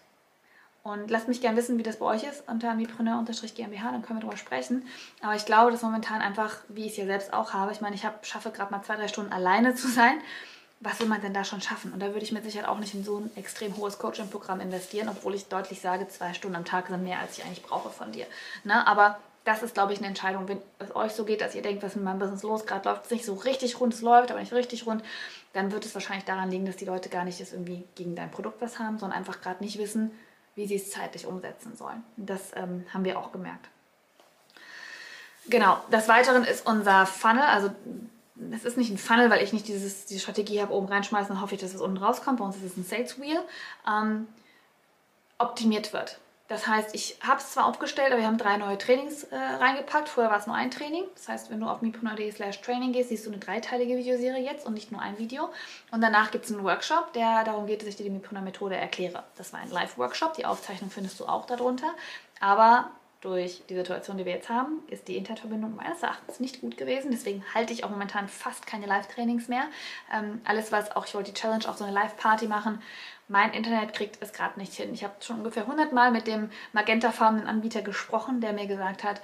Und 0.81 1.11
lasst 1.11 1.27
mich 1.27 1.41
gerne 1.41 1.57
wissen, 1.57 1.77
wie 1.77 1.83
das 1.83 1.97
bei 1.97 2.05
euch 2.05 2.23
ist 2.23 2.43
unter 2.47 2.73
mipreneur-gmbh, 2.73 3.91
dann 3.91 4.01
können 4.01 4.19
wir 4.19 4.21
darüber 4.21 4.37
sprechen. 4.37 4.85
Aber 5.21 5.35
ich 5.35 5.45
glaube, 5.45 5.71
dass 5.71 5.81
momentan 5.81 6.21
einfach, 6.21 6.55
wie 6.69 6.85
ich 6.85 6.91
es 6.91 6.97
ja 6.97 7.05
selbst 7.05 7.33
auch 7.33 7.53
habe, 7.53 7.71
ich 7.71 7.81
meine, 7.81 7.95
ich 7.95 8.05
hab, 8.05 8.25
schaffe 8.25 8.51
gerade 8.51 8.71
mal 8.71 8.81
zwei, 8.81 8.95
drei 8.95 9.07
Stunden 9.07 9.33
alleine 9.33 9.75
zu 9.75 9.87
sein. 9.89 10.19
Was 10.79 11.01
will 11.01 11.07
man 11.07 11.21
denn 11.21 11.33
da 11.33 11.43
schon 11.43 11.59
schaffen? 11.59 11.91
Und 11.91 11.99
da 11.99 12.07
würde 12.07 12.21
ich 12.21 12.31
mit 12.31 12.45
Sicherheit 12.45 12.69
auch 12.69 12.79
nicht 12.79 12.93
in 12.93 13.03
so 13.03 13.17
ein 13.17 13.29
extrem 13.35 13.75
hohes 13.75 13.99
Coaching-Programm 13.99 14.61
investieren, 14.61 15.09
obwohl 15.09 15.35
ich 15.35 15.47
deutlich 15.47 15.81
sage, 15.81 16.07
zwei 16.07 16.33
Stunden 16.33 16.55
am 16.55 16.63
Tag 16.63 16.87
sind 16.87 17.03
mehr, 17.03 17.19
als 17.19 17.37
ich 17.37 17.43
eigentlich 17.43 17.63
brauche 17.63 17.89
von 17.89 18.13
dir. 18.13 18.25
Ne? 18.63 18.87
Aber 18.87 19.19
das 19.43 19.63
ist, 19.63 19.73
glaube 19.73 19.93
ich, 19.93 19.99
eine 19.99 20.07
Entscheidung, 20.07 20.47
wenn 20.47 20.61
es 20.79 20.95
euch 20.95 21.11
so 21.11 21.25
geht, 21.25 21.41
dass 21.41 21.55
ihr 21.55 21.61
denkt, 21.61 21.83
was 21.83 21.91
ist 21.91 21.95
mit 21.97 22.05
meinem 22.05 22.19
Business 22.19 22.43
los? 22.43 22.65
Gerade 22.65 22.87
läuft 22.87 23.05
es 23.05 23.11
nicht 23.11 23.25
so 23.25 23.33
richtig 23.33 23.79
rund, 23.79 23.93
es 23.93 24.01
läuft 24.01 24.31
aber 24.31 24.39
nicht 24.39 24.53
richtig 24.53 24.85
rund, 24.85 25.03
dann 25.53 25.71
wird 25.71 25.85
es 25.85 25.93
wahrscheinlich 25.93 26.25
daran 26.25 26.51
liegen, 26.51 26.65
dass 26.65 26.77
die 26.77 26.85
Leute 26.85 27.09
gar 27.09 27.25
nicht 27.25 27.41
das 27.41 27.51
irgendwie 27.51 27.83
gegen 27.95 28.15
dein 28.15 28.31
Produkt 28.31 28.61
was 28.61 28.79
haben, 28.79 28.99
sondern 28.99 29.17
einfach 29.17 29.41
gerade 29.41 29.63
nicht 29.63 29.77
wissen, 29.79 30.11
wie 30.59 30.67
sie 30.67 30.75
es 30.75 30.91
zeitlich 30.91 31.25
umsetzen 31.25 31.73
sollen. 31.77 32.03
Das 32.17 32.51
ähm, 32.53 32.85
haben 32.93 33.05
wir 33.05 33.17
auch 33.17 33.31
gemerkt. 33.31 33.69
Genau, 35.47 35.77
des 35.89 36.09
Weiteren 36.09 36.43
ist 36.43 36.67
unser 36.67 37.05
Funnel, 37.05 37.43
also 37.43 37.71
es 38.51 38.65
ist 38.65 38.77
nicht 38.77 38.91
ein 38.91 38.97
Funnel, 38.97 39.29
weil 39.29 39.41
ich 39.41 39.53
nicht 39.53 39.69
dieses, 39.69 40.05
diese 40.05 40.19
Strategie 40.19 40.61
habe, 40.61 40.73
oben 40.73 40.87
reinschmeißen, 40.87 41.29
dann 41.29 41.41
hoffe 41.41 41.55
ich, 41.55 41.61
dass 41.61 41.73
es 41.73 41.79
unten 41.79 41.97
rauskommt. 41.97 42.39
Bei 42.39 42.45
uns 42.45 42.57
ist 42.57 42.63
es 42.63 42.77
ein 42.77 42.83
Sales 42.83 43.19
Wheel, 43.21 43.39
ähm, 43.87 44.27
optimiert 45.37 45.93
wird. 45.93 46.19
Das 46.49 46.65
heißt, 46.65 46.95
ich 46.95 47.15
habe 47.21 47.39
es 47.39 47.51
zwar 47.51 47.67
aufgestellt, 47.67 48.11
aber 48.11 48.21
wir 48.21 48.27
haben 48.27 48.39
drei 48.39 48.57
neue 48.57 48.77
Trainings 48.79 49.23
äh, 49.25 49.35
reingepackt. 49.35 50.09
Vorher 50.09 50.31
war 50.31 50.39
es 50.39 50.47
nur 50.47 50.55
ein 50.55 50.71
Training. 50.71 51.03
Das 51.13 51.29
heißt, 51.29 51.51
wenn 51.51 51.59
du 51.59 51.67
auf 51.67 51.83
mipreneur.de 51.83 52.31
slash 52.31 52.59
training 52.61 52.91
gehst, 52.91 53.09
siehst 53.09 53.27
du 53.27 53.29
eine 53.29 53.37
dreiteilige 53.37 53.95
Videoserie 53.95 54.43
jetzt 54.43 54.65
und 54.65 54.73
nicht 54.73 54.91
nur 54.91 54.99
ein 54.99 55.19
Video. 55.19 55.49
Und 55.91 56.01
danach 56.01 56.31
gibt 56.31 56.45
es 56.45 56.51
einen 56.51 56.63
Workshop, 56.63 57.13
der 57.13 57.43
darum 57.43 57.67
geht, 57.67 57.81
dass 57.81 57.89
ich 57.89 57.97
dir 57.97 58.03
die 58.03 58.09
Mipreneur-Methode 58.09 58.75
erkläre. 58.75 59.23
Das 59.37 59.53
war 59.53 59.59
ein 59.59 59.69
Live-Workshop. 59.69 60.33
Die 60.33 60.45
Aufzeichnung 60.47 60.89
findest 60.89 61.19
du 61.19 61.27
auch 61.27 61.45
darunter. 61.45 61.93
Aber 62.39 62.89
durch 63.21 63.61
die 63.69 63.75
Situation, 63.75 64.17
die 64.17 64.25
wir 64.25 64.33
jetzt 64.33 64.49
haben, 64.49 64.79
ist 64.87 65.07
die 65.07 65.17
Internetverbindung 65.17 65.75
meines 65.75 66.01
Erachtens 66.01 66.39
nicht 66.39 66.61
gut 66.61 66.77
gewesen. 66.77 67.11
Deswegen 67.11 67.43
halte 67.53 67.73
ich 67.73 67.83
auch 67.83 67.91
momentan 67.91 68.27
fast 68.27 68.65
keine 68.65 68.87
Live-Trainings 68.87 69.49
mehr. 69.49 69.65
Ähm, 70.11 70.41
alles, 70.45 70.71
was 70.71 70.95
auch, 70.95 71.05
ich 71.05 71.13
wollte 71.13 71.31
die 71.31 71.39
Challenge 71.39 71.69
auch 71.69 71.77
so 71.77 71.83
eine 71.83 71.93
Live-Party 71.93 72.47
machen 72.47 72.81
mein 73.29 73.53
Internet 73.53 73.93
kriegt 73.93 74.21
es 74.21 74.33
gerade 74.33 74.59
nicht 74.59 74.73
hin. 74.73 74.93
Ich 74.93 75.03
habe 75.03 75.13
schon 75.21 75.37
ungefähr 75.37 75.63
100 75.63 75.93
Mal 75.93 76.11
mit 76.11 76.27
dem 76.27 76.49
magentafarbenen 76.73 77.47
Anbieter 77.47 77.81
gesprochen, 77.81 78.41
der 78.41 78.53
mir 78.53 78.67
gesagt 78.67 79.03
hat, 79.03 79.21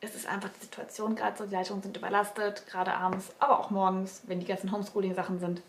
es 0.00 0.14
ist 0.14 0.26
einfach 0.26 0.50
die 0.50 0.64
Situation 0.64 1.16
gerade 1.16 1.36
so, 1.36 1.46
die 1.46 1.54
Leitungen 1.54 1.82
sind 1.82 1.96
überlastet, 1.96 2.66
gerade 2.66 2.94
abends, 2.94 3.32
aber 3.38 3.58
auch 3.58 3.70
morgens, 3.70 4.22
wenn 4.26 4.40
die 4.40 4.46
ganzen 4.46 4.70
Homeschooling-Sachen 4.70 5.40
sind, 5.40 5.62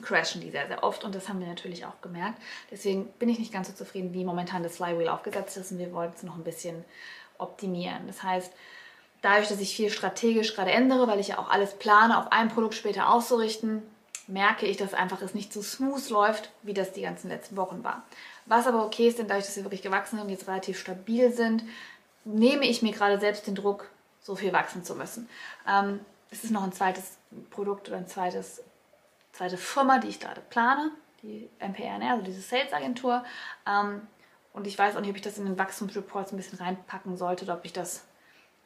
crashen 0.00 0.40
die 0.40 0.50
sehr, 0.50 0.66
sehr 0.66 0.82
oft 0.82 1.04
und 1.04 1.14
das 1.14 1.28
haben 1.28 1.38
wir 1.38 1.46
natürlich 1.46 1.86
auch 1.86 2.00
gemerkt. 2.02 2.40
Deswegen 2.70 3.06
bin 3.18 3.28
ich 3.28 3.38
nicht 3.38 3.52
ganz 3.52 3.68
so 3.68 3.74
zufrieden, 3.74 4.12
wie 4.12 4.24
momentan 4.24 4.62
das 4.62 4.76
Flywheel 4.76 5.08
aufgesetzt 5.08 5.56
ist 5.56 5.70
und 5.70 5.78
wir 5.78 5.92
wollten 5.92 6.14
es 6.16 6.22
noch 6.24 6.36
ein 6.36 6.44
bisschen 6.44 6.84
optimieren. 7.38 8.06
Das 8.06 8.22
heißt, 8.22 8.52
dadurch, 9.20 9.48
dass 9.48 9.60
ich 9.60 9.76
viel 9.76 9.90
strategisch 9.90 10.56
gerade 10.56 10.72
ändere, 10.72 11.06
weil 11.06 11.20
ich 11.20 11.28
ja 11.28 11.38
auch 11.38 11.50
alles 11.50 11.74
plane, 11.74 12.18
auf 12.18 12.32
ein 12.32 12.48
Produkt 12.48 12.74
später 12.74 13.12
auszurichten, 13.12 13.82
merke 14.28 14.66
ich, 14.66 14.76
dass 14.76 14.94
einfach 14.94 15.20
es 15.22 15.34
nicht 15.34 15.52
so 15.52 15.62
smooth 15.62 16.08
läuft, 16.10 16.50
wie 16.62 16.74
das 16.74 16.92
die 16.92 17.02
ganzen 17.02 17.28
letzten 17.28 17.56
Wochen 17.56 17.82
war. 17.84 18.02
Was 18.46 18.66
aber 18.66 18.84
okay 18.84 19.08
ist, 19.08 19.18
denn 19.18 19.28
dadurch, 19.28 19.46
dass 19.46 19.56
wir 19.56 19.64
wirklich 19.64 19.82
gewachsen 19.82 20.16
sind 20.16 20.26
und 20.26 20.30
jetzt 20.30 20.48
relativ 20.48 20.78
stabil 20.78 21.32
sind, 21.32 21.64
nehme 22.24 22.66
ich 22.66 22.82
mir 22.82 22.92
gerade 22.92 23.18
selbst 23.18 23.46
den 23.46 23.54
Druck, 23.54 23.90
so 24.20 24.36
viel 24.36 24.52
wachsen 24.52 24.84
zu 24.84 24.94
müssen. 24.94 25.28
Ähm, 25.68 26.00
es 26.30 26.44
ist 26.44 26.50
noch 26.50 26.62
ein 26.62 26.72
zweites 26.72 27.18
Produkt 27.50 27.88
oder 27.88 27.98
ein 27.98 28.06
zweites, 28.06 28.62
zweite 29.32 29.56
Firma, 29.56 29.98
die 29.98 30.08
ich 30.08 30.20
gerade 30.20 30.40
plane, 30.40 30.90
die 31.22 31.48
MPRNR, 31.58 32.12
also 32.12 32.24
diese 32.24 32.40
Sales-Agentur. 32.40 33.24
Ähm, 33.66 34.02
und 34.52 34.66
ich 34.66 34.78
weiß 34.78 34.96
auch 34.96 35.00
nicht, 35.00 35.10
ob 35.10 35.16
ich 35.16 35.22
das 35.22 35.38
in 35.38 35.46
den 35.46 35.58
Wachstumsreports 35.58 36.32
ein 36.32 36.36
bisschen 36.36 36.58
reinpacken 36.58 37.16
sollte 37.16 37.44
oder 37.44 37.54
ob 37.54 37.64
ich 37.64 37.72
das 37.72 38.04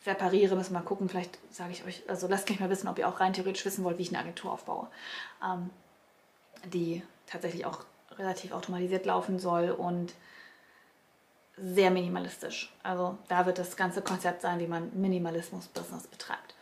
separiere, 0.07 0.57
müssen 0.57 0.73
wir 0.73 0.81
mal 0.81 0.87
gucken. 0.87 1.09
Vielleicht 1.09 1.38
sage 1.53 1.73
ich 1.73 1.85
euch, 1.85 2.03
also 2.09 2.27
lasst 2.29 2.49
mich 2.49 2.61
mal 2.61 2.71
wissen, 2.71 2.88
ob 2.88 2.99
ihr 2.99 3.09
auch 3.09 3.21
rein 3.21 3.35
theoretisch 3.35 3.64
wissen 3.66 3.85
wollt, 3.85 3.99
wie 3.99 4.03
ich 4.03 4.09
eine 4.09 4.21
Agentur 4.21 4.53
aufbaue, 4.53 4.87
ähm, 5.45 5.71
die 6.64 7.03
tatsächlich 7.27 7.66
auch 7.66 7.81
relativ 8.12 8.53
automatisiert 8.53 9.05
laufen 9.05 9.38
soll 9.38 9.71
und 9.71 10.14
sehr 11.59 11.90
minimalistisch. 11.90 12.73
Also 12.83 13.19
da 13.29 13.47
wird 13.47 13.59
das 13.59 13.77
ganze 13.77 14.01
Konzept 14.01 14.42
sein, 14.42 14.61
wie 14.61 14.66
man 14.66 14.90
Minimalismus-Business 14.95 16.07
betreibt. 16.07 16.55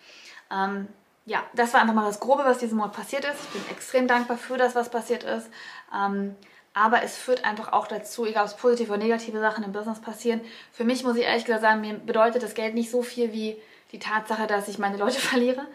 Ähm, 0.50 0.88
ja, 1.26 1.42
das 1.54 1.72
war 1.74 1.80
einfach 1.80 1.94
mal 1.94 2.06
das 2.06 2.20
Grobe, 2.20 2.44
was 2.44 2.58
diesen 2.58 2.78
Monat 2.78 2.92
passiert 2.92 3.24
ist. 3.24 3.40
Ich 3.42 3.50
bin 3.50 3.70
extrem 3.70 4.08
dankbar 4.08 4.38
für 4.38 4.56
das, 4.56 4.74
was 4.74 4.90
passiert 4.90 5.22
ist. 5.22 5.48
Ähm, 5.94 6.36
aber 6.74 7.02
es 7.02 7.16
führt 7.16 7.44
einfach 7.44 7.72
auch 7.72 7.86
dazu, 7.86 8.26
egal 8.26 8.42
ob 8.42 8.50
es 8.50 8.56
positive 8.56 8.92
oder 8.92 9.02
negative 9.02 9.38
Sachen 9.38 9.64
im 9.64 9.72
Business 9.72 10.00
passieren. 10.00 10.40
Für 10.72 10.84
mich 10.84 11.04
muss 11.04 11.16
ich 11.16 11.22
ehrlich 11.22 11.44
gesagt 11.44 11.62
sagen, 11.62 11.80
mir 11.80 11.94
bedeutet 11.94 12.42
das 12.42 12.54
Geld 12.54 12.74
nicht 12.74 12.90
so 12.90 13.02
viel 13.02 13.32
wie 13.32 13.56
die 13.92 14.00
Tatsache, 14.00 14.48
dass 14.48 14.68
ich 14.68 14.78
meine 14.78 14.96
Leute 14.96 15.18
verliere. 15.20 15.66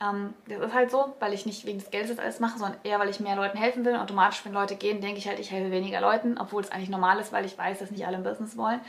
Ähm, 0.00 0.32
das 0.46 0.60
ist 0.60 0.74
halt 0.74 0.90
so, 0.90 1.14
weil 1.18 1.34
ich 1.34 1.44
nicht 1.44 1.66
wegen 1.66 1.80
des 1.80 1.90
Geldes 1.90 2.10
das 2.10 2.18
alles 2.20 2.40
mache, 2.40 2.58
sondern 2.58 2.78
eher, 2.84 2.98
weil 2.98 3.10
ich 3.10 3.20
mehr 3.20 3.36
Leuten 3.36 3.58
helfen 3.58 3.84
will. 3.84 3.96
Automatisch, 3.96 4.44
wenn 4.44 4.52
Leute 4.52 4.76
gehen, 4.76 5.00
denke 5.00 5.18
ich 5.18 5.28
halt, 5.28 5.38
ich 5.38 5.50
helfe 5.50 5.70
weniger 5.70 6.00
Leuten, 6.00 6.38
obwohl 6.38 6.62
es 6.62 6.70
eigentlich 6.70 6.88
normal 6.88 7.18
ist, 7.18 7.32
weil 7.32 7.44
ich 7.44 7.58
weiß, 7.58 7.80
dass 7.80 7.90
nicht 7.90 8.06
alle 8.06 8.16
ein 8.16 8.22
Business 8.22 8.56
wollen. 8.56 8.80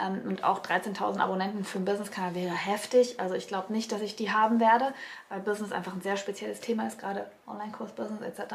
Ähm, 0.00 0.22
und 0.26 0.44
auch 0.44 0.62
13.000 0.62 1.18
Abonnenten 1.18 1.64
für 1.64 1.78
einen 1.78 1.84
Business-Kanal 1.84 2.34
wäre 2.34 2.54
heftig. 2.54 3.20
Also 3.20 3.34
ich 3.34 3.48
glaube 3.48 3.72
nicht, 3.72 3.90
dass 3.92 4.00
ich 4.00 4.16
die 4.16 4.30
haben 4.30 4.60
werde, 4.60 4.94
weil 5.28 5.40
Business 5.40 5.72
einfach 5.72 5.92
ein 5.92 6.00
sehr 6.00 6.16
spezielles 6.16 6.60
Thema 6.60 6.86
ist, 6.86 6.98
gerade 6.98 7.30
Online-Kurs-Business 7.46 8.22
etc. 8.22 8.54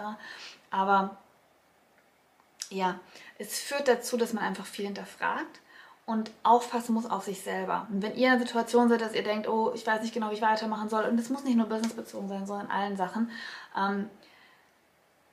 Aber 0.71 1.17
ja, 2.69 2.99
es 3.37 3.59
führt 3.59 3.87
dazu, 3.87 4.17
dass 4.17 4.33
man 4.33 4.43
einfach 4.43 4.65
viel 4.65 4.85
hinterfragt 4.85 5.61
und 6.05 6.31
aufpassen 6.43 6.93
muss 6.93 7.05
auf 7.05 7.25
sich 7.25 7.41
selber. 7.41 7.87
Und 7.91 8.01
wenn 8.01 8.15
ihr 8.15 8.27
in 8.27 8.33
einer 8.33 8.39
Situation 8.39 8.89
seid, 8.89 9.01
dass 9.01 9.13
ihr 9.13 9.23
denkt, 9.23 9.47
oh, 9.47 9.73
ich 9.75 9.85
weiß 9.85 10.01
nicht 10.01 10.13
genau, 10.13 10.29
wie 10.31 10.35
ich 10.35 10.41
weitermachen 10.41 10.89
soll, 10.89 11.03
und 11.03 11.19
es 11.19 11.29
muss 11.29 11.43
nicht 11.43 11.57
nur 11.57 11.67
businessbezogen 11.67 12.29
sein, 12.29 12.47
sondern 12.47 12.67
in 12.67 12.71
allen 12.71 12.97
Sachen, 12.97 13.29
ähm, 13.77 14.09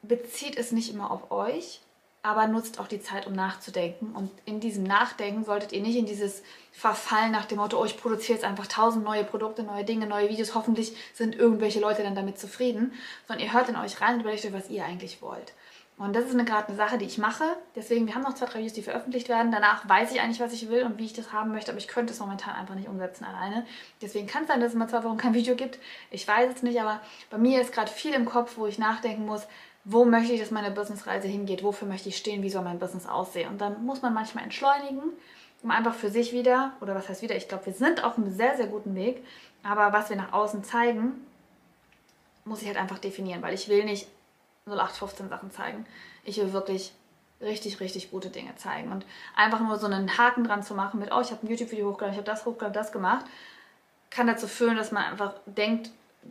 bezieht 0.02 0.56
es 0.56 0.72
nicht 0.72 0.92
immer 0.92 1.10
auf 1.10 1.30
euch, 1.30 1.80
aber 2.24 2.48
nutzt 2.48 2.80
auch 2.80 2.88
die 2.88 3.02
Zeit, 3.02 3.26
um 3.26 3.34
nachzudenken. 3.34 4.16
Und 4.16 4.30
in 4.46 4.58
diesem 4.58 4.82
Nachdenken 4.82 5.44
solltet 5.44 5.72
ihr 5.72 5.82
nicht 5.82 5.96
in 5.96 6.06
dieses 6.06 6.42
Verfallen 6.72 7.30
nach 7.30 7.44
dem 7.44 7.58
Motto, 7.58 7.78
oh, 7.78 7.84
ich 7.84 7.98
produziere 7.98 8.38
jetzt 8.38 8.44
einfach 8.44 8.66
tausend 8.66 9.04
neue 9.04 9.24
Produkte, 9.24 9.62
neue 9.62 9.84
Dinge, 9.84 10.06
neue 10.06 10.28
Videos, 10.28 10.54
hoffentlich 10.54 10.96
sind 11.12 11.36
irgendwelche 11.36 11.80
Leute 11.80 12.02
dann 12.02 12.14
damit 12.14 12.38
zufrieden, 12.38 12.94
sondern 13.28 13.46
ihr 13.46 13.52
hört 13.52 13.68
in 13.68 13.76
euch 13.76 14.00
rein 14.00 14.14
und 14.14 14.20
überlegt 14.22 14.44
euch, 14.44 14.52
was 14.54 14.70
ihr 14.70 14.84
eigentlich 14.84 15.22
wollt. 15.22 15.52
Und 15.96 16.16
das 16.16 16.24
ist 16.24 16.36
gerade 16.46 16.68
eine 16.68 16.76
Sache, 16.76 16.98
die 16.98 17.04
ich 17.04 17.18
mache. 17.18 17.44
Deswegen, 17.76 18.06
wir 18.06 18.16
haben 18.16 18.22
noch 18.22 18.34
zwei, 18.34 18.46
drei 18.46 18.58
Videos, 18.58 18.72
die 18.72 18.82
veröffentlicht 18.82 19.28
werden. 19.28 19.52
Danach 19.52 19.88
weiß 19.88 20.10
ich 20.12 20.20
eigentlich, 20.20 20.40
was 20.40 20.52
ich 20.52 20.68
will 20.68 20.82
und 20.82 20.98
wie 20.98 21.04
ich 21.04 21.12
das 21.12 21.32
haben 21.32 21.52
möchte, 21.52 21.70
aber 21.70 21.78
ich 21.78 21.86
könnte 21.86 22.12
es 22.12 22.18
momentan 22.18 22.56
einfach 22.56 22.74
nicht 22.74 22.88
umsetzen 22.88 23.24
alleine. 23.24 23.64
Deswegen 24.02 24.26
kann 24.26 24.42
es 24.42 24.48
sein, 24.48 24.60
dass 24.60 24.72
es 24.72 24.78
mal 24.78 24.88
zwei 24.88 25.04
Wochen 25.04 25.16
kein 25.16 25.34
Video 25.34 25.54
gibt. 25.54 25.78
Ich 26.10 26.26
weiß 26.26 26.52
es 26.56 26.62
nicht, 26.62 26.80
aber 26.80 27.00
bei 27.30 27.38
mir 27.38 27.60
ist 27.60 27.72
gerade 27.72 27.90
viel 27.90 28.12
im 28.12 28.24
Kopf, 28.24 28.56
wo 28.56 28.66
ich 28.66 28.78
nachdenken 28.78 29.24
muss, 29.24 29.46
wo 29.84 30.04
möchte 30.04 30.32
ich, 30.32 30.40
dass 30.40 30.50
meine 30.50 30.72
Businessreise 30.72 31.28
hingeht, 31.28 31.62
wofür 31.62 31.86
möchte 31.86 32.08
ich 32.08 32.16
stehen, 32.16 32.42
wie 32.42 32.50
soll 32.50 32.64
mein 32.64 32.78
Business 32.80 33.06
aussehen. 33.06 33.48
Und 33.50 33.60
dann 33.60 33.84
muss 33.84 34.02
man 34.02 34.14
manchmal 34.14 34.44
entschleunigen, 34.44 35.02
um 35.62 35.70
einfach 35.70 35.94
für 35.94 36.10
sich 36.10 36.32
wieder, 36.32 36.72
oder 36.80 36.94
was 36.94 37.08
heißt 37.08 37.22
wieder, 37.22 37.36
ich 37.36 37.48
glaube, 37.48 37.66
wir 37.66 37.72
sind 37.72 38.02
auf 38.02 38.16
einem 38.16 38.30
sehr, 38.30 38.56
sehr 38.56 38.66
guten 38.66 38.94
Weg, 38.96 39.24
aber 39.62 39.92
was 39.92 40.10
wir 40.10 40.16
nach 40.16 40.32
außen 40.32 40.64
zeigen, 40.64 41.24
muss 42.44 42.62
ich 42.62 42.68
halt 42.68 42.78
einfach 42.78 42.98
definieren, 42.98 43.42
weil 43.42 43.54
ich 43.54 43.68
will 43.68 43.84
nicht 43.84 44.08
0815 44.66 45.28
Sachen 45.28 45.50
zeigen. 45.50 45.86
Ich 46.24 46.38
will 46.38 46.52
wirklich 46.52 46.92
richtig, 47.40 47.80
richtig 47.80 48.10
gute 48.10 48.30
Dinge 48.30 48.56
zeigen. 48.56 48.90
Und 48.90 49.04
einfach 49.36 49.60
nur 49.60 49.78
so 49.78 49.86
einen 49.86 50.16
Haken 50.16 50.44
dran 50.44 50.62
zu 50.62 50.74
machen 50.74 51.00
mit, 51.00 51.12
oh, 51.12 51.20
ich 51.20 51.30
habe 51.30 51.46
ein 51.46 51.50
YouTube-Video 51.50 51.90
hochgeladen, 51.90 52.14
ich 52.14 52.18
habe 52.18 52.30
das 52.30 52.46
hochgeladen, 52.46 52.72
das 52.72 52.92
gemacht, 52.92 53.26
kann 54.10 54.26
dazu 54.26 54.48
führen, 54.48 54.76
dass 54.76 54.92
man 54.92 55.04
einfach 55.04 55.34
denkt, 55.46 55.90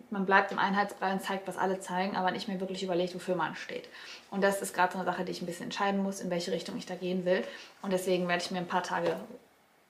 man 0.10 0.26
bleibt 0.26 0.52
im 0.52 0.58
Einheitsbrei 0.58 1.14
und 1.14 1.22
zeigt, 1.22 1.48
was 1.48 1.58
alle 1.58 1.80
zeigen, 1.80 2.16
aber 2.16 2.32
nicht 2.32 2.48
mehr 2.48 2.60
wirklich 2.60 2.82
überlegt, 2.82 3.14
wofür 3.14 3.36
man 3.36 3.56
steht. 3.56 3.88
Und 4.32 4.42
das 4.42 4.62
ist 4.62 4.74
gerade 4.74 4.94
so 4.94 5.00
eine 5.00 5.06
Sache, 5.06 5.24
die 5.24 5.32
ich 5.32 5.42
ein 5.42 5.46
bisschen 5.46 5.66
entscheiden 5.66 6.02
muss, 6.02 6.20
in 6.20 6.32
welche 6.32 6.52
Richtung 6.52 6.78
ich 6.78 6.88
da 6.88 6.96
gehen 6.96 7.26
will. 7.26 7.44
Und 7.84 7.94
deswegen 7.94 8.28
werde 8.28 8.42
ich 8.44 8.50
mir 8.50 8.58
ein 8.58 8.68
paar 8.68 8.82
Tage 8.82 9.16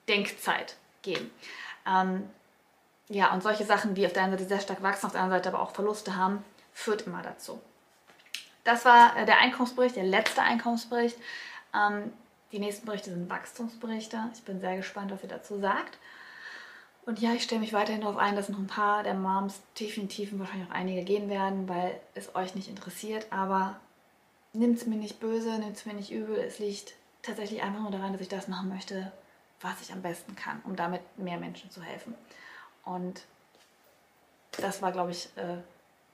Denkzeit 0.10 0.76
geben. 1.04 1.32
Ähm, 1.88 2.30
ja, 3.08 3.34
und 3.34 3.44
solche 3.44 3.64
Sachen, 3.64 3.96
die 3.96 4.06
auf 4.06 4.14
der 4.14 4.24
einen 4.24 4.34
Seite 4.34 4.50
sehr 4.50 4.60
stark 4.60 4.82
wachsen, 4.84 5.06
auf 5.06 5.14
der 5.14 5.22
anderen 5.22 5.42
Seite 5.42 5.56
aber 5.56 5.64
auch 5.64 5.74
Verluste 5.74 6.18
haben, 6.18 6.44
führt 6.74 7.04
immer 7.04 7.22
dazu. 7.22 7.62
Das 8.64 8.86
war 8.86 9.18
äh, 9.18 9.26
der 9.26 9.40
Einkommensbericht, 9.40 9.96
der 9.96 10.04
letzte 10.04 10.42
Einkommensbericht. 10.42 11.18
Ähm, 11.74 12.14
die 12.52 12.60
nächsten 12.60 12.86
Berichte 12.86 13.10
sind 13.10 13.30
Wachstumsberichte. 13.30 14.30
Ich 14.34 14.44
bin 14.44 14.62
sehr 14.62 14.78
gespannt, 14.78 15.12
was 15.12 15.24
ihr 15.24 15.30
dazu 15.30 15.60
sagt. 15.60 15.98
Und 17.06 17.20
ja, 17.20 17.34
ich 17.34 17.44
stelle 17.44 17.62
mich 17.62 17.74
weiterhin 17.74 18.02
darauf 18.02 18.18
ein, 18.18 18.36
dass 18.36 18.48
noch 18.48 18.60
ein 18.60 18.68
paar 18.68 19.04
der 19.04 19.16
Moms 19.16 19.62
definitiv 19.78 20.32
und 20.32 20.40
wahrscheinlich 20.40 20.70
auch 20.70 20.76
einige 20.76 21.04
gehen 21.04 21.30
werden, 21.30 21.68
weil 21.68 22.00
es 22.14 22.34
euch 22.36 22.56
nicht 22.56 22.70
interessiert. 22.70 23.28
Aber 23.32 23.76
nimmt 24.54 24.78
es 24.78 24.86
mir 24.86 24.96
nicht 24.96 25.20
böse, 25.20 25.58
nimmt 25.60 25.76
es 25.76 25.86
mir 25.86 25.96
nicht 25.96 26.12
übel. 26.12 26.38
Es 26.38 26.60
liegt 26.60 26.94
tatsächlich 27.22 27.62
einfach 27.62 27.82
nur 27.82 27.92
daran, 27.92 28.14
dass 28.14 28.22
ich 28.22 28.30
das 28.30 28.48
machen 28.48 28.70
möchte, 28.70 29.12
was 29.60 29.82
ich 29.82 29.92
am 29.92 30.02
besten 30.02 30.36
kann, 30.36 30.62
um 30.64 30.76
damit 30.76 31.02
mehr 31.18 31.38
Menschen 31.38 31.72
zu 31.72 31.82
helfen. 31.82 32.14
Und 32.86 33.24
das 34.58 34.82
war, 34.82 34.92
glaube 34.92 35.12
ich, 35.12 35.30
äh, 35.36 35.58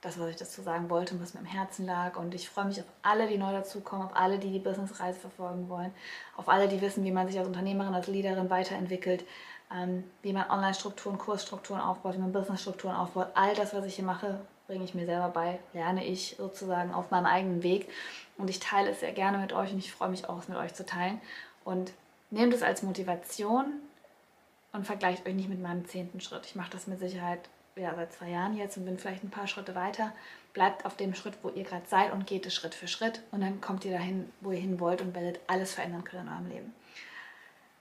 das, 0.02 0.20
was 0.20 0.30
ich 0.30 0.38
dazu 0.38 0.62
sagen 0.62 0.90
wollte 0.90 1.14
und 1.14 1.22
was 1.22 1.34
mir 1.34 1.42
im 1.42 1.46
Herzen 1.46 1.86
lag. 1.86 2.16
Und 2.16 2.34
ich 2.34 2.50
freue 2.50 2.66
mich 2.66 2.80
auf 2.80 2.88
alle, 3.02 3.28
die 3.28 3.38
neu 3.38 3.52
dazukommen, 3.52 4.06
auf 4.08 4.16
alle, 4.16 4.40
die 4.40 4.52
die 4.52 4.60
Businessreise 4.60 5.20
verfolgen 5.20 5.68
wollen, 5.68 5.94
auf 6.38 6.48
alle, 6.48 6.68
die 6.68 6.82
wissen, 6.82 7.04
wie 7.04 7.12
man 7.12 7.28
sich 7.28 7.38
als 7.38 7.48
Unternehmerin, 7.48 7.94
als 7.94 8.08
Leaderin 8.08 8.50
weiterentwickelt, 8.50 9.26
ähm, 9.74 10.04
wie 10.22 10.34
man 10.34 10.50
Online-Strukturen, 10.50 11.18
Kursstrukturen 11.18 11.82
aufbaut, 11.82 12.16
wie 12.16 12.20
man 12.20 12.32
Business-Strukturen 12.32 12.96
aufbaut. 12.96 13.28
All 13.36 13.54
das, 13.56 13.74
was 13.74 13.86
ich 13.86 13.96
hier 13.96 14.06
mache, 14.06 14.40
bringe 14.68 14.86
ich 14.86 14.96
mir 14.96 15.06
selber 15.06 15.30
bei, 15.30 15.60
lerne 15.74 16.06
ich 16.06 16.36
sozusagen 16.38 16.94
auf 16.94 17.12
meinem 17.12 17.26
eigenen 17.26 17.64
Weg. 17.64 17.90
Und 18.38 18.50
ich 18.50 18.60
teile 18.60 18.92
es 18.92 19.02
sehr 19.02 19.12
gerne 19.12 19.38
mit 19.38 19.52
euch 19.52 19.74
und 19.74 19.80
ich 19.80 19.92
freue 19.92 20.10
mich 20.10 20.30
auch, 20.30 20.40
es 20.40 20.48
mit 20.48 20.58
euch 20.58 20.74
zu 20.74 20.86
teilen. 20.86 21.20
Und 21.66 21.92
nehmt 22.30 22.54
es 22.54 22.64
als 22.64 22.84
Motivation 22.84 23.74
und 24.72 24.86
vergleicht 24.86 25.28
euch 25.28 25.34
nicht 25.34 25.50
mit 25.50 25.62
meinem 25.62 25.86
zehnten 25.88 26.22
Schritt. 26.22 26.46
Ich 26.46 26.56
mache 26.56 26.70
das 26.70 26.88
mit 26.88 27.00
Sicherheit 27.00 27.50
ja, 27.75 27.93
seit 27.95 28.13
zwei 28.13 28.29
Jahren 28.29 28.55
jetzt 28.55 28.77
und 28.77 28.86
bin 28.86 28.97
vielleicht 28.97 29.23
ein 29.23 29.29
paar 29.29 29.47
Schritte 29.47 29.75
weiter. 29.75 30.12
Bleibt 30.53 30.86
auf 30.86 30.95
dem 30.97 31.13
Schritt, 31.13 31.36
wo 31.43 31.49
ihr 31.49 31.63
gerade 31.63 31.86
seid 31.88 32.12
und 32.12 32.27
geht 32.27 32.45
es 32.45 32.53
Schritt 32.53 32.75
für 32.75 32.88
Schritt 32.88 33.21
und 33.32 33.41
dann 33.41 33.62
kommt 33.62 33.86
ihr 33.86 33.91
dahin, 33.91 34.32
wo 34.41 34.51
ihr 34.51 34.60
hin 34.60 34.79
wollt 34.79 35.01
und 35.01 35.13
werdet 35.15 35.39
alles 35.47 35.73
verändern 35.73 36.03
können 36.03 36.27
in 36.27 36.34
eurem 36.34 36.49
Leben. 36.49 36.73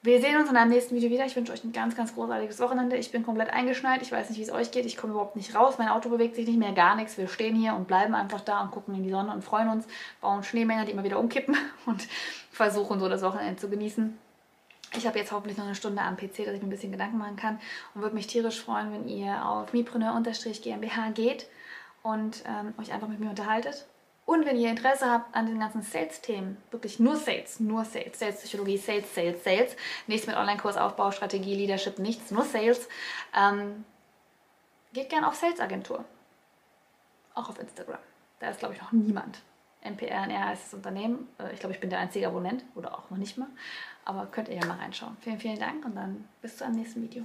Wir 0.00 0.20
sehen 0.20 0.36
uns 0.36 0.48
in 0.48 0.56
einem 0.56 0.70
nächsten 0.70 0.94
Video 0.94 1.10
wieder. 1.10 1.26
Ich 1.26 1.34
wünsche 1.34 1.52
euch 1.52 1.64
ein 1.64 1.72
ganz, 1.72 1.96
ganz 1.96 2.14
großartiges 2.14 2.60
Wochenende. 2.60 2.96
Ich 2.96 3.10
bin 3.10 3.24
komplett 3.24 3.50
eingeschneit. 3.50 4.00
Ich 4.00 4.12
weiß 4.12 4.28
nicht, 4.30 4.38
wie 4.38 4.44
es 4.44 4.52
euch 4.52 4.70
geht. 4.70 4.86
Ich 4.86 4.96
komme 4.96 5.12
überhaupt 5.12 5.34
nicht 5.34 5.56
raus. 5.56 5.74
Mein 5.76 5.88
Auto 5.88 6.08
bewegt 6.08 6.36
sich 6.36 6.46
nicht 6.46 6.58
mehr, 6.58 6.72
gar 6.72 6.94
nichts. 6.94 7.18
Wir 7.18 7.26
stehen 7.26 7.56
hier 7.56 7.74
und 7.74 7.88
bleiben 7.88 8.14
einfach 8.14 8.40
da 8.40 8.60
und 8.60 8.70
gucken 8.70 8.94
in 8.94 9.02
die 9.02 9.10
Sonne 9.10 9.32
und 9.32 9.42
freuen 9.42 9.68
uns, 9.68 9.88
bauen 10.20 10.44
Schneemänner, 10.44 10.84
die 10.84 10.92
immer 10.92 11.02
wieder 11.02 11.18
umkippen 11.18 11.56
und 11.86 12.06
versuchen 12.52 13.00
so 13.00 13.08
das 13.08 13.22
Wochenende 13.22 13.56
zu 13.56 13.68
genießen. 13.68 14.16
Ich 14.96 15.06
habe 15.06 15.18
jetzt 15.18 15.32
hoffentlich 15.32 15.58
noch 15.58 15.66
eine 15.66 15.74
Stunde 15.74 16.00
am 16.02 16.16
PC, 16.16 16.44
dass 16.44 16.54
ich 16.54 16.62
mir 16.62 16.68
ein 16.68 16.70
bisschen 16.70 16.92
Gedanken 16.92 17.18
machen 17.18 17.36
kann 17.36 17.60
und 17.94 18.02
würde 18.02 18.14
mich 18.14 18.26
tierisch 18.26 18.60
freuen, 18.60 18.92
wenn 18.92 19.08
ihr 19.08 19.46
auf 19.46 19.72
mipreneur-gmbh 19.72 21.12
geht 21.12 21.46
und 22.02 22.42
ähm, 22.46 22.74
euch 22.80 22.92
einfach 22.92 23.08
mit 23.08 23.20
mir 23.20 23.28
unterhaltet. 23.28 23.86
Und 24.24 24.44
wenn 24.44 24.58
ihr 24.58 24.68
Interesse 24.68 25.10
habt 25.10 25.34
an 25.34 25.46
den 25.46 25.58
ganzen 25.58 25.80
Sales-Themen, 25.80 26.58
wirklich 26.70 27.00
nur 27.00 27.16
Sales, 27.16 27.60
nur 27.60 27.84
Sales, 27.84 28.18
Sales-Psychologie, 28.18 28.76
Sales, 28.76 29.14
Sales, 29.14 29.42
Sales, 29.42 29.76
nichts 30.06 30.26
mit 30.26 30.36
Online-Kursaufbau, 30.36 31.12
Strategie, 31.12 31.54
Leadership, 31.54 31.98
nichts, 31.98 32.30
nur 32.30 32.44
Sales, 32.44 32.88
ähm, 33.34 33.84
geht 34.92 35.08
gerne 35.08 35.28
auf 35.28 35.34
Sales-Agentur. 35.34 36.04
Auch 37.34 37.48
auf 37.48 37.58
Instagram. 37.58 38.00
Da 38.38 38.50
ist, 38.50 38.58
glaube 38.58 38.74
ich, 38.74 38.82
noch 38.82 38.92
niemand. 38.92 39.40
NPRNR 39.80 40.48
heißt 40.48 40.66
das 40.66 40.74
Unternehmen. 40.74 41.28
Äh, 41.38 41.54
ich 41.54 41.60
glaube, 41.60 41.74
ich 41.74 41.80
bin 41.80 41.88
der 41.88 42.00
einzige 42.00 42.26
Abonnent 42.26 42.64
oder 42.74 42.98
auch 42.98 43.08
noch 43.10 43.18
nicht 43.18 43.38
mal. 43.38 43.48
Aber 44.08 44.24
könnt 44.24 44.48
ihr 44.48 44.54
ja 44.56 44.64
mal 44.64 44.78
reinschauen. 44.78 45.18
Vielen, 45.20 45.38
vielen 45.38 45.58
Dank 45.58 45.84
und 45.84 45.94
dann 45.94 46.24
bis 46.40 46.56
zu 46.56 46.64
einem 46.64 46.76
nächsten 46.76 47.02
Video. 47.02 47.24